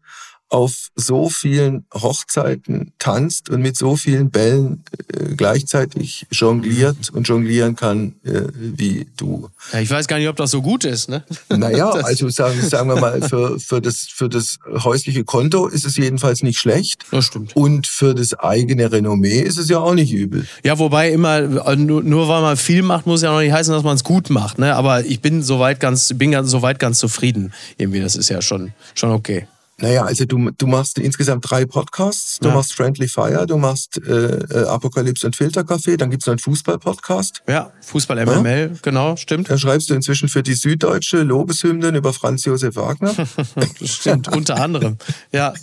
auf 0.50 0.90
so 0.96 1.30
vielen 1.30 1.86
Hochzeiten 1.94 2.92
tanzt 2.98 3.50
und 3.50 3.62
mit 3.62 3.78
so 3.78 3.96
vielen 3.96 4.32
Bällen 4.32 4.84
äh, 5.14 5.36
gleichzeitig 5.36 6.26
jongliert 6.32 7.12
und 7.12 7.28
jonglieren 7.28 7.76
kann 7.76 8.16
äh, 8.24 8.42
wie 8.54 9.08
du. 9.16 9.50
Ja, 9.72 9.80
ich 9.80 9.90
weiß 9.90 10.08
gar 10.08 10.18
nicht, 10.18 10.28
ob 10.28 10.36
das 10.36 10.52
so 10.52 10.62
gut 10.62 10.86
ist, 10.86 11.08
ne? 11.08 11.24
Naja, 11.50 11.90
also 12.04 12.30
sagen, 12.30 12.62
sagen 12.62 12.90
wir 12.90 13.00
mal, 13.00 13.22
für, 13.22 13.60
für, 13.60 13.80
das, 13.80 14.08
für 14.10 14.28
das 14.28 14.58
häusliche 14.84 15.24
Konto 15.24 15.68
ist 15.68 15.86
es 15.86 15.98
jedenfalls 15.98 16.42
nicht 16.42 16.60
schlecht. 16.60 17.06
Das 17.12 17.26
stimmt. 17.26 17.56
Und 17.56 17.86
für 17.86 18.16
das 18.16 18.34
eigene 18.34 18.92
Renommee 18.92 19.42
ist 19.42 19.58
es 19.58 19.70
ja 19.70 19.80
auch 19.80 19.94
nicht 19.94 20.12
übel. 20.12 20.48
Ja, 20.64 20.80
wobei 20.80 21.12
immer, 21.12 21.42
nur, 21.76 22.04
nur 22.04 22.28
weil 22.28 22.42
man 22.42 22.58
viel 22.58 22.82
macht, 22.82 23.06
muss 23.06 23.22
ja 23.22 23.32
noch 23.32 23.42
nicht 23.42 23.54
heißen, 23.54 23.74
dass 23.74 23.84
man 23.84 23.96
es 23.96 24.04
gut 24.04 24.30
macht. 24.32 24.58
Ne? 24.58 24.76
Aber 24.76 25.06
ich 25.06 25.22
bin 25.22 25.44
soweit 25.44 25.80
ganz, 25.80 26.12
bin 26.16 26.32
ganz, 26.32 26.50
soweit 26.50 26.80
ganz 26.80 26.98
zufrieden. 26.98 27.54
Irgendwie, 27.78 28.00
das 28.00 28.16
ist 28.16 28.30
ja 28.30 28.42
schon, 28.42 28.74
schon 28.96 29.12
okay. 29.12 29.48
Naja, 29.82 30.04
also 30.04 30.26
du, 30.26 30.52
du 30.52 30.68
machst 30.68 31.00
insgesamt 31.00 31.50
drei 31.50 31.66
Podcasts. 31.66 32.40
Du 32.40 32.50
ja. 32.50 32.54
machst 32.54 32.74
Friendly 32.74 33.08
Fire, 33.08 33.46
du 33.48 33.58
machst 33.58 34.00
äh, 34.06 34.12
äh 34.12 34.66
Apokalypse 34.68 35.26
und 35.26 35.36
Filterkaffee, 35.36 35.96
dann 35.96 36.12
gibt's 36.12 36.26
noch 36.26 36.34
einen 36.34 36.40
Fußball-Podcast. 36.40 37.44
Ja, 37.48 37.72
Fußball 37.82 38.26
MML, 38.26 38.72
ja? 38.74 38.80
genau, 38.82 39.16
stimmt. 39.16 39.50
Da 39.50 39.58
schreibst 39.58 39.90
du 39.90 39.94
inzwischen 39.94 40.28
für 40.28 40.44
die 40.44 40.54
Süddeutsche 40.54 41.24
Lobeshymnen 41.24 41.96
über 41.96 42.12
Franz 42.14 42.46
Josef 42.46 42.76
Wagner. 42.76 43.14
stimmt, 43.84 44.28
unter 44.28 44.58
anderem, 44.58 44.98
ja. 45.32 45.54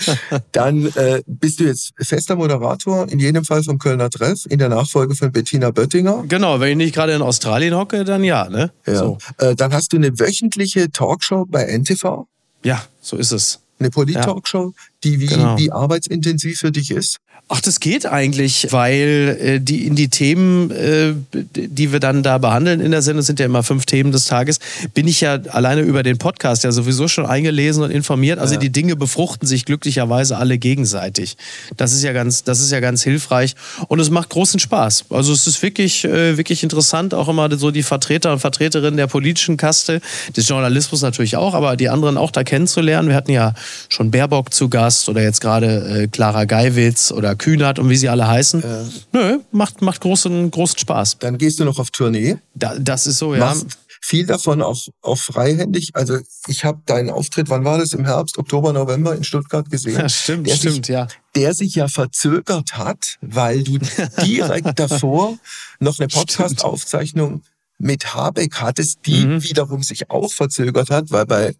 dann 0.52 0.86
äh, 0.94 1.22
bist 1.26 1.60
du 1.60 1.64
jetzt 1.64 1.92
fester 2.00 2.36
Moderator, 2.36 3.08
in 3.10 3.18
jedem 3.18 3.44
Fall 3.44 3.62
vom 3.62 3.78
Kölner 3.78 4.08
Treff, 4.08 4.46
in 4.48 4.58
der 4.58 4.70
Nachfolge 4.70 5.14
von 5.14 5.32
Bettina 5.32 5.70
Böttinger. 5.70 6.24
Genau, 6.28 6.60
wenn 6.60 6.70
ich 6.70 6.76
nicht 6.76 6.94
gerade 6.94 7.12
in 7.12 7.22
Australien 7.22 7.74
hocke, 7.74 8.04
dann 8.04 8.24
ja, 8.24 8.48
ne? 8.48 8.70
Ja. 8.86 8.96
So. 8.96 9.18
Äh, 9.38 9.54
dann 9.54 9.72
hast 9.72 9.92
du 9.92 9.96
eine 9.96 10.18
wöchentliche 10.18 10.90
Talkshow 10.90 11.44
bei 11.46 11.64
NTV. 11.64 12.26
Ja, 12.64 12.82
so 13.00 13.16
ist 13.16 13.32
es. 13.32 13.65
Eine 13.78 13.90
Polit-Talkshow, 13.90 14.72
die 15.04 15.20
wie, 15.20 15.26
genau. 15.26 15.58
wie 15.58 15.70
arbeitsintensiv 15.72 16.58
für 16.58 16.72
dich 16.72 16.90
ist? 16.90 17.18
Ach, 17.48 17.60
das 17.60 17.78
geht 17.78 18.06
eigentlich, 18.06 18.72
weil 18.72 19.38
äh, 19.40 19.60
die 19.60 19.86
in 19.86 19.94
die 19.94 20.08
Themen, 20.08 20.72
äh, 20.72 21.12
die 21.32 21.92
wir 21.92 22.00
dann 22.00 22.24
da 22.24 22.38
behandeln 22.38 22.80
in 22.80 22.90
der 22.90 23.02
Sendung, 23.02 23.22
sind 23.22 23.38
ja 23.38 23.46
immer 23.46 23.62
fünf 23.62 23.86
Themen 23.86 24.10
des 24.10 24.24
Tages, 24.24 24.58
bin 24.94 25.06
ich 25.06 25.20
ja 25.20 25.34
alleine 25.52 25.82
über 25.82 26.02
den 26.02 26.18
Podcast 26.18 26.64
ja 26.64 26.72
sowieso 26.72 27.06
schon 27.06 27.24
eingelesen 27.24 27.84
und 27.84 27.92
informiert. 27.92 28.40
Also 28.40 28.54
ja. 28.54 28.60
die 28.60 28.70
Dinge 28.70 28.96
befruchten 28.96 29.46
sich 29.46 29.64
glücklicherweise 29.64 30.38
alle 30.38 30.58
gegenseitig. 30.58 31.36
Das 31.76 31.92
ist 31.92 32.02
ja 32.02 32.12
ganz, 32.12 32.42
das 32.42 32.58
ist 32.58 32.72
ja 32.72 32.80
ganz 32.80 33.04
hilfreich 33.04 33.54
und 33.86 34.00
es 34.00 34.10
macht 34.10 34.30
großen 34.30 34.58
Spaß. 34.58 35.04
Also 35.10 35.32
es 35.32 35.46
ist 35.46 35.62
wirklich, 35.62 36.04
äh, 36.04 36.36
wirklich 36.36 36.64
interessant, 36.64 37.14
auch 37.14 37.28
immer 37.28 37.56
so 37.56 37.70
die 37.70 37.84
Vertreter 37.84 38.32
und 38.32 38.40
Vertreterinnen 38.40 38.96
der 38.96 39.06
politischen 39.06 39.56
Kaste, 39.56 40.00
des 40.36 40.48
Journalismus 40.48 41.02
natürlich 41.02 41.36
auch, 41.36 41.54
aber 41.54 41.76
die 41.76 41.90
anderen 41.90 42.16
auch 42.16 42.32
da 42.32 42.42
kennenzulernen. 42.42 43.08
Wir 43.08 43.14
hatten 43.14 43.30
ja 43.30 43.54
schon 43.88 44.10
Baerbock 44.10 44.52
zu 44.52 44.68
Gast 44.68 44.85
oder 45.08 45.22
jetzt 45.22 45.40
gerade 45.40 46.02
äh, 46.02 46.06
Clara 46.08 46.44
Geiwitz 46.44 47.12
oder 47.12 47.34
Kühnert 47.34 47.78
und 47.78 47.90
wie 47.90 47.96
sie 47.96 48.08
alle 48.08 48.26
heißen. 48.26 48.62
Äh, 48.62 48.84
Nö, 49.12 49.38
macht, 49.52 49.82
macht 49.82 50.00
großen, 50.00 50.50
großen 50.50 50.78
Spaß. 50.78 51.18
Dann 51.18 51.38
gehst 51.38 51.60
du 51.60 51.64
noch 51.64 51.78
auf 51.78 51.90
Tournee. 51.90 52.36
Da, 52.54 52.74
das 52.78 53.06
ist 53.06 53.18
so, 53.18 53.34
ja. 53.34 53.40
Machst 53.40 53.78
viel 54.06 54.26
davon 54.26 54.62
auch, 54.62 54.78
auch 55.02 55.18
freihändig. 55.18 55.90
Also 55.94 56.18
ich 56.46 56.64
habe 56.64 56.80
deinen 56.86 57.10
Auftritt, 57.10 57.48
wann 57.50 57.64
war 57.64 57.78
das? 57.78 57.92
Im 57.92 58.04
Herbst, 58.04 58.38
Oktober, 58.38 58.72
November 58.72 59.14
in 59.14 59.24
Stuttgart 59.24 59.68
gesehen. 59.68 59.96
Ja, 60.06 60.08
stimmt, 60.08 60.46
der 60.46 60.54
stimmt, 60.54 60.86
sich, 60.86 60.94
ja. 60.94 61.08
Der 61.34 61.54
sich 61.54 61.74
ja 61.74 61.88
verzögert 61.88 62.76
hat, 62.76 63.16
weil 63.20 63.64
du 63.64 63.78
direkt 64.24 64.78
davor 64.78 65.38
noch 65.80 65.98
eine 65.98 66.08
Podcast-Aufzeichnung 66.08 67.42
mit 67.78 68.14
Habeck 68.14 68.54
hattest, 68.60 69.00
die 69.06 69.26
mhm. 69.26 69.42
wiederum 69.42 69.82
sich 69.82 70.10
auch 70.10 70.32
verzögert 70.32 70.90
hat, 70.90 71.10
weil 71.10 71.26
bei 71.26 71.48
äh, 71.48 71.54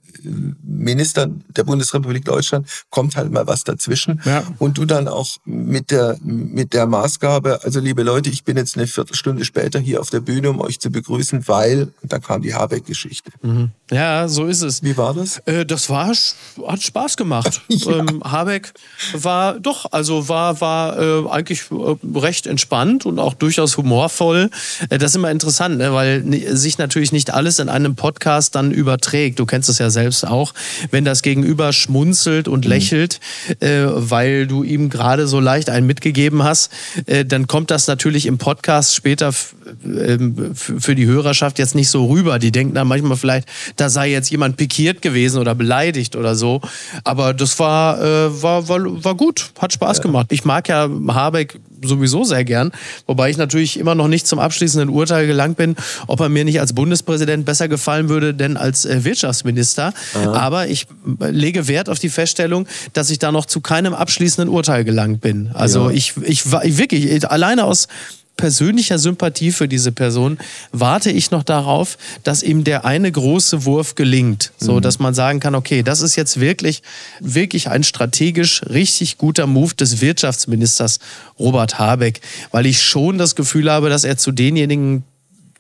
Ministern 0.63 1.45
der 1.49 1.65
Bundesrepublik 1.65 2.25
Deutschland 2.25 2.67
kommt 2.91 3.17
halt 3.17 3.31
mal 3.31 3.47
was 3.47 3.65
dazwischen. 3.65 4.23
Ja. 4.25 4.45
Und 4.59 4.79
du 4.79 4.87
dann 4.87 5.09
auch 5.09 5.29
mit 5.45 5.91
der, 5.91 6.17
mit 6.23 6.73
der 6.73 6.87
Maßgabe, 6.87 7.61
also 7.63 7.81
liebe 7.81 8.03
Leute, 8.03 8.31
ich 8.31 8.45
bin 8.45 8.57
jetzt 8.57 8.77
eine 8.77 8.87
Viertelstunde 8.87 9.45
später 9.45 9.79
hier 9.79 10.01
auf 10.01 10.11
der 10.11 10.21
Bühne, 10.21 10.51
um 10.51 10.61
euch 10.61 10.81
zu 10.81 10.91
begrüßen, 10.91 11.47
weil, 11.49 11.89
dann 12.03 12.23
kam 12.23 12.43
die 12.43 12.55
Habeck-Geschichte. 12.55 13.33
Mhm. 13.43 13.71
Ja, 13.91 14.29
so 14.29 14.47
ist 14.47 14.63
es. 14.63 14.83
Wie 14.83 14.97
war 14.97 15.15
das? 15.15 15.39
Äh, 15.47 15.67
das 15.67 15.91
war, 15.91 16.09
hat 16.09 16.83
Spaß 16.83 17.17
gemacht. 17.17 17.61
ja. 17.69 17.99
ähm, 17.99 18.23
Habeck 18.25 18.73
war 19.13 19.61
doch, 19.61 19.93
also 19.93 20.29
war, 20.29 20.61
war 20.61 20.99
äh, 20.99 21.29
eigentlich 21.29 21.65
äh, 21.71 22.19
recht 22.19 22.47
entspannt 22.47 23.05
und 23.07 23.19
auch 23.19 23.35
durchaus 23.35 23.77
humorvoll. 23.77 24.51
Äh, 24.89 24.99
das 24.99 25.11
ist 25.11 25.17
immer 25.17 25.31
interessant, 25.31 25.79
ne? 25.79 25.93
weil 25.93 26.06
weil 26.07 26.57
sich 26.57 26.79
natürlich 26.79 27.13
nicht 27.13 27.33
alles 27.33 27.59
in 27.59 27.69
einem 27.69 27.97
Podcast 27.97 28.55
dann 28.55 28.71
überträgt. 28.71 29.39
Du 29.39 29.47
kennst 29.47 29.69
es 29.69 29.79
ja 29.79 29.91
selbst 29.91 30.27
auch, 30.27 30.55
wenn 30.91 31.05
das 31.05 31.23
Gegenüber 31.23 31.73
schmunzelt 31.73 32.49
und 32.49 32.65
mhm. 32.65 32.71
lächelt, 32.71 33.21
äh, 33.61 33.85
weil 33.87 34.47
du 34.47 34.63
ihm 34.63 34.89
gerade 34.91 35.27
so 35.27 35.41
leicht 35.41 35.71
einen 35.71 35.87
mitgegeben 35.87 36.43
hast, 36.43 36.71
äh, 37.07 37.25
dann 37.25 37.47
kommt 37.47 37.71
das 37.71 37.87
natürlich 37.87 38.27
im 38.27 38.39
Podcast 38.39 38.95
später 38.95 39.29
äh, 39.29 40.19
für 40.55 40.95
die 40.95 41.07
Hörerschaft 41.07 41.59
jetzt 41.59 41.75
nicht 41.75 41.91
so 41.91 42.07
rüber. 42.07 42.39
Die 42.39 42.53
denken 42.53 42.75
dann 42.75 42.87
manchmal 42.87 43.17
vielleicht, 43.17 43.49
da 43.77 43.89
sei 43.89 44.11
jetzt 44.11 44.31
jemand 44.31 44.57
pikiert 44.57 45.03
gewesen 45.03 45.41
oder 45.41 45.55
beleidigt 45.55 46.17
oder 46.17 46.37
so. 46.37 46.61
Aber 47.05 47.35
das 47.35 47.59
war, 47.59 48.01
äh, 48.01 48.43
war, 48.43 48.69
war, 48.69 49.05
war 49.05 49.15
gut, 49.15 49.51
hat 49.59 49.73
Spaß 49.73 49.99
ja. 49.99 50.03
gemacht. 50.05 50.29
Ich 50.31 50.45
mag 50.45 50.69
ja 50.69 50.89
Habeck 51.09 51.59
sowieso 51.83 52.25
sehr 52.25 52.45
gern, 52.45 52.73
wobei 53.07 53.31
ich 53.31 53.37
natürlich 53.37 53.79
immer 53.79 53.95
noch 53.95 54.09
nicht 54.09 54.27
zum 54.27 54.39
abschließenden 54.39 54.89
Urteil 54.89 55.27
gelangt 55.27 55.57
bin, 55.57 55.77
ob 56.07 56.21
er 56.21 56.29
mir 56.29 56.45
nicht 56.45 56.61
als 56.61 56.73
Bundespräsident 56.73 57.45
besser 57.45 57.69
gefallen 57.69 58.09
würde, 58.09 58.35
denn 58.35 58.57
als 58.57 58.85
äh, 58.85 59.05
Wirtschaftsminister. 59.05 59.93
Aha. 60.15 60.33
Aber 60.33 60.69
ich 60.69 60.87
äh, 61.21 61.31
lege 61.31 61.69
Wert 61.69 61.89
auf 61.89 61.99
die 61.99 62.09
Feststellung, 62.09 62.67
dass 62.93 63.11
ich 63.11 63.19
da 63.19 63.33
noch 63.33 63.47
zu 63.47 63.61
keinem 63.61 63.95
abschließenden 63.95 64.53
Urteil 64.53 64.85
gelangt 64.85 65.21
bin. 65.21 65.51
Also 65.55 65.89
ja. 65.89 65.97
ich, 65.97 66.15
ich 66.23 66.51
war 66.51 66.63
wirklich 66.65 67.29
alleine 67.31 67.65
aus 67.65 67.89
persönlicher 68.37 68.99
Sympathie 68.99 69.51
für 69.51 69.69
diese 69.69 69.93
Person 69.93 70.39
warte 70.73 71.11
ich 71.11 71.31
noch 71.31 71.43
darauf, 71.43 71.97
dass 72.23 72.43
ihm 72.43 72.65
der 72.65 72.85
eine 72.85 73.11
große 73.11 73.65
Wurf 73.65 73.95
gelingt, 73.95 74.53
so 74.59 74.75
mhm. 74.75 74.81
dass 74.83 74.99
man 74.99 75.15
sagen 75.15 75.41
kann, 75.41 75.55
okay, 75.55 75.83
das 75.83 76.01
ist 76.01 76.17
jetzt 76.17 76.41
wirklich 76.41 76.83
wirklich 77.21 77.69
ein 77.69 77.83
strategisch 77.83 78.63
richtig 78.69 79.19
guter 79.19 79.47
Move 79.47 79.75
des 79.75 80.01
Wirtschaftsministers 80.01 80.99
Robert 81.39 81.79
Habeck, 81.79 82.21
weil 82.51 82.67
ich 82.67 82.83
schon 82.83 83.19
das 83.19 83.35
Gefühl 83.35 83.71
habe, 83.71 83.89
dass 83.89 84.05
er 84.05 84.17
zu 84.17 84.33
denjenigen 84.33 85.05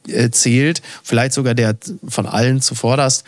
äh, 0.08 0.30
zählt, 0.30 0.82
vielleicht 1.02 1.32
sogar 1.32 1.54
der 1.54 1.76
von 2.06 2.26
allen 2.26 2.60
zuvorderst, 2.60 3.24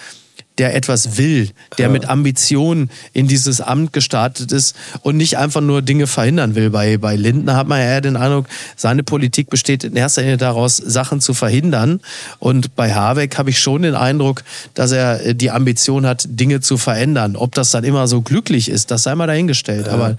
der 0.58 0.74
etwas 0.74 1.16
will, 1.16 1.50
der 1.78 1.86
ja. 1.86 1.92
mit 1.92 2.08
Ambition 2.08 2.90
in 3.12 3.28
dieses 3.28 3.60
Amt 3.60 3.92
gestartet 3.92 4.52
ist 4.52 4.74
und 5.02 5.16
nicht 5.16 5.38
einfach 5.38 5.60
nur 5.60 5.82
Dinge 5.82 6.06
verhindern 6.06 6.54
will. 6.54 6.70
Bei, 6.70 6.98
bei 6.98 7.16
Lindner 7.16 7.56
hat 7.56 7.68
man 7.68 7.78
ja 7.78 7.86
eher 7.86 8.00
den 8.00 8.16
Eindruck, 8.16 8.46
seine 8.76 9.04
Politik 9.04 9.50
besteht 9.50 9.84
in 9.84 9.96
erster 9.96 10.22
Linie 10.22 10.36
daraus, 10.36 10.76
Sachen 10.76 11.20
zu 11.20 11.34
verhindern. 11.34 12.00
Und 12.38 12.74
bei 12.74 12.92
Habeck 12.92 13.38
habe 13.38 13.50
ich 13.50 13.58
schon 13.58 13.82
den 13.82 13.94
Eindruck, 13.94 14.42
dass 14.74 14.92
er 14.92 15.24
äh, 15.24 15.34
die 15.34 15.50
Ambition 15.50 16.06
hat, 16.06 16.26
Dinge 16.28 16.60
zu 16.60 16.76
verändern. 16.76 17.36
Ob 17.36 17.54
das 17.54 17.70
dann 17.70 17.84
immer 17.84 18.08
so 18.08 18.20
glücklich 18.22 18.68
ist, 18.68 18.90
das 18.90 19.04
sei 19.04 19.14
mal 19.14 19.26
dahingestellt. 19.26 19.86
Ja. 19.86 19.92
Aber 19.92 20.16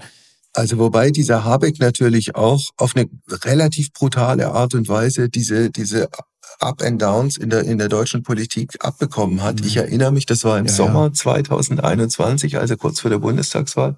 also 0.52 0.78
wobei 0.78 1.10
dieser 1.10 1.44
Habeck 1.44 1.78
natürlich 1.78 2.34
auch 2.34 2.70
auf 2.76 2.96
eine 2.96 3.06
relativ 3.44 3.92
brutale 3.92 4.48
Art 4.48 4.74
und 4.74 4.88
Weise 4.88 5.28
diese, 5.28 5.70
diese 5.70 6.08
Up 6.60 6.82
and 6.82 7.00
Downs 7.00 7.36
in 7.36 7.50
der, 7.50 7.64
in 7.64 7.78
der 7.78 7.88
deutschen 7.88 8.22
Politik 8.22 8.76
abbekommen 8.80 9.42
hat. 9.42 9.60
Mhm. 9.60 9.66
Ich 9.66 9.76
erinnere 9.76 10.12
mich, 10.12 10.26
das 10.26 10.44
war 10.44 10.58
im 10.58 10.66
ja, 10.66 10.72
Sommer 10.72 11.06
ja. 11.06 11.12
2021, 11.12 12.58
also 12.58 12.76
kurz 12.76 13.00
vor 13.00 13.10
der 13.10 13.18
Bundestagswahl 13.18 13.96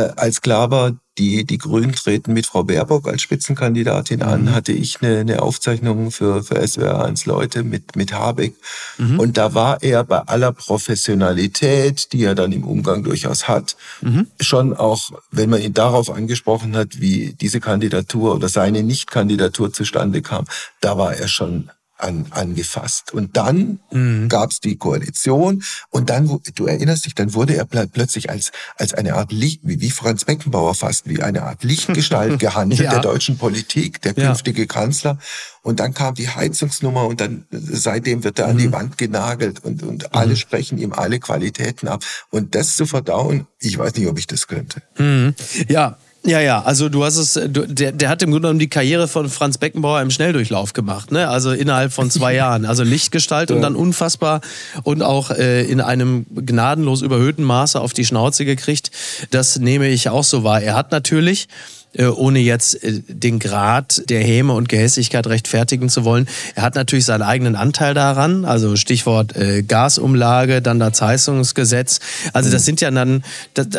als 0.00 0.40
klar 0.40 0.70
war, 0.70 0.92
die, 1.18 1.44
die 1.44 1.58
Grünen 1.58 1.92
treten 1.92 2.32
mit 2.32 2.46
Frau 2.46 2.64
Baerbock 2.64 3.06
als 3.06 3.22
Spitzenkandidatin 3.22 4.20
mhm. 4.20 4.26
an, 4.26 4.54
hatte 4.54 4.72
ich 4.72 5.00
eine, 5.00 5.20
eine 5.20 5.42
Aufzeichnung 5.42 6.10
für, 6.10 6.42
für 6.42 6.56
SWR1 6.56 7.28
Leute 7.28 7.62
mit, 7.62 7.94
mit 7.94 8.12
Habeck. 8.12 8.54
Mhm. 8.98 9.20
Und 9.20 9.36
da 9.36 9.54
war 9.54 9.82
er 9.82 10.02
bei 10.04 10.18
aller 10.18 10.52
Professionalität, 10.52 12.12
die 12.12 12.24
er 12.24 12.34
dann 12.34 12.50
im 12.50 12.64
Umgang 12.64 13.04
durchaus 13.04 13.46
hat, 13.46 13.76
mhm. 14.00 14.26
schon 14.40 14.74
auch, 14.74 15.10
wenn 15.30 15.50
man 15.50 15.62
ihn 15.62 15.74
darauf 15.74 16.10
angesprochen 16.10 16.76
hat, 16.76 17.00
wie 17.00 17.34
diese 17.40 17.60
Kandidatur 17.60 18.34
oder 18.34 18.48
seine 18.48 18.82
Nicht-Kandidatur 18.82 19.72
zustande 19.72 20.20
kam, 20.22 20.46
da 20.80 20.98
war 20.98 21.14
er 21.14 21.28
schon 21.28 21.70
an, 21.98 22.26
angefasst. 22.30 23.12
Und 23.12 23.36
dann 23.36 23.80
mhm. 23.90 24.28
gab 24.28 24.50
es 24.50 24.60
die 24.60 24.76
Koalition 24.76 25.62
und 25.90 26.10
dann, 26.10 26.40
du 26.54 26.66
erinnerst 26.66 27.06
dich, 27.06 27.14
dann 27.14 27.34
wurde 27.34 27.56
er 27.56 27.64
plötzlich 27.64 28.30
als, 28.30 28.52
als 28.76 28.94
eine 28.94 29.14
Art 29.14 29.32
Licht, 29.32 29.60
wie, 29.62 29.80
wie 29.80 29.90
Franz 29.90 30.24
Beckenbauer 30.24 30.74
fast, 30.74 31.08
wie 31.08 31.22
eine 31.22 31.42
Art 31.42 31.62
Lichtgestalt 31.64 32.38
gehandelt 32.40 32.80
ja. 32.80 32.90
der 32.90 33.00
deutschen 33.00 33.38
Politik, 33.38 34.02
der 34.02 34.14
künftige 34.14 34.62
ja. 34.62 34.66
Kanzler. 34.66 35.18
Und 35.62 35.80
dann 35.80 35.94
kam 35.94 36.14
die 36.14 36.28
Heizungsnummer 36.28 37.06
und 37.06 37.20
dann 37.20 37.46
seitdem 37.50 38.22
wird 38.24 38.38
er 38.38 38.46
mhm. 38.46 38.50
an 38.50 38.58
die 38.58 38.68
mhm. 38.68 38.72
Wand 38.72 38.98
genagelt 38.98 39.64
und, 39.64 39.82
und 39.82 40.02
mhm. 40.02 40.08
alle 40.12 40.36
sprechen 40.36 40.78
ihm 40.78 40.92
alle 40.92 41.20
Qualitäten 41.20 41.88
ab. 41.88 42.04
Und 42.30 42.54
das 42.54 42.76
zu 42.76 42.86
verdauen, 42.86 43.46
ich 43.60 43.78
weiß 43.78 43.94
nicht, 43.94 44.08
ob 44.08 44.18
ich 44.18 44.26
das 44.26 44.46
könnte. 44.46 44.82
Mhm. 44.98 45.34
Ja, 45.68 45.96
ja, 46.26 46.40
ja, 46.40 46.62
also 46.62 46.88
du 46.88 47.04
hast 47.04 47.16
es, 47.16 47.34
du, 47.34 47.66
der, 47.66 47.92
der 47.92 48.08
hat 48.08 48.22
im 48.22 48.30
Grunde 48.30 48.48
genommen 48.48 48.58
die 48.58 48.68
Karriere 48.68 49.08
von 49.08 49.28
Franz 49.28 49.58
Beckenbauer 49.58 50.00
im 50.00 50.10
Schnelldurchlauf 50.10 50.72
gemacht, 50.72 51.12
ne? 51.12 51.28
Also 51.28 51.52
innerhalb 51.52 51.92
von 51.92 52.10
zwei 52.10 52.34
Jahren. 52.34 52.64
Also 52.64 52.82
Lichtgestalt 52.82 53.50
ja. 53.50 53.56
und 53.56 53.62
dann 53.62 53.76
unfassbar 53.76 54.40
und 54.84 55.02
auch 55.02 55.30
äh, 55.30 55.64
in 55.64 55.80
einem 55.80 56.24
gnadenlos 56.34 57.02
überhöhten 57.02 57.44
Maße 57.44 57.78
auf 57.78 57.92
die 57.92 58.06
Schnauze 58.06 58.44
gekriegt. 58.44 58.90
Das 59.30 59.58
nehme 59.58 59.88
ich 59.88 60.08
auch 60.08 60.24
so 60.24 60.44
wahr. 60.44 60.62
Er 60.62 60.74
hat 60.74 60.92
natürlich 60.92 61.48
äh, 61.96 62.06
ohne 62.06 62.38
jetzt 62.38 62.82
äh, 62.82 63.02
den 63.06 63.38
Grad 63.38 64.08
der 64.08 64.22
Häme 64.22 64.54
und 64.54 64.68
Gehässigkeit 64.68 65.26
rechtfertigen 65.26 65.88
zu 65.88 66.04
wollen. 66.04 66.26
Er 66.54 66.62
hat 66.62 66.74
natürlich 66.74 67.04
seinen 67.04 67.22
eigenen 67.22 67.54
Anteil 67.54 67.94
daran, 67.94 68.44
also 68.44 68.76
Stichwort 68.76 69.36
äh, 69.36 69.62
Gasumlage, 69.62 70.62
dann 70.62 70.80
das 70.80 71.00
Heizungsgesetz. 71.00 72.00
Also 72.32 72.50
das 72.50 72.62
mhm. 72.62 72.64
sind 72.64 72.80
ja 72.80 72.90
dann, 72.90 73.24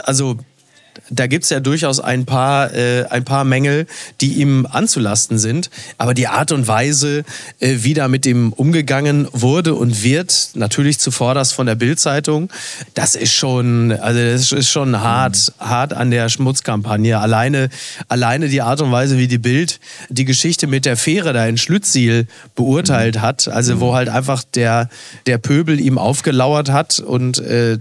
also 0.03 0.37
da 1.09 1.27
gibt's 1.27 1.49
ja 1.49 1.59
durchaus 1.59 1.99
ein 1.99 2.25
paar, 2.25 2.73
äh, 2.73 3.05
ein 3.09 3.25
paar 3.25 3.43
Mängel, 3.43 3.87
die 4.21 4.33
ihm 4.33 4.67
anzulasten 4.69 5.37
sind. 5.37 5.69
Aber 5.97 6.13
die 6.13 6.27
Art 6.27 6.51
und 6.51 6.67
Weise, 6.67 7.23
äh, 7.59 7.77
wie 7.79 7.93
da 7.93 8.07
mit 8.07 8.25
ihm 8.25 8.53
umgegangen 8.53 9.27
wurde 9.31 9.75
und 9.75 10.03
wird, 10.03 10.51
natürlich 10.55 10.99
zuvorderst 10.99 11.53
von 11.53 11.65
der 11.65 11.75
Bildzeitung, 11.75 12.49
das 12.93 13.15
ist 13.15 13.33
schon, 13.33 13.91
also 13.91 14.19
das 14.19 14.51
ist 14.51 14.69
schon 14.69 14.99
hart, 14.99 15.53
mhm. 15.59 15.65
hart 15.65 15.93
an 15.93 16.11
der 16.11 16.29
Schmutzkampagne. 16.29 17.19
Alleine, 17.19 17.69
alleine 18.07 18.49
die 18.49 18.61
Art 18.61 18.81
und 18.81 18.91
Weise, 18.91 19.17
wie 19.17 19.27
die 19.27 19.37
Bild 19.37 19.79
die 20.09 20.25
Geschichte 20.25 20.67
mit 20.67 20.85
der 20.85 20.97
Fähre 20.97 21.33
da 21.33 21.45
in 21.45 21.57
Schlütziel 21.57 22.27
beurteilt 22.55 23.15
mhm. 23.15 23.21
hat, 23.21 23.47
also 23.47 23.79
wo 23.79 23.93
halt 23.95 24.09
einfach 24.09 24.43
der, 24.43 24.89
der 25.25 25.37
Pöbel 25.37 25.79
ihm 25.79 25.97
aufgelauert 25.97 26.71
hat 26.71 26.99
und 26.99 27.39
äh, 27.39 27.79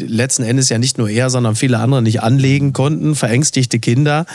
letzten 0.00 0.42
Endes 0.42 0.68
ja 0.68 0.78
nicht 0.78 0.98
nur 0.98 1.08
er, 1.08 1.30
sondern 1.30 1.56
viele 1.56 1.78
andere 1.78 2.02
nicht 2.02 2.22
anlegen 2.22 2.72
konnten, 2.72 3.14
verängstigte 3.14 3.78
Kinder. 3.78 4.26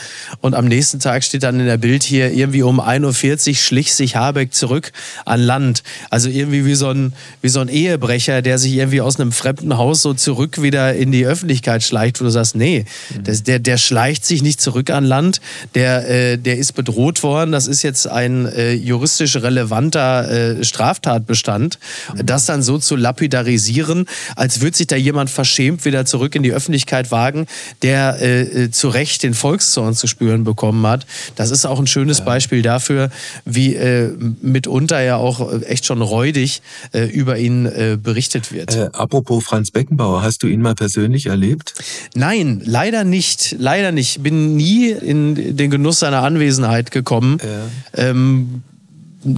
Und 0.41 0.55
am 0.55 0.65
nächsten 0.65 0.99
Tag 0.99 1.23
steht 1.23 1.43
dann 1.43 1.59
in 1.59 1.65
der 1.65 1.77
Bild 1.77 2.03
hier, 2.03 2.31
irgendwie 2.31 2.63
um 2.63 2.79
1.40 2.79 3.49
Uhr 3.49 3.55
schlich 3.55 3.93
sich 3.93 4.15
Habeck 4.15 4.53
zurück 4.53 4.91
an 5.25 5.39
Land. 5.39 5.83
Also 6.09 6.29
irgendwie 6.29 6.65
wie 6.65 6.75
so 6.75 6.89
ein, 6.89 7.13
wie 7.41 7.49
so 7.49 7.59
ein 7.59 7.67
Ehebrecher, 7.67 8.41
der 8.41 8.57
sich 8.57 8.73
irgendwie 8.73 9.01
aus 9.01 9.19
einem 9.19 9.31
fremden 9.31 9.77
Haus 9.77 10.01
so 10.01 10.13
zurück 10.13 10.61
wieder 10.61 10.95
in 10.95 11.11
die 11.11 11.25
Öffentlichkeit 11.25 11.83
schleicht, 11.83 12.19
wo 12.19 12.25
du 12.25 12.31
sagst, 12.31 12.55
nee, 12.55 12.85
mhm. 13.15 13.23
das, 13.23 13.43
der, 13.43 13.59
der 13.59 13.77
schleicht 13.77 14.25
sich 14.25 14.41
nicht 14.41 14.61
zurück 14.61 14.89
an 14.89 15.05
Land, 15.05 15.41
der, 15.75 16.09
äh, 16.09 16.37
der 16.37 16.57
ist 16.57 16.73
bedroht 16.73 17.23
worden. 17.23 17.51
Das 17.51 17.67
ist 17.67 17.83
jetzt 17.83 18.07
ein 18.07 18.45
äh, 18.47 18.73
juristisch 18.73 19.35
relevanter 19.37 20.59
äh, 20.59 20.63
Straftatbestand. 20.63 21.79
Mhm. 22.15 22.25
Das 22.25 22.45
dann 22.45 22.61
so 22.61 22.77
zu 22.77 22.95
lapidarisieren, 22.95 24.05
als 24.35 24.61
würde 24.61 24.77
sich 24.77 24.87
da 24.87 24.95
jemand 24.95 25.29
verschwenden 25.29 25.50
verschämt 25.51 25.83
wieder 25.83 26.05
zurück 26.05 26.33
in 26.35 26.43
die 26.43 26.53
Öffentlichkeit 26.53 27.11
wagen, 27.11 27.45
der 27.81 28.21
äh, 28.21 28.41
äh, 28.41 28.71
zu 28.71 28.87
Recht 28.87 29.21
den 29.21 29.33
Volkszorn 29.33 29.93
zu 29.93 30.07
spüren 30.07 30.45
bekommen 30.45 30.87
hat. 30.87 31.05
Das 31.35 31.51
ist 31.51 31.65
auch 31.65 31.77
ein 31.77 31.87
schönes 31.87 32.19
ja. 32.19 32.23
Beispiel 32.23 32.61
dafür, 32.61 33.09
wie 33.43 33.75
äh, 33.75 34.13
mitunter 34.41 35.01
ja 35.01 35.17
auch 35.17 35.61
echt 35.63 35.85
schon 35.85 36.01
räudig 36.01 36.61
äh, 36.93 37.03
über 37.03 37.37
ihn 37.37 37.65
äh, 37.65 37.97
berichtet 38.01 38.53
wird. 38.53 38.77
Äh, 38.77 38.89
apropos 38.93 39.43
Franz 39.43 39.71
Beckenbauer, 39.71 40.23
hast 40.23 40.41
du 40.43 40.47
ihn 40.47 40.61
mal 40.61 40.75
persönlich 40.75 41.25
erlebt? 41.25 41.73
Nein, 42.15 42.61
leider 42.63 43.03
nicht. 43.03 43.57
Leider 43.59 43.91
nicht. 43.91 44.23
Bin 44.23 44.55
nie 44.55 44.89
in 44.89 45.57
den 45.57 45.69
Genuss 45.69 45.99
seiner 45.99 46.23
Anwesenheit 46.23 46.91
gekommen. 46.91 47.39
Ja. 47.43 48.09
Ähm, 48.09 48.63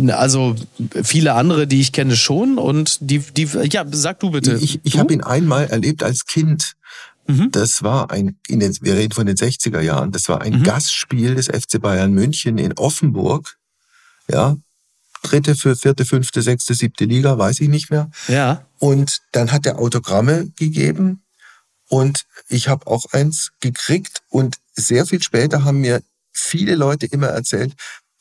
also 0.09 0.55
viele 1.03 1.33
andere, 1.33 1.67
die 1.67 1.81
ich 1.81 1.91
kenne, 1.91 2.15
schon. 2.15 2.57
Und 2.57 2.97
die, 3.01 3.19
die, 3.19 3.47
ja, 3.71 3.85
sag 3.91 4.19
du 4.19 4.31
bitte. 4.31 4.57
Ich, 4.61 4.79
ich 4.83 4.97
habe 4.97 5.13
ihn 5.13 5.21
einmal 5.21 5.65
erlebt 5.67 6.03
als 6.03 6.25
Kind. 6.25 6.73
Mhm. 7.27 7.51
Das 7.51 7.83
war 7.83 8.11
ein, 8.11 8.37
in 8.47 8.59
den, 8.59 8.75
wir 8.81 8.95
reden 8.95 9.13
von 9.13 9.25
den 9.25 9.35
60er 9.37 9.79
Jahren, 9.79 10.11
das 10.11 10.27
war 10.27 10.41
ein 10.41 10.59
mhm. 10.59 10.63
Gastspiel 10.63 11.35
des 11.35 11.47
FC 11.47 11.81
Bayern 11.81 12.13
München 12.13 12.57
in 12.57 12.73
Offenburg. 12.73 13.57
Ja, 14.29 14.57
dritte, 15.21 15.55
vierte, 15.55 16.05
fünfte, 16.05 16.41
sechste, 16.41 16.73
siebte 16.73 17.05
Liga, 17.05 17.37
weiß 17.37 17.61
ich 17.61 17.69
nicht 17.69 17.89
mehr. 17.89 18.09
Ja. 18.27 18.65
Und 18.79 19.21
dann 19.31 19.51
hat 19.51 19.65
er 19.65 19.79
Autogramme 19.79 20.51
gegeben 20.57 21.23
und 21.87 22.25
ich 22.49 22.67
habe 22.67 22.87
auch 22.87 23.05
eins 23.11 23.51
gekriegt 23.59 24.21
und 24.29 24.57
sehr 24.75 25.05
viel 25.05 25.21
später 25.21 25.63
haben 25.63 25.79
mir 25.81 26.01
viele 26.31 26.75
Leute 26.75 27.05
immer 27.05 27.27
erzählt, 27.27 27.73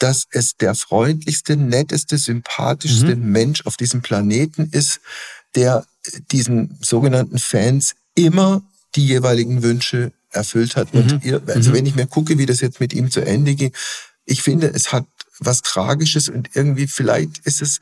dass 0.03 0.26
es 0.32 0.57
der 0.57 0.74
freundlichste, 0.74 1.57
netteste, 1.57 2.18
sympathischste 2.18 3.14
mhm. 3.14 3.30
Mensch 3.30 3.64
auf 3.66 3.76
diesem 3.76 4.03
Planeten 4.03 4.68
ist, 4.72 5.00
der 5.55 5.86
diesen 6.32 6.76
sogenannten 6.80 7.38
Fans 7.38 7.94
immer 8.16 8.62
die 8.96 9.07
jeweiligen 9.07 9.62
Wünsche 9.62 10.11
erfüllt 10.30 10.74
hat. 10.74 10.92
Mhm. 10.92 11.00
Und 11.00 11.24
ihr, 11.24 11.40
also 11.46 11.70
mhm. 11.70 11.74
wenn 11.74 11.86
ich 11.86 11.94
mir 11.94 12.09
gucke, 12.09 12.36
wie 12.36 12.46
das 12.46 12.61
jetzt 12.61 12.80
mit 12.80 12.92
ihm 12.92 13.12
zu 13.12 13.24
Ende 13.24 13.55
geht, 13.55 13.76
ich 14.24 14.42
finde, 14.42 14.72
es 14.74 14.90
hat 14.90 15.07
was 15.38 15.62
Tragisches 15.62 16.28
und 16.28 16.50
irgendwie 16.55 16.88
vielleicht 16.88 17.38
ist 17.44 17.62
es, 17.62 17.78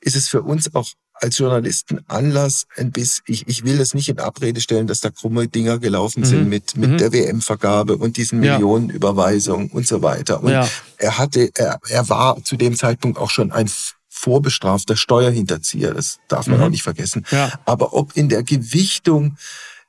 ist 0.00 0.16
es 0.16 0.28
für 0.28 0.42
uns 0.42 0.74
auch 0.74 0.90
als 1.22 1.38
Journalisten 1.38 2.00
Anlass, 2.08 2.66
ein 2.76 2.90
bisschen, 2.90 3.24
ich, 3.28 3.46
ich 3.46 3.64
will 3.64 3.78
das 3.78 3.94
nicht 3.94 4.08
in 4.08 4.18
Abrede 4.18 4.60
stellen, 4.60 4.86
dass 4.86 5.00
da 5.00 5.10
krumme 5.10 5.48
Dinger 5.48 5.78
gelaufen 5.78 6.20
mhm. 6.20 6.24
sind 6.24 6.48
mit, 6.48 6.76
mit 6.76 6.90
mhm. 6.90 6.98
der 6.98 7.12
WM-Vergabe 7.12 7.96
und 7.96 8.16
diesen 8.16 8.42
ja. 8.42 8.54
Millionenüberweisungen 8.54 9.70
und 9.70 9.86
so 9.86 10.02
weiter. 10.02 10.42
Und 10.42 10.52
ja. 10.52 10.68
er 10.98 11.18
hatte, 11.18 11.50
er, 11.54 11.78
er 11.88 12.08
war 12.08 12.42
zu 12.42 12.56
dem 12.56 12.76
Zeitpunkt 12.76 13.18
auch 13.18 13.30
schon 13.30 13.52
ein 13.52 13.70
vorbestrafter 14.08 14.96
Steuerhinterzieher, 14.96 15.94
das 15.94 16.18
darf 16.28 16.46
man 16.46 16.58
mhm. 16.58 16.64
auch 16.64 16.70
nicht 16.70 16.82
vergessen. 16.82 17.24
Ja. 17.30 17.52
Aber 17.64 17.94
ob 17.94 18.16
in 18.16 18.28
der 18.28 18.42
Gewichtung 18.42 19.36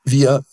wir 0.06 0.44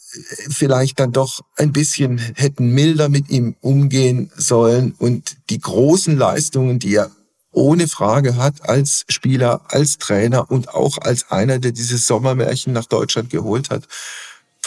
vielleicht 0.49 1.01
dann 1.01 1.13
doch 1.13 1.41
ein 1.57 1.73
bisschen 1.73 2.19
hätten 2.19 2.71
milder 2.71 3.09
mit 3.09 3.31
ihm 3.31 3.57
umgehen 3.61 4.31
sollen 4.37 4.95
und 4.99 5.37
die 5.51 5.61
großen 5.61 6.17
Leistungen, 6.17 6.79
die 6.79 6.95
er 6.95 7.11
ohne 7.53 7.89
Frage 7.89 8.37
hat 8.37 8.69
als 8.69 9.05
Spieler, 9.09 9.63
als 9.69 9.99
Trainer 9.99 10.51
und 10.51 10.69
auch 10.69 10.99
als 10.99 11.31
einer, 11.31 11.59
der 11.59 11.73
dieses 11.73 12.07
Sommermärchen 12.07 12.73
nach 12.73 12.87
Deutschland 12.87 13.31
geholt 13.31 13.71
hat, 13.71 13.85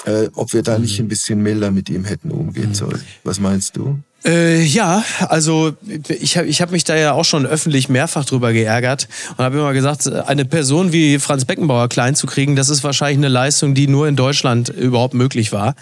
äh, 0.06 0.30
ob 0.34 0.54
wir 0.54 0.64
da 0.64 0.78
nicht 0.78 1.00
mhm. 1.00 1.06
ein 1.06 1.10
bisschen 1.10 1.42
milder 1.42 1.72
mit 1.72 1.90
ihm 1.90 2.06
hätten 2.06 2.32
umgehen 2.32 2.70
mhm. 2.70 2.76
sollen. 2.76 3.04
Was 3.24 3.40
meinst 3.40 3.78
du? 3.78 4.00
Äh, 4.26 4.64
ja, 4.64 5.04
also 5.28 5.74
ich 6.08 6.38
habe 6.38 6.48
ich 6.48 6.62
hab 6.62 6.72
mich 6.72 6.86
da 6.86 6.96
ja 6.96 7.12
auch 7.12 7.26
schon 7.26 7.46
öffentlich 7.46 7.90
mehrfach 7.90 8.24
drüber 8.24 8.54
geärgert 8.54 9.10
und 9.36 9.44
habe 9.44 9.58
immer 9.58 9.74
gesagt, 9.74 10.08
eine 10.08 10.46
Person 10.46 10.94
wie 10.94 11.20
Franz 11.20 11.44
Beckenbauer 11.44 11.90
klein 11.90 12.16
zu 12.16 12.26
kriegen, 12.26 12.56
das 12.56 12.70
ist 12.70 12.86
wahrscheinlich 12.86 13.18
eine 13.18 13.28
Leistung, 13.28 13.76
die 13.76 13.88
nur 13.88 14.08
in 14.08 14.16
Deutschland 14.16 14.70
überhaupt 14.70 15.14
möglich 15.14 15.52
war 15.52 15.76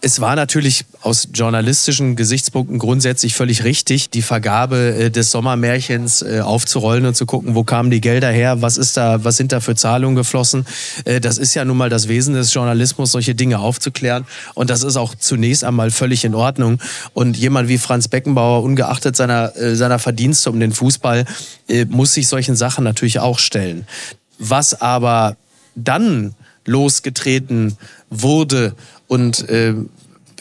es 0.00 0.20
war 0.20 0.36
natürlich 0.36 0.84
aus 1.02 1.28
journalistischen 1.32 2.16
Gesichtspunkten 2.16 2.78
grundsätzlich 2.78 3.34
völlig 3.34 3.64
richtig, 3.64 4.10
die 4.10 4.22
Vergabe 4.22 4.76
äh, 4.76 5.10
des 5.10 5.30
Sommermärchens 5.30 6.22
äh, 6.22 6.40
aufzurollen 6.40 7.06
und 7.06 7.14
zu 7.14 7.26
gucken, 7.26 7.54
wo 7.54 7.64
kamen 7.64 7.90
die 7.90 8.00
Gelder 8.00 8.30
her, 8.30 8.62
was 8.62 8.76
ist 8.76 8.96
da, 8.96 9.24
was 9.24 9.36
sind 9.36 9.52
da 9.52 9.60
für 9.60 9.74
Zahlungen 9.74 10.16
geflossen. 10.16 10.66
Äh, 11.04 11.20
das 11.20 11.38
ist 11.38 11.54
ja 11.54 11.64
nun 11.64 11.76
mal 11.76 11.88
das 11.88 12.08
Wesen 12.08 12.34
des 12.34 12.52
Journalismus, 12.52 13.12
solche 13.12 13.34
Dinge 13.34 13.58
aufzuklären. 13.58 14.26
Und 14.54 14.70
das 14.70 14.82
ist 14.82 14.96
auch 14.96 15.14
zunächst 15.14 15.64
einmal 15.64 15.90
völlig 15.90 16.24
in 16.24 16.34
Ordnung. 16.34 16.80
Und 17.14 17.36
jemand 17.36 17.68
wie 17.68 17.78
Franz 17.78 18.08
Beckenbauer, 18.08 18.62
ungeachtet 18.62 19.16
seiner, 19.16 19.52
seiner 19.74 19.98
Verdienste 19.98 20.50
um 20.50 20.60
den 20.60 20.72
Fußball, 20.72 21.24
muss 21.88 22.14
sich 22.14 22.28
solchen 22.28 22.56
Sachen 22.56 22.84
natürlich 22.84 23.18
auch 23.18 23.38
stellen. 23.38 23.86
Was 24.38 24.80
aber 24.80 25.36
dann 25.74 26.34
losgetreten 26.64 27.76
wurde 28.10 28.74
und 29.10 29.48
äh, 29.48 29.74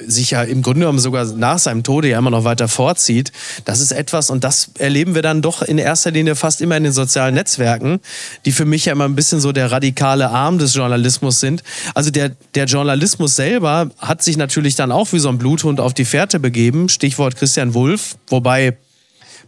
sich 0.05 0.32
ja 0.32 0.43
im 0.43 0.61
Grunde 0.61 0.82
genommen 0.82 0.99
sogar 0.99 1.26
nach 1.26 1.57
seinem 1.57 1.82
Tode 1.84 2.07
ja 2.07 2.20
immer 2.20 2.30
noch 2.30 2.43
weiter 2.43 2.67
vorzieht. 2.67 3.32
Das 3.65 3.80
ist 3.80 3.91
etwas, 3.91 4.30
und 4.30 4.43
das 4.43 4.70
erleben 4.78 5.15
wir 5.15 5.24
dann 5.24 5.41
doch 5.41 5.63
in 5.63 5.80
erster 5.80 6.11
Linie 6.11 6.36
fast 6.36 6.61
immer 6.61 6.78
in 6.78 6.84
den 6.84 6.93
sozialen 6.93 7.34
Netzwerken, 7.34 7.99
die 8.45 8.51
für 8.51 8.65
mich 8.65 8.86
ja 8.86 8.93
immer 8.93 9.05
ein 9.05 9.15
bisschen 9.15 9.39
so 9.39 9.51
der 9.51 9.72
radikale 9.72 10.30
Arm 10.30 10.59
des 10.59 10.76
Journalismus 10.76 11.39
sind. 11.39 11.63
Also 11.95 12.11
der, 12.11 12.30
der 12.53 12.65
Journalismus 12.65 13.36
selber 13.36 13.89
hat 13.97 14.22
sich 14.24 14.38
natürlich 14.38 14.76
dann 14.76 14.91
auch 14.91 15.11
wie 15.13 15.20
so 15.20 15.30
ein 15.30 15.39
Bluthund 15.39 15.80
auf 15.80 15.95
die 15.95 16.05
Fährte 16.05 16.39
begeben. 16.39 16.89
Stichwort 16.89 17.36
Christian 17.36 17.74
Wulff, 17.74 18.17
wobei 18.28 18.78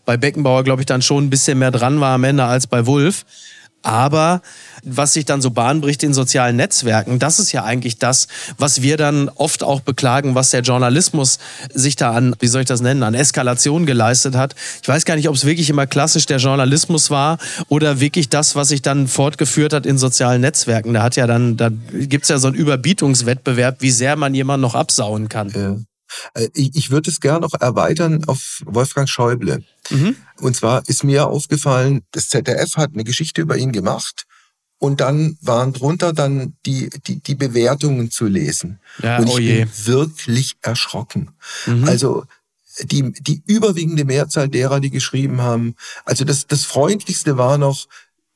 bei 0.03 0.17
Beckenbauer, 0.17 0.63
glaube 0.63 0.81
ich, 0.81 0.87
dann 0.87 1.03
schon 1.03 1.25
ein 1.25 1.29
bisschen 1.29 1.59
mehr 1.59 1.71
dran 1.71 2.01
war 2.01 2.15
am 2.15 2.23
Ende 2.23 2.43
als 2.43 2.65
bei 2.65 2.87
Wulff. 2.87 3.23
Aber 3.83 4.41
was 4.83 5.13
sich 5.13 5.25
dann 5.25 5.41
so 5.41 5.51
bahnbricht 5.51 6.03
in 6.03 6.13
sozialen 6.13 6.55
Netzwerken, 6.55 7.19
das 7.19 7.39
ist 7.39 7.51
ja 7.51 7.63
eigentlich 7.63 7.97
das, 7.97 8.27
was 8.57 8.81
wir 8.81 8.97
dann 8.97 9.29
oft 9.29 9.63
auch 9.63 9.81
beklagen, 9.81 10.35
was 10.35 10.51
der 10.51 10.61
Journalismus 10.61 11.39
sich 11.73 11.95
da 11.95 12.11
an, 12.11 12.35
wie 12.39 12.47
soll 12.47 12.61
ich 12.61 12.67
das 12.67 12.81
nennen, 12.81 13.03
an 13.03 13.13
Eskalation 13.13 13.85
geleistet 13.85 14.35
hat. 14.35 14.55
Ich 14.81 14.87
weiß 14.87 15.05
gar 15.05 15.15
nicht, 15.15 15.29
ob 15.29 15.35
es 15.35 15.45
wirklich 15.45 15.69
immer 15.69 15.87
klassisch 15.87 16.25
der 16.25 16.37
Journalismus 16.37 17.09
war 17.09 17.37
oder 17.69 17.99
wirklich 17.99 18.29
das, 18.29 18.55
was 18.55 18.69
sich 18.69 18.81
dann 18.81 19.07
fortgeführt 19.07 19.73
hat 19.73 19.85
in 19.85 19.97
sozialen 19.97 20.41
Netzwerken. 20.41 20.93
Da 20.93 21.03
hat 21.03 21.15
ja 21.15 21.27
dann, 21.27 21.57
da 21.57 21.69
gibt's 21.91 22.29
ja 22.29 22.37
so 22.37 22.47
einen 22.47 22.55
Überbietungswettbewerb, 22.55 23.77
wie 23.79 23.91
sehr 23.91 24.15
man 24.15 24.33
jemanden 24.33 24.61
noch 24.61 24.75
absauen 24.75 25.29
kann. 25.29 25.87
Äh, 26.33 26.49
ich 26.53 26.91
würde 26.91 27.09
es 27.09 27.19
gerne 27.19 27.41
noch 27.41 27.53
erweitern 27.59 28.23
auf 28.27 28.61
Wolfgang 28.65 29.07
Schäuble. 29.07 29.63
Mhm. 29.89 30.15
Und 30.39 30.55
zwar 30.55 30.87
ist 30.87 31.03
mir 31.03 31.27
aufgefallen, 31.27 32.03
das 32.11 32.29
ZDF 32.29 32.77
hat 32.77 32.91
eine 32.93 33.03
Geschichte 33.03 33.41
über 33.41 33.57
ihn 33.57 33.71
gemacht 33.71 34.25
und 34.81 34.99
dann 34.99 35.37
waren 35.41 35.73
drunter 35.73 36.11
dann 36.11 36.55
die, 36.65 36.89
die, 37.05 37.21
die 37.21 37.35
Bewertungen 37.35 38.09
zu 38.09 38.25
lesen. 38.25 38.79
Ja, 39.03 39.19
und 39.19 39.27
ich 39.27 39.33
oh 39.33 39.37
bin 39.37 39.69
wirklich 39.85 40.57
erschrocken. 40.61 41.31
Mhm. 41.67 41.83
Also 41.83 42.25
die, 42.81 43.11
die 43.11 43.43
überwiegende 43.45 44.05
Mehrzahl 44.05 44.49
derer, 44.49 44.79
die 44.79 44.89
geschrieben 44.89 45.41
haben, 45.41 45.75
also 46.03 46.23
das, 46.23 46.47
das 46.47 46.63
Freundlichste 46.63 47.37
war 47.37 47.59
noch, 47.59 47.87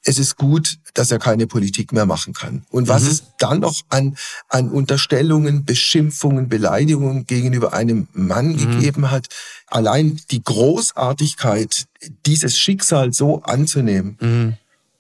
es 0.06 0.20
ist 0.20 0.38
gut, 0.38 0.78
dass 0.94 1.12
er 1.12 1.20
keine 1.20 1.48
Politik 1.48 1.92
mehr 1.92 2.06
machen 2.06 2.34
kann. 2.34 2.66
Und 2.70 2.88
was 2.88 3.04
mhm. 3.04 3.10
es 3.10 3.24
dann 3.40 3.60
noch 3.60 3.82
an, 3.90 4.16
an 4.50 4.70
Unterstellungen, 4.70 5.66
Beschimpfungen, 5.66 6.48
Beleidigungen 6.48 7.26
gegenüber 7.26 7.74
einem 7.74 8.08
Mann 8.14 8.50
mhm. 8.52 8.58
gegeben 8.58 9.12
hat, 9.12 9.28
allein 9.68 10.22
die 10.30 10.44
Großartigkeit, 10.44 11.86
dieses 12.26 12.58
Schicksal 12.58 13.14
so 13.14 13.42
anzunehmen, 13.42 14.18
mhm. 14.22 14.54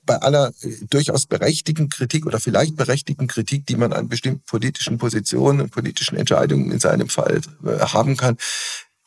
bei 0.07 0.17
aller 0.17 0.51
äh, 0.61 0.75
durchaus 0.89 1.27
berechtigten 1.27 1.89
Kritik 1.89 2.25
oder 2.25 2.39
vielleicht 2.39 2.75
berechtigten 2.75 3.27
Kritik, 3.27 3.67
die 3.67 3.75
man 3.75 3.93
an 3.93 4.09
bestimmten 4.09 4.43
politischen 4.47 4.97
Positionen 4.97 5.61
und 5.61 5.71
politischen 5.71 6.17
Entscheidungen 6.17 6.71
in 6.71 6.79
seinem 6.79 7.09
Fall 7.09 7.41
äh, 7.63 7.79
haben 7.79 8.17
kann, 8.17 8.37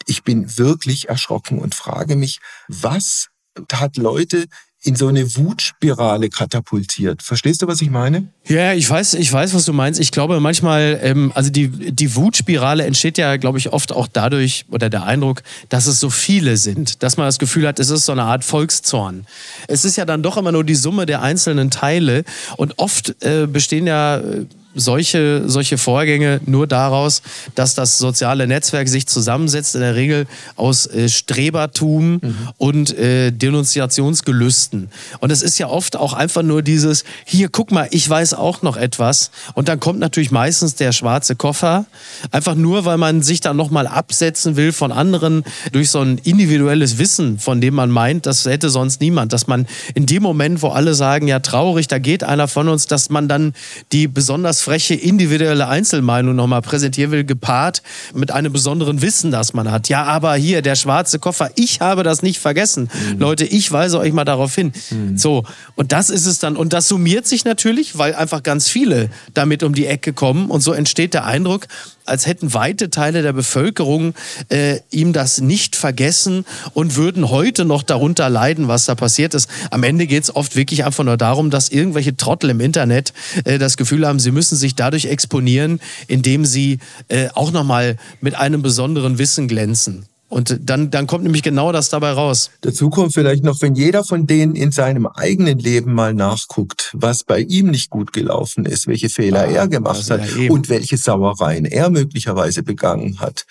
ich 0.06 0.22
bin 0.22 0.56
wirklich 0.56 1.08
erschrocken 1.08 1.58
und 1.58 1.74
frage 1.74 2.16
mich, 2.16 2.40
was 2.68 3.28
hat 3.72 3.96
Leute 3.96 4.46
in 4.82 4.94
so 4.94 5.08
eine 5.08 5.36
Wutspirale 5.36 6.28
katapultiert. 6.28 7.22
Verstehst 7.22 7.62
du, 7.62 7.66
was 7.66 7.80
ich 7.80 7.90
meine? 7.90 8.28
Ja, 8.46 8.74
ich 8.74 8.88
weiß, 8.88 9.14
ich 9.14 9.32
weiß, 9.32 9.52
was 9.54 9.64
du 9.64 9.72
meinst. 9.72 9.98
Ich 9.98 10.12
glaube 10.12 10.38
manchmal, 10.38 11.00
ähm, 11.02 11.32
also 11.34 11.50
die, 11.50 11.68
die 11.68 12.14
Wutspirale 12.14 12.84
entsteht 12.84 13.18
ja, 13.18 13.36
glaube 13.36 13.58
ich, 13.58 13.72
oft 13.72 13.92
auch 13.92 14.06
dadurch 14.06 14.66
oder 14.70 14.88
der 14.88 15.02
Eindruck, 15.02 15.42
dass 15.68 15.86
es 15.86 15.98
so 15.98 16.10
viele 16.10 16.56
sind, 16.56 17.02
dass 17.02 17.16
man 17.16 17.26
das 17.26 17.40
Gefühl 17.40 17.66
hat, 17.66 17.80
es 17.80 17.90
ist 17.90 18.06
so 18.06 18.12
eine 18.12 18.22
Art 18.22 18.44
Volkszorn. 18.44 19.26
Es 19.66 19.84
ist 19.84 19.96
ja 19.96 20.04
dann 20.04 20.22
doch 20.22 20.36
immer 20.36 20.52
nur 20.52 20.64
die 20.64 20.76
Summe 20.76 21.06
der 21.06 21.22
einzelnen 21.22 21.70
Teile 21.70 22.24
und 22.56 22.78
oft 22.78 23.16
äh, 23.24 23.46
bestehen 23.46 23.86
ja 23.86 24.18
äh, 24.18 24.46
solche, 24.74 25.44
solche 25.46 25.78
Vorgänge 25.78 26.40
nur 26.46 26.66
daraus, 26.66 27.22
dass 27.54 27.74
das 27.74 27.98
soziale 27.98 28.46
Netzwerk 28.46 28.88
sich 28.88 29.06
zusammensetzt, 29.06 29.74
in 29.74 29.80
der 29.80 29.94
Regel 29.94 30.26
aus 30.56 30.86
äh, 30.86 31.08
Strebertum 31.08 32.20
mhm. 32.22 32.36
und 32.58 32.96
äh, 32.96 33.30
Denunziationsgelüsten. 33.32 34.90
Und 35.20 35.32
es 35.32 35.42
ist 35.42 35.58
ja 35.58 35.68
oft 35.68 35.96
auch 35.96 36.12
einfach 36.12 36.42
nur 36.42 36.62
dieses, 36.62 37.04
hier, 37.24 37.48
guck 37.48 37.72
mal, 37.72 37.88
ich 37.90 38.08
weiß 38.08 38.34
auch 38.34 38.62
noch 38.62 38.76
etwas. 38.76 39.30
Und 39.54 39.68
dann 39.68 39.80
kommt 39.80 39.98
natürlich 40.00 40.30
meistens 40.30 40.74
der 40.74 40.92
schwarze 40.92 41.34
Koffer, 41.34 41.86
einfach 42.30 42.54
nur, 42.54 42.84
weil 42.84 42.98
man 42.98 43.22
sich 43.22 43.40
dann 43.40 43.56
nochmal 43.56 43.86
absetzen 43.86 44.56
will 44.56 44.72
von 44.72 44.92
anderen 44.92 45.44
durch 45.72 45.90
so 45.90 46.00
ein 46.00 46.18
individuelles 46.18 46.98
Wissen, 46.98 47.38
von 47.38 47.60
dem 47.60 47.74
man 47.74 47.90
meint, 47.90 48.26
das 48.26 48.44
hätte 48.44 48.70
sonst 48.70 49.00
niemand. 49.00 49.32
Dass 49.32 49.46
man 49.46 49.66
in 49.94 50.06
dem 50.06 50.22
Moment, 50.22 50.62
wo 50.62 50.68
alle 50.68 50.94
sagen, 50.94 51.26
ja, 51.26 51.40
traurig, 51.40 51.88
da 51.88 51.98
geht 51.98 52.22
einer 52.22 52.48
von 52.48 52.68
uns, 52.68 52.86
dass 52.86 53.10
man 53.10 53.28
dann 53.28 53.54
die 53.92 54.08
besonders 54.08 54.57
freche 54.60 54.94
individuelle 54.94 55.68
Einzelmeinung 55.68 56.34
nochmal 56.34 56.62
präsentieren 56.62 57.10
will, 57.10 57.24
gepaart 57.24 57.82
mit 58.14 58.30
einem 58.30 58.52
besonderen 58.52 59.02
Wissen, 59.02 59.30
das 59.30 59.54
man 59.54 59.70
hat. 59.70 59.88
Ja, 59.88 60.04
aber 60.04 60.34
hier, 60.34 60.62
der 60.62 60.74
schwarze 60.74 61.18
Koffer, 61.18 61.50
ich 61.56 61.80
habe 61.80 62.02
das 62.02 62.22
nicht 62.22 62.38
vergessen. 62.38 62.90
Mhm. 63.12 63.18
Leute, 63.18 63.44
ich 63.44 63.70
weise 63.70 63.98
euch 63.98 64.12
mal 64.12 64.24
darauf 64.24 64.54
hin. 64.54 64.72
Mhm. 64.90 65.16
So, 65.16 65.44
und 65.76 65.92
das 65.92 66.10
ist 66.10 66.26
es 66.26 66.38
dann. 66.38 66.56
Und 66.56 66.72
das 66.72 66.88
summiert 66.88 67.26
sich 67.26 67.44
natürlich, 67.44 67.98
weil 67.98 68.14
einfach 68.14 68.42
ganz 68.42 68.68
viele 68.68 69.10
damit 69.34 69.62
um 69.62 69.74
die 69.74 69.86
Ecke 69.86 70.12
kommen. 70.12 70.50
Und 70.50 70.60
so 70.60 70.72
entsteht 70.72 71.14
der 71.14 71.24
Eindruck, 71.24 71.66
als 72.08 72.26
hätten 72.26 72.54
weite 72.54 72.90
Teile 72.90 73.22
der 73.22 73.32
Bevölkerung 73.32 74.14
äh, 74.48 74.80
ihm 74.90 75.12
das 75.12 75.40
nicht 75.40 75.76
vergessen 75.76 76.44
und 76.74 76.96
würden 76.96 77.30
heute 77.30 77.64
noch 77.64 77.82
darunter 77.82 78.28
leiden, 78.28 78.68
was 78.68 78.86
da 78.86 78.94
passiert 78.94 79.34
ist. 79.34 79.48
Am 79.70 79.82
Ende 79.82 80.06
geht 80.06 80.24
es 80.24 80.34
oft 80.34 80.56
wirklich 80.56 80.84
einfach 80.84 81.04
nur 81.04 81.16
darum, 81.16 81.50
dass 81.50 81.68
irgendwelche 81.68 82.16
Trottel 82.16 82.50
im 82.50 82.60
Internet 82.60 83.12
äh, 83.44 83.58
das 83.58 83.76
Gefühl 83.76 84.06
haben, 84.06 84.20
sie 84.20 84.30
müssen 84.30 84.56
sich 84.56 84.74
dadurch 84.74 85.06
exponieren, 85.06 85.80
indem 86.06 86.44
sie 86.44 86.78
äh, 87.08 87.28
auch 87.34 87.52
nochmal 87.52 87.96
mit 88.20 88.34
einem 88.34 88.62
besonderen 88.62 89.18
Wissen 89.18 89.48
glänzen. 89.48 90.06
Und 90.28 90.58
dann, 90.62 90.90
dann 90.90 91.06
kommt 91.06 91.24
nämlich 91.24 91.42
genau 91.42 91.72
das 91.72 91.88
dabei 91.88 92.12
raus. 92.12 92.50
Dazu 92.60 92.90
kommt 92.90 93.14
vielleicht 93.14 93.44
noch, 93.44 93.62
wenn 93.62 93.74
jeder 93.74 94.04
von 94.04 94.26
denen 94.26 94.54
in 94.54 94.72
seinem 94.72 95.06
eigenen 95.06 95.58
Leben 95.58 95.94
mal 95.94 96.12
nachguckt, 96.12 96.90
was 96.92 97.24
bei 97.24 97.40
ihm 97.40 97.70
nicht 97.70 97.88
gut 97.88 98.12
gelaufen 98.12 98.66
ist, 98.66 98.86
welche 98.86 99.08
Fehler 99.08 99.40
ah, 99.40 99.50
er 99.50 99.68
gemacht 99.68 100.10
hat 100.10 100.20
ja 100.36 100.50
und 100.50 100.68
welche 100.68 100.98
Sauereien 100.98 101.64
er 101.64 101.88
möglicherweise 101.88 102.62
begangen 102.62 103.20
hat 103.20 103.46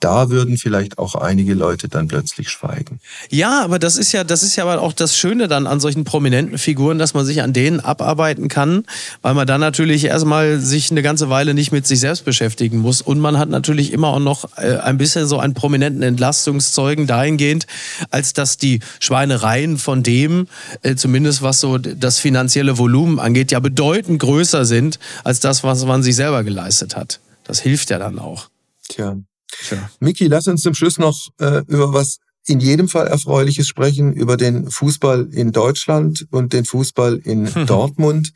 da 0.00 0.30
würden 0.30 0.56
vielleicht 0.56 0.98
auch 0.98 1.14
einige 1.14 1.54
Leute 1.54 1.88
dann 1.88 2.08
plötzlich 2.08 2.48
schweigen. 2.48 3.00
Ja, 3.28 3.62
aber 3.62 3.78
das 3.78 3.98
ist 3.98 4.12
ja, 4.12 4.24
das 4.24 4.42
ist 4.42 4.56
ja 4.56 4.64
aber 4.64 4.80
auch 4.80 4.94
das 4.94 5.16
Schöne 5.16 5.46
dann 5.46 5.66
an 5.66 5.78
solchen 5.78 6.04
prominenten 6.04 6.58
Figuren, 6.58 6.98
dass 6.98 7.12
man 7.12 7.26
sich 7.26 7.42
an 7.42 7.52
denen 7.52 7.80
abarbeiten 7.80 8.48
kann, 8.48 8.84
weil 9.20 9.34
man 9.34 9.46
dann 9.46 9.60
natürlich 9.60 10.06
erstmal 10.06 10.58
sich 10.58 10.90
eine 10.90 11.02
ganze 11.02 11.28
Weile 11.28 11.52
nicht 11.52 11.70
mit 11.70 11.86
sich 11.86 12.00
selbst 12.00 12.24
beschäftigen 12.24 12.78
muss. 12.78 13.02
Und 13.02 13.20
man 13.20 13.38
hat 13.38 13.50
natürlich 13.50 13.92
immer 13.92 14.08
auch 14.08 14.18
noch 14.18 14.56
äh, 14.56 14.78
ein 14.78 14.96
bisschen 14.96 15.26
so 15.26 15.38
einen 15.38 15.54
prominenten 15.54 16.02
Entlastungszeugen 16.02 17.06
dahingehend, 17.06 17.66
als 18.10 18.32
dass 18.32 18.56
die 18.56 18.80
Schweinereien 19.00 19.76
von 19.76 20.02
dem, 20.02 20.48
äh, 20.82 20.96
zumindest 20.96 21.42
was 21.42 21.60
so 21.60 21.76
das 21.76 22.18
finanzielle 22.18 22.78
Volumen 22.78 23.18
angeht, 23.20 23.52
ja 23.52 23.60
bedeutend 23.60 24.18
größer 24.18 24.64
sind 24.64 24.98
als 25.24 25.40
das, 25.40 25.62
was 25.62 25.84
man 25.84 26.02
sich 26.02 26.16
selber 26.16 26.42
geleistet 26.42 26.96
hat. 26.96 27.20
Das 27.44 27.60
hilft 27.60 27.90
ja 27.90 27.98
dann 27.98 28.18
auch. 28.18 28.48
Tja. 28.88 29.16
Tja. 29.50 29.90
Miki, 30.00 30.26
lass 30.26 30.46
uns 30.46 30.62
zum 30.62 30.74
Schluss 30.74 30.98
noch 30.98 31.28
äh, 31.38 31.62
über 31.66 31.92
was 31.92 32.18
in 32.46 32.60
jedem 32.60 32.88
Fall 32.88 33.06
Erfreuliches 33.06 33.68
sprechen, 33.68 34.12
über 34.12 34.36
den 34.36 34.70
Fußball 34.70 35.28
in 35.32 35.52
Deutschland 35.52 36.26
und 36.30 36.52
den 36.52 36.64
Fußball 36.64 37.16
in 37.24 37.48
Dortmund. 37.66 38.32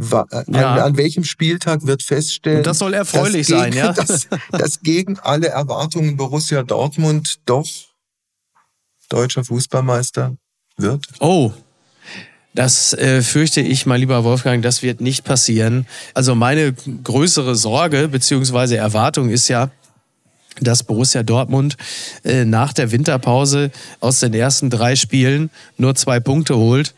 Äh, 0.00 0.14
ja. 0.14 0.72
an, 0.72 0.78
an, 0.78 0.96
welchem 0.96 1.24
Spieltag 1.24 1.86
wird 1.86 2.02
feststellen, 2.02 2.62
das 2.62 2.78
soll 2.78 2.94
erfreulich 2.94 3.48
dass 3.48 3.58
sein, 3.58 3.72
ja? 3.74 3.92
dass, 3.92 4.28
dass 4.50 4.80
gegen 4.80 5.18
alle 5.18 5.48
Erwartungen 5.48 6.16
Borussia 6.16 6.62
Dortmund 6.62 7.40
doch 7.44 7.68
deutscher 9.10 9.44
Fußballmeister 9.44 10.36
wird? 10.78 11.04
Oh, 11.18 11.52
das 12.54 12.94
äh, 12.94 13.22
fürchte 13.22 13.60
ich, 13.60 13.86
mein 13.86 14.00
lieber 14.00 14.24
Wolfgang, 14.24 14.62
das 14.62 14.82
wird 14.82 15.00
nicht 15.00 15.24
passieren. 15.24 15.86
Also 16.14 16.34
meine 16.34 16.72
größere 16.72 17.54
Sorge 17.54 18.08
bzw. 18.08 18.76
Erwartung 18.76 19.28
ist 19.28 19.48
ja, 19.48 19.70
dass 20.60 20.82
Borussia 20.82 21.22
Dortmund 21.22 21.76
äh, 22.24 22.44
nach 22.44 22.72
der 22.72 22.92
Winterpause 22.92 23.70
aus 24.00 24.20
den 24.20 24.34
ersten 24.34 24.70
drei 24.70 24.96
Spielen 24.96 25.50
nur 25.76 25.94
zwei 25.94 26.20
Punkte 26.20 26.56
holt 26.56 26.94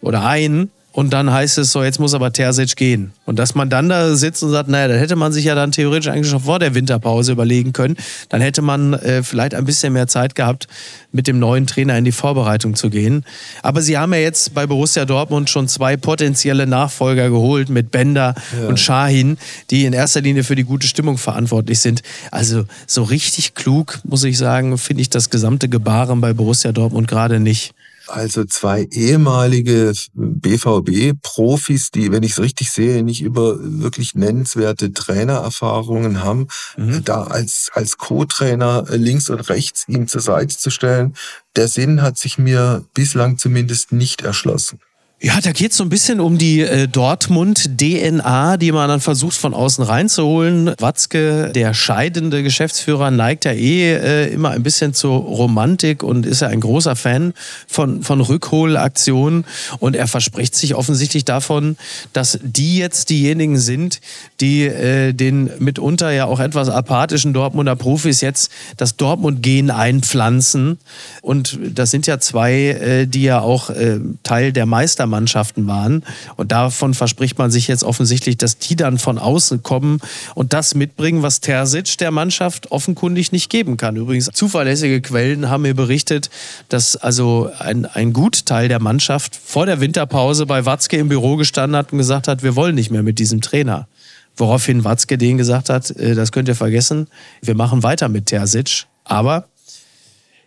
oder 0.00 0.24
einen 0.26 0.70
und 0.96 1.12
dann 1.12 1.30
heißt 1.30 1.58
es 1.58 1.72
so, 1.72 1.84
jetzt 1.84 2.00
muss 2.00 2.14
aber 2.14 2.32
Terzic 2.32 2.74
gehen. 2.74 3.12
Und 3.26 3.38
dass 3.38 3.54
man 3.54 3.68
dann 3.68 3.90
da 3.90 4.14
sitzt 4.14 4.42
und 4.42 4.48
sagt, 4.48 4.70
naja, 4.70 4.88
da 4.88 4.94
hätte 4.94 5.14
man 5.14 5.30
sich 5.30 5.44
ja 5.44 5.54
dann 5.54 5.70
theoretisch 5.70 6.10
eigentlich 6.10 6.30
schon 6.30 6.40
vor 6.40 6.58
der 6.58 6.74
Winterpause 6.74 7.32
überlegen 7.32 7.74
können. 7.74 7.98
Dann 8.30 8.40
hätte 8.40 8.62
man 8.62 8.94
äh, 8.94 9.22
vielleicht 9.22 9.54
ein 9.54 9.66
bisschen 9.66 9.92
mehr 9.92 10.06
Zeit 10.06 10.34
gehabt, 10.34 10.68
mit 11.12 11.26
dem 11.26 11.38
neuen 11.38 11.66
Trainer 11.66 11.98
in 11.98 12.06
die 12.06 12.12
Vorbereitung 12.12 12.76
zu 12.76 12.88
gehen. 12.88 13.26
Aber 13.60 13.82
sie 13.82 13.98
haben 13.98 14.14
ja 14.14 14.20
jetzt 14.20 14.54
bei 14.54 14.66
Borussia 14.66 15.04
Dortmund 15.04 15.50
schon 15.50 15.68
zwei 15.68 15.98
potenzielle 15.98 16.66
Nachfolger 16.66 17.28
geholt 17.28 17.68
mit 17.68 17.90
Bender 17.90 18.34
ja. 18.58 18.66
und 18.66 18.80
Shahin, 18.80 19.36
die 19.68 19.84
in 19.84 19.92
erster 19.92 20.22
Linie 20.22 20.44
für 20.44 20.54
die 20.54 20.64
gute 20.64 20.86
Stimmung 20.86 21.18
verantwortlich 21.18 21.80
sind. 21.80 22.00
Also 22.30 22.64
so 22.86 23.02
richtig 23.02 23.54
klug, 23.54 24.00
muss 24.04 24.24
ich 24.24 24.38
sagen, 24.38 24.78
finde 24.78 25.02
ich 25.02 25.10
das 25.10 25.28
gesamte 25.28 25.68
Gebaren 25.68 26.22
bei 26.22 26.32
Borussia 26.32 26.72
Dortmund 26.72 27.06
gerade 27.06 27.38
nicht. 27.38 27.74
Also 28.08 28.44
zwei 28.44 28.84
ehemalige 28.90 29.92
BVB-Profis, 30.14 31.90
die, 31.90 32.12
wenn 32.12 32.22
ich 32.22 32.32
es 32.32 32.40
richtig 32.40 32.70
sehe, 32.70 33.02
nicht 33.02 33.22
über 33.22 33.56
wirklich 33.60 34.14
nennenswerte 34.14 34.92
Trainererfahrungen 34.92 36.22
haben, 36.22 36.48
mhm. 36.76 37.04
da 37.04 37.24
als, 37.24 37.70
als 37.74 37.98
Co-Trainer 37.98 38.84
links 38.90 39.28
und 39.30 39.48
rechts 39.48 39.84
ihm 39.88 40.06
zur 40.06 40.20
Seite 40.20 40.56
zu 40.56 40.70
stellen, 40.70 41.14
der 41.56 41.68
Sinn 41.68 42.02
hat 42.02 42.18
sich 42.18 42.38
mir 42.38 42.84
bislang 42.94 43.38
zumindest 43.38 43.92
nicht 43.92 44.22
erschlossen. 44.22 44.78
Ja, 45.18 45.40
da 45.40 45.52
geht 45.52 45.70
es 45.70 45.78
so 45.78 45.84
ein 45.84 45.88
bisschen 45.88 46.20
um 46.20 46.36
die 46.36 46.60
äh, 46.60 46.88
Dortmund-DNA, 46.88 48.58
die 48.58 48.70
man 48.70 48.90
dann 48.90 49.00
versucht 49.00 49.34
von 49.34 49.54
außen 49.54 49.82
reinzuholen. 49.82 50.74
Watzke, 50.78 51.52
der 51.54 51.72
scheidende 51.72 52.42
Geschäftsführer, 52.42 53.10
neigt 53.10 53.46
ja 53.46 53.52
eh 53.52 53.94
äh, 53.94 54.26
immer 54.30 54.50
ein 54.50 54.62
bisschen 54.62 54.92
zur 54.92 55.16
Romantik 55.16 56.02
und 56.02 56.26
ist 56.26 56.42
ja 56.42 56.48
ein 56.48 56.60
großer 56.60 56.96
Fan 56.96 57.32
von, 57.66 58.02
von 58.02 58.20
Rückholaktionen. 58.20 59.46
Und 59.78 59.96
er 59.96 60.06
verspricht 60.06 60.54
sich 60.54 60.74
offensichtlich 60.74 61.24
davon, 61.24 61.78
dass 62.12 62.38
die 62.42 62.76
jetzt 62.76 63.08
diejenigen 63.08 63.58
sind, 63.58 64.02
die 64.42 64.64
äh, 64.66 65.14
den 65.14 65.50
mitunter 65.58 66.10
ja 66.10 66.26
auch 66.26 66.40
etwas 66.40 66.68
apathischen 66.68 67.32
Dortmunder 67.32 67.74
Profis 67.74 68.20
jetzt 68.20 68.50
das 68.76 68.96
Dortmund-Gen 68.96 69.70
einpflanzen. 69.70 70.76
Und 71.22 71.58
das 71.72 71.90
sind 71.90 72.06
ja 72.06 72.18
zwei, 72.18 72.52
äh, 72.52 73.06
die 73.06 73.22
ja 73.22 73.40
auch 73.40 73.70
äh, 73.70 73.98
Teil 74.22 74.52
der 74.52 74.66
Meister 74.66 75.05
Mannschaften 75.06 75.66
waren. 75.66 76.04
Und 76.36 76.52
davon 76.52 76.94
verspricht 76.94 77.38
man 77.38 77.50
sich 77.50 77.68
jetzt 77.68 77.84
offensichtlich, 77.84 78.36
dass 78.36 78.58
die 78.58 78.76
dann 78.76 78.98
von 78.98 79.18
außen 79.18 79.62
kommen 79.62 80.00
und 80.34 80.52
das 80.52 80.74
mitbringen, 80.74 81.22
was 81.22 81.40
Terzic 81.40 81.98
der 81.98 82.10
Mannschaft 82.10 82.70
offenkundig 82.72 83.32
nicht 83.32 83.50
geben 83.50 83.76
kann. 83.76 83.96
Übrigens, 83.96 84.30
zuverlässige 84.32 85.00
Quellen 85.00 85.48
haben 85.48 85.62
mir 85.62 85.74
berichtet, 85.74 86.30
dass 86.68 86.96
also 86.96 87.50
ein, 87.58 87.86
ein 87.86 88.12
Gutteil 88.12 88.68
der 88.68 88.80
Mannschaft 88.80 89.36
vor 89.36 89.66
der 89.66 89.80
Winterpause 89.80 90.46
bei 90.46 90.66
Watzke 90.66 90.96
im 90.96 91.08
Büro 91.08 91.36
gestanden 91.36 91.76
hat 91.76 91.92
und 91.92 91.98
gesagt 91.98 92.28
hat, 92.28 92.42
wir 92.42 92.56
wollen 92.56 92.74
nicht 92.74 92.90
mehr 92.90 93.02
mit 93.02 93.18
diesem 93.18 93.40
Trainer. 93.40 93.88
Woraufhin 94.36 94.84
Watzke 94.84 95.16
denen 95.16 95.38
gesagt 95.38 95.70
hat, 95.70 95.90
äh, 95.92 96.14
das 96.14 96.32
könnt 96.32 96.48
ihr 96.48 96.56
vergessen, 96.56 97.08
wir 97.40 97.54
machen 97.54 97.82
weiter 97.82 98.08
mit 98.08 98.26
Terzic. 98.26 98.86
Aber 99.04 99.48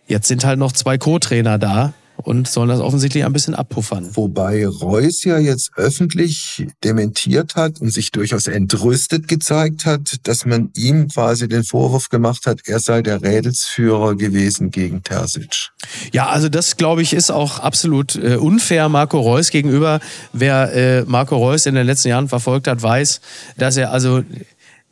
jetzt 0.06 0.28
sind 0.28 0.44
halt 0.44 0.58
noch 0.58 0.72
zwei 0.72 0.98
Co-Trainer 0.98 1.58
da 1.58 1.92
und 2.22 2.48
sollen 2.48 2.68
das 2.68 2.80
offensichtlich 2.80 3.24
ein 3.24 3.32
bisschen 3.32 3.54
abpuffern. 3.54 4.08
Wobei 4.14 4.66
Reus 4.66 5.24
ja 5.24 5.38
jetzt 5.38 5.72
öffentlich 5.76 6.66
dementiert 6.84 7.56
hat 7.56 7.80
und 7.80 7.90
sich 7.90 8.10
durchaus 8.10 8.46
entrüstet 8.46 9.28
gezeigt 9.28 9.86
hat, 9.86 10.16
dass 10.24 10.46
man 10.46 10.70
ihm 10.76 11.08
quasi 11.08 11.48
den 11.48 11.64
Vorwurf 11.64 12.08
gemacht 12.08 12.46
hat, 12.46 12.60
er 12.66 12.80
sei 12.80 13.02
der 13.02 13.22
Rädelsführer 13.22 14.16
gewesen 14.16 14.70
gegen 14.70 15.02
Terzic. 15.02 15.70
Ja, 16.12 16.28
also 16.28 16.48
das 16.48 16.76
glaube 16.76 17.02
ich 17.02 17.12
ist 17.12 17.30
auch 17.30 17.58
absolut 17.58 18.16
äh, 18.16 18.36
unfair 18.36 18.88
Marco 18.88 19.20
Reus 19.20 19.50
gegenüber. 19.50 20.00
Wer 20.32 20.72
äh, 20.72 21.04
Marco 21.06 21.36
Reus 21.36 21.66
in 21.66 21.74
den 21.74 21.86
letzten 21.86 22.08
Jahren 22.08 22.28
verfolgt 22.28 22.66
hat, 22.66 22.82
weiß, 22.82 23.20
dass 23.56 23.76
er 23.76 23.92
also 23.92 24.22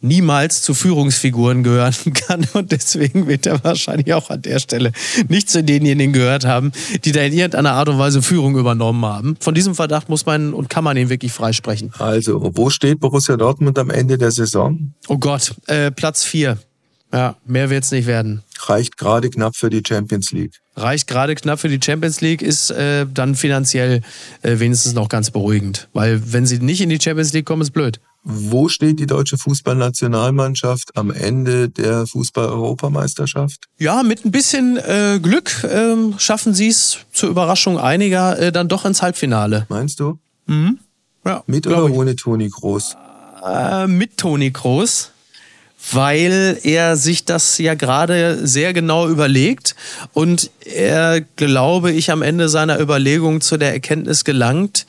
niemals 0.00 0.62
zu 0.62 0.74
Führungsfiguren 0.74 1.62
gehören 1.62 1.94
kann 2.14 2.46
und 2.52 2.72
deswegen 2.72 3.26
wird 3.26 3.46
er 3.46 3.62
wahrscheinlich 3.64 4.12
auch 4.14 4.30
an 4.30 4.42
der 4.42 4.58
Stelle 4.58 4.92
nicht 5.28 5.50
zu 5.50 5.62
denjenigen 5.62 6.12
gehört 6.12 6.44
haben, 6.44 6.72
die 7.04 7.12
da 7.12 7.22
in 7.22 7.32
irgendeiner 7.32 7.72
Art 7.72 7.88
und 7.88 7.98
Weise 7.98 8.22
Führung 8.22 8.56
übernommen 8.56 9.04
haben. 9.04 9.36
Von 9.40 9.54
diesem 9.54 9.74
Verdacht 9.74 10.08
muss 10.08 10.26
man 10.26 10.54
und 10.54 10.68
kann 10.68 10.84
man 10.84 10.96
ihn 10.96 11.08
wirklich 11.08 11.32
freisprechen. 11.32 11.92
Also, 11.98 12.50
wo 12.54 12.70
steht 12.70 13.00
Borussia 13.00 13.36
Dortmund 13.36 13.78
am 13.78 13.90
Ende 13.90 14.18
der 14.18 14.30
Saison? 14.30 14.94
Oh 15.08 15.18
Gott, 15.18 15.54
äh, 15.66 15.90
Platz 15.90 16.24
4. 16.24 16.58
Ja, 17.12 17.36
mehr 17.46 17.70
wird 17.70 17.84
es 17.84 17.90
nicht 17.90 18.06
werden. 18.06 18.42
Reicht 18.66 18.98
gerade 18.98 19.30
knapp 19.30 19.56
für 19.56 19.70
die 19.70 19.82
Champions 19.86 20.30
League. 20.32 20.60
Reicht 20.78 21.06
gerade 21.06 21.34
knapp 21.34 21.60
für 21.60 21.68
die 21.68 21.80
Champions 21.82 22.20
League, 22.20 22.42
ist 22.42 22.70
äh, 22.70 23.06
dann 23.12 23.34
finanziell 23.34 24.02
äh, 24.42 24.58
wenigstens 24.58 24.94
noch 24.94 25.08
ganz 25.08 25.30
beruhigend. 25.30 25.88
Weil 25.92 26.32
wenn 26.32 26.46
sie 26.46 26.58
nicht 26.58 26.80
in 26.80 26.88
die 26.88 27.00
Champions 27.00 27.32
League 27.32 27.46
kommen, 27.46 27.62
ist 27.62 27.72
blöd. 27.72 28.00
Wo 28.24 28.68
steht 28.68 28.98
die 28.98 29.06
deutsche 29.06 29.38
Fußballnationalmannschaft 29.38 30.96
am 30.96 31.10
Ende 31.10 31.68
der 31.68 32.06
Fußball-Europameisterschaft? 32.06 33.66
Ja, 33.78 34.02
mit 34.02 34.24
ein 34.24 34.30
bisschen 34.30 34.76
äh, 34.76 35.18
Glück 35.22 35.64
äh, 35.64 35.96
schaffen 36.18 36.52
sie 36.52 36.68
es 36.68 36.98
zur 37.12 37.30
Überraschung 37.30 37.78
einiger 37.78 38.38
äh, 38.38 38.52
dann 38.52 38.68
doch 38.68 38.84
ins 38.84 39.02
Halbfinale. 39.02 39.66
Meinst 39.68 40.00
du? 40.00 40.18
Mhm. 40.46 40.78
Ja, 41.24 41.42
mit 41.46 41.66
oder 41.66 41.90
ohne 41.90 42.16
Toni 42.16 42.48
Groß? 42.48 42.96
Äh, 43.46 43.86
mit 43.86 44.16
Toni 44.16 44.50
Groß 44.50 45.12
weil 45.92 46.58
er 46.62 46.96
sich 46.96 47.24
das 47.24 47.58
ja 47.58 47.74
gerade 47.74 48.46
sehr 48.46 48.72
genau 48.72 49.08
überlegt 49.08 49.74
und 50.12 50.50
er, 50.64 51.20
glaube 51.36 51.92
ich, 51.92 52.10
am 52.10 52.22
Ende 52.22 52.48
seiner 52.48 52.80
Überlegung 52.80 53.40
zu 53.40 53.56
der 53.56 53.72
Erkenntnis 53.72 54.24
gelangt, 54.24 54.86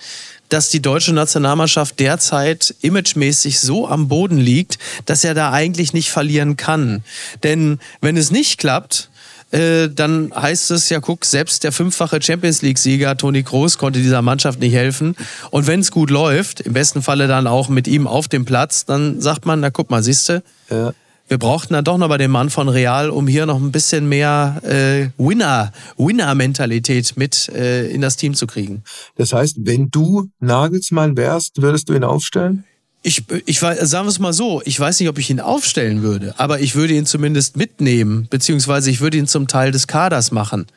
dass 0.50 0.70
die 0.70 0.82
deutsche 0.82 1.14
Nationalmannschaft 1.14 2.00
derzeit 2.00 2.76
imagemäßig 2.82 3.60
so 3.60 3.88
am 3.88 4.08
Boden 4.08 4.38
liegt, 4.38 4.80
dass 5.06 5.24
er 5.24 5.36
da 5.36 5.52
eigentlich 5.52 5.94
nicht 5.94 6.10
verlieren 6.10 6.58
kann. 6.58 7.04
Denn 7.44 7.80
wenn 8.02 8.18
es 8.18 8.32
nicht 8.32 8.58
klappt, 8.58 9.09
äh, 9.52 9.90
dann 9.90 10.32
heißt 10.36 10.72
es 10.72 10.90
ja, 10.90 11.00
guck, 11.00 11.26
selbst 11.26 11.64
der 11.64 11.72
fünffache 11.72 12.22
Champions 12.22 12.62
League-Sieger 12.62 13.18
Toni 13.18 13.44
Kroos 13.44 13.78
konnte 13.78 14.00
dieser 14.00 14.22
Mannschaft 14.22 14.60
nicht 14.60 14.74
helfen. 14.74 15.16
Und 15.52 15.68
wenn 15.68 15.80
es 15.80 15.92
gut 15.92 16.10
läuft, 16.10 16.62
im 16.62 16.74
besten 16.74 17.02
Falle 17.02 17.28
dann 17.28 17.48
auch 17.48 17.70
mit 17.70 17.88
ihm 17.88 18.08
auf 18.08 18.28
dem 18.28 18.46
Platz, 18.46 18.86
dann 18.86 19.22
sagt 19.22 19.46
man, 19.46 19.60
na 19.60 19.70
guck 19.70 19.90
mal, 19.90 20.04
siehste, 20.04 20.44
ja 20.70 20.94
wir 21.30 21.38
brauchten 21.38 21.74
dann 21.76 21.86
doch 21.86 21.98
noch 21.98 22.10
bei 22.10 22.18
dem 22.18 22.32
Mann 22.32 22.50
von 22.50 22.68
Real, 22.68 23.12
um 23.12 23.28
hier 23.28 23.46
noch 23.46 23.62
ein 23.62 23.72
bisschen 23.72 24.10
mehr 24.10 24.60
äh, 24.64 25.10
Winner, 25.18 25.72
Winner-Mentalität 25.98 27.16
mit 27.18 27.50
äh, 27.50 27.88
in 27.88 28.02
das 28.02 28.18
Team 28.18 28.34
zu 28.34 28.48
kriegen. 28.48 28.84
Das 29.16 29.32
heißt, 29.32 29.58
wenn 29.62 29.90
du 29.90 30.30
Nagelsmann 30.40 31.16
wärst, 31.16 31.62
würdest 31.62 31.88
du 31.90 31.94
ihn 31.94 32.04
aufstellen? 32.04 32.64
Ich, 33.02 33.24
ich 33.46 33.60
sagen 33.60 34.06
wir 34.06 34.10
es 34.10 34.20
mal 34.20 34.34
so, 34.34 34.62
ich 34.66 34.78
weiß 34.78 35.00
nicht, 35.00 35.08
ob 35.08 35.18
ich 35.18 35.30
ihn 35.30 35.40
aufstellen 35.40 36.02
würde, 36.02 36.36
aber 36.38 36.60
ich 36.60 36.76
würde 36.76 36.94
ihn 36.94 37.06
zumindest 37.06 37.56
mitnehmen, 37.56 38.28
beziehungsweise 38.30 38.92
ich 38.92 39.00
würde 39.00 39.18
ihn 39.18 39.28
zum 39.28 39.48
Teil 39.48 39.72
des 39.72 39.88
Kaders 39.88 40.32
machen. 40.32 40.68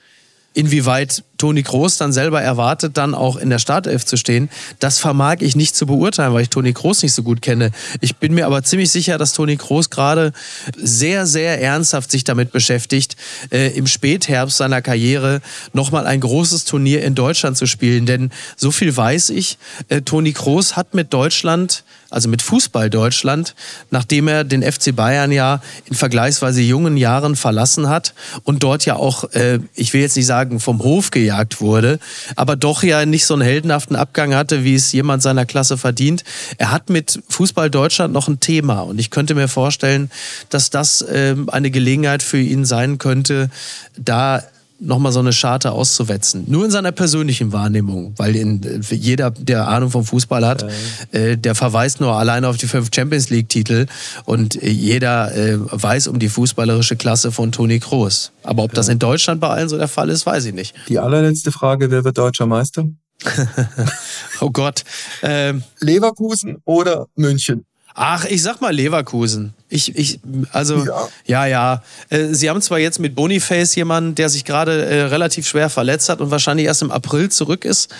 Inwieweit 0.55 1.25
Toni 1.43 1.65
Kroos 1.65 1.97
dann 1.97 2.13
selber 2.13 2.41
erwartet, 2.41 2.97
dann 2.97 3.17
auch 3.17 3.35
in 3.35 3.51
der 3.51 3.59
Startelf 3.59 4.05
zu 4.05 4.17
stehen, 4.17 4.49
das 4.79 5.01
vermag 5.01 5.39
ich 5.41 5.57
nicht 5.57 5.75
zu 5.75 5.87
beurteilen, 5.87 6.33
weil 6.33 6.43
ich 6.43 6.51
Toni 6.51 6.73
Kroos 6.73 7.03
nicht 7.03 7.15
so 7.15 7.25
gut 7.25 7.43
kenne. 7.43 7.73
Ich 8.01 8.15
bin 8.15 8.33
mir 8.33 8.47
aber 8.47 8.63
ziemlich 8.63 8.93
sicher, 8.93 9.19
dass 9.19 9.33
Toni 9.33 9.57
Kroos 9.57 9.91
gerade 9.91 10.33
sehr, 10.77 11.27
sehr 11.27 11.61
ernsthaft 11.61 12.13
sich 12.13 12.23
damit 12.23 12.53
beschäftigt, 12.53 13.17
äh, 13.51 13.77
im 13.77 13.89
Spätherbst 13.89 14.59
seiner 14.59 14.83
Karriere 14.83 15.41
nochmal 15.73 16.07
ein 16.07 16.21
großes 16.21 16.65
Turnier 16.65 17.03
in 17.03 17.17
Deutschland 17.17 17.57
zu 17.57 17.67
spielen. 17.67 18.07
Denn 18.07 18.31
so 18.57 18.71
viel 18.71 18.97
weiß 18.97 19.31
ich, 19.31 19.59
äh, 19.89 20.03
Toni 20.03 20.33
Kroos 20.35 20.77
hat 20.77 20.95
mit 20.95 21.13
Deutschland 21.13 21.83
also 22.13 22.29
mit 22.29 22.43
Fußball 22.43 22.91
Deutschland, 22.91 23.55
nachdem 23.91 24.29
er 24.29 24.45
den 24.45 24.63
FC 24.63 24.95
Bayern 24.95 25.33
ja 25.33 25.63
in 25.87 25.97
vergleichsweise 25.97 26.61
jungen 26.61 26.99
Jahren 26.99 27.37
verlassen 27.37 27.89
hat 27.89 28.13
und 28.45 28.63
dort 28.63 28.85
ja 28.85 28.97
auch, 28.97 29.33
äh, 29.33 29.61
ich 29.75 29.95
will 29.95 30.03
jetzt 30.03 30.17
nicht 30.17 30.27
sagen, 30.27 30.61
vom 30.61 30.83
Hof 30.83 31.11
gejagt 31.11 31.32
wurde, 31.61 31.99
aber 32.37 32.57
doch 32.57 32.83
ja 32.83 33.07
nicht 33.07 33.27
so 33.27 33.35
einen 33.35 33.43
heldenhaften 33.43 33.97
Abgang 33.97 34.35
hatte, 34.35 34.65
wie 34.65 34.75
es 34.75 34.93
jemand 34.93 35.23
seiner 35.23 35.47
Klasse 35.47 35.77
verdient. 35.77 36.25
Er 36.59 36.71
hat 36.71 36.91
mit 36.91 37.23
Fußball 37.29 37.71
Deutschland 37.71 38.13
noch 38.13 38.29
ein 38.29 38.41
Thema 38.41 38.81
und 38.81 38.99
ich 38.99 39.11
könnte 39.11 39.35
mir 39.35 39.49
vorstellen, 39.49 40.11
dass 40.51 40.71
das 40.71 41.03
äh, 41.03 41.35
eine 41.49 41.71
Gelegenheit 41.71 42.23
für 42.23 42.39
ihn 42.39 42.65
sein 42.65 42.99
könnte, 42.99 43.51
da 43.97 44.43
nochmal 44.83 45.13
so 45.13 45.21
eine 45.21 45.33
Scharte 45.33 45.73
auszuwetzen. 45.73 46.45
Nur 46.49 46.65
in 46.65 46.71
seiner 46.71 46.93
persönlichen 46.93 47.53
Wahrnehmung, 47.53 48.15
weil 48.17 48.37
in, 48.37 48.83
jeder, 48.91 49.31
der 49.31 49.69
Ahnung 49.69 49.91
vom 49.91 50.05
Fußball 50.05 50.47
hat, 50.47 50.67
äh, 51.13 51.37
der 51.37 51.55
verweist 51.55 52.01
nur 52.01 52.13
alleine 52.15 52.49
auf 52.49 52.57
die 52.57 52.67
fünf 52.67 52.91
Champions 52.95 53.31
League-Titel 53.31 53.87
und 54.25 54.61
äh, 54.63 54.69
jeder 54.69 55.35
äh, 55.35 55.59
weiß 55.59 56.09
um 56.09 56.19
die 56.19 56.29
fußballerische 56.29 56.97
Klasse 56.97 57.33
von 57.33 57.53
Toni 57.53 57.79
Kroos. 57.79 58.33
Aber 58.43 58.65
ob 58.65 58.75
das 58.75 58.89
in 58.89 58.99
Deutschland 58.99 59.41
bei 59.41 59.49
allen 59.49 59.69
so 59.69 59.79
der 59.79 59.89
Fall 59.89 60.11
ist, 60.11 60.27
weiß 60.27 60.45
ich 60.47 60.55
nicht. 60.55 60.75
Die 60.89 60.99
allerletzte 60.99 61.53
Frage, 61.53 61.91
wer 61.91 62.05
wird 62.05 62.19
deutscher 62.19 62.47
Meister? 62.47 62.85
oh 64.41 64.51
Gott. 64.51 64.85
Ähm, 65.23 65.63
Leverkusen 65.81 66.59
oder 66.65 67.07
München? 67.15 67.65
Ach, 67.95 68.25
ich 68.25 68.43
sag 68.43 68.61
mal 68.61 68.75
Leverkusen. 68.75 69.55
Ich, 69.73 69.97
ich, 69.97 70.21
also, 70.51 70.85
ja, 70.85 71.09
ja. 71.25 71.47
ja. 71.47 71.83
Äh, 72.11 72.35
Sie 72.35 72.51
haben 72.51 72.61
zwar 72.61 72.79
jetzt 72.79 72.99
mit 72.99 73.15
Boniface 73.15 73.75
jemanden, 73.75 74.15
der 74.15 74.29
sich 74.29 74.45
gerade 74.45 74.85
äh, 74.85 75.03
relativ 75.05 75.49
schwer 75.49 75.71
verletzt 75.71 76.11
hat 76.11 76.21
und 76.21 76.31
wahrscheinlich 76.31 76.67
erst 76.67 76.83
im 76.83 76.91
April 76.91 77.31
zurück 77.31 77.65
ist. 77.65 77.91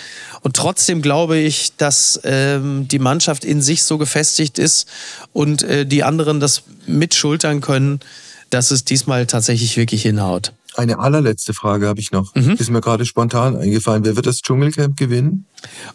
Und 0.41 0.55
trotzdem 0.55 1.01
glaube 1.01 1.37
ich, 1.37 1.75
dass 1.77 2.19
ähm, 2.25 2.87
die 2.87 2.99
Mannschaft 2.99 3.43
in 3.43 3.61
sich 3.61 3.83
so 3.83 3.97
gefestigt 3.97 4.59
ist 4.59 4.87
und 5.33 5.63
äh, 5.63 5.85
die 5.85 6.03
anderen 6.03 6.39
das 6.39 6.61
mitschultern 6.85 7.59
können, 7.59 8.01
dass 8.51 8.69
es 8.69 8.83
diesmal 8.83 9.25
tatsächlich 9.25 9.75
wirklich 9.75 10.03
hinhaut. 10.03 10.53
Eine 10.75 10.99
allerletzte 10.99 11.53
Frage 11.53 11.87
habe 11.87 11.99
ich 11.99 12.11
noch. 12.11 12.35
Mhm. 12.35 12.51
Ist 12.51 12.69
mir 12.69 12.81
gerade 12.81 13.05
spontan 13.05 13.57
eingefallen. 13.57 14.05
Wer 14.05 14.15
wird 14.15 14.27
das 14.27 14.41
Dschungelcamp 14.41 14.95
gewinnen? 14.95 15.47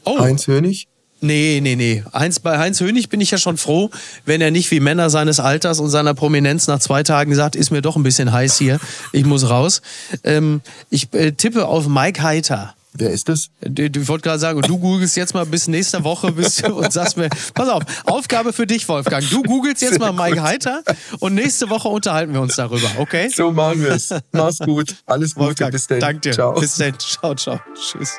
Oh. 0.05 0.19
Heinz 0.19 0.49
Hönig? 0.49 0.89
Nee, 1.21 1.61
nee, 1.63 1.75
nee. 1.75 2.05
Heinz, 2.13 2.39
bei 2.39 2.59
Heinz 2.59 2.81
Hönig 2.81 3.09
bin 3.09 3.21
ich 3.21 3.31
ja 3.31 3.39
schon 3.39 3.57
froh, 3.57 3.91
wenn 4.25 4.41
er 4.41 4.51
nicht 4.51 4.71
wie 4.71 4.81
Männer 4.81 5.11
seines 5.11 5.41
Alters 5.41 5.81
und 5.81 5.91
seiner 5.91 6.15
Prominenz 6.15 6.67
nach 6.69 6.79
zwei 6.79 7.03
Tagen 7.03 7.35
sagt, 7.35 7.57
ist 7.57 7.71
mir 7.71 7.83
doch 7.83 7.97
ein 7.97 8.03
bisschen 8.03 8.33
heiß 8.33 8.57
hier, 8.57 8.79
ich 9.13 9.25
muss 9.25 9.49
raus. 9.51 9.83
Ähm, 10.23 10.61
ich 10.91 11.13
äh, 11.15 11.33
tippe 11.33 11.67
auf 11.67 11.89
Mike 11.89 12.23
Heiter. 12.23 12.75
Wer 12.95 13.11
ist 13.11 13.29
das? 13.29 13.51
Ich 13.61 14.09
wollte 14.09 14.23
gerade 14.23 14.39
sagen, 14.39 14.61
du 14.63 14.79
googelst 14.79 15.17
jetzt 15.17 15.35
mal 15.35 15.47
bis 15.47 15.69
nächste 15.69 16.03
Woche 16.05 16.33
bis, 16.33 16.63
und 16.65 16.93
sagst 16.93 17.17
mir, 17.17 17.29
pass 17.55 17.69
auf, 17.69 17.83
Aufgabe 18.07 18.53
für 18.53 18.67
dich, 18.67 18.89
Wolfgang. 18.89 19.29
Du 19.29 19.43
googelst 19.43 19.83
jetzt 19.83 20.01
Sehr 20.01 20.13
mal 20.13 20.13
Mike 20.13 20.37
gut. 20.37 20.45
Heiter 20.45 20.83
und 21.21 21.35
nächste 21.35 21.69
Woche 21.71 21.89
unterhalten 21.89 22.33
wir 22.33 22.41
uns 22.41 22.57
darüber, 22.57 22.91
okay? 22.99 23.29
So 23.35 23.53
machen 23.53 23.83
wir 23.83 23.93
es. 23.93 24.13
Mach's 24.33 24.59
gut. 24.59 24.97
Alles 25.07 25.35
Gute. 25.35 25.47
Wolfgang, 25.47 25.73
bis 25.73 25.87
dann. 25.87 26.01
Danke 26.01 26.21
dir. 26.21 26.33
Ciao. 26.33 26.53
Bis 26.59 26.77
dann. 26.77 26.99
Ciao, 26.99 27.35
ciao. 27.35 27.61
Tschüss. 27.75 28.19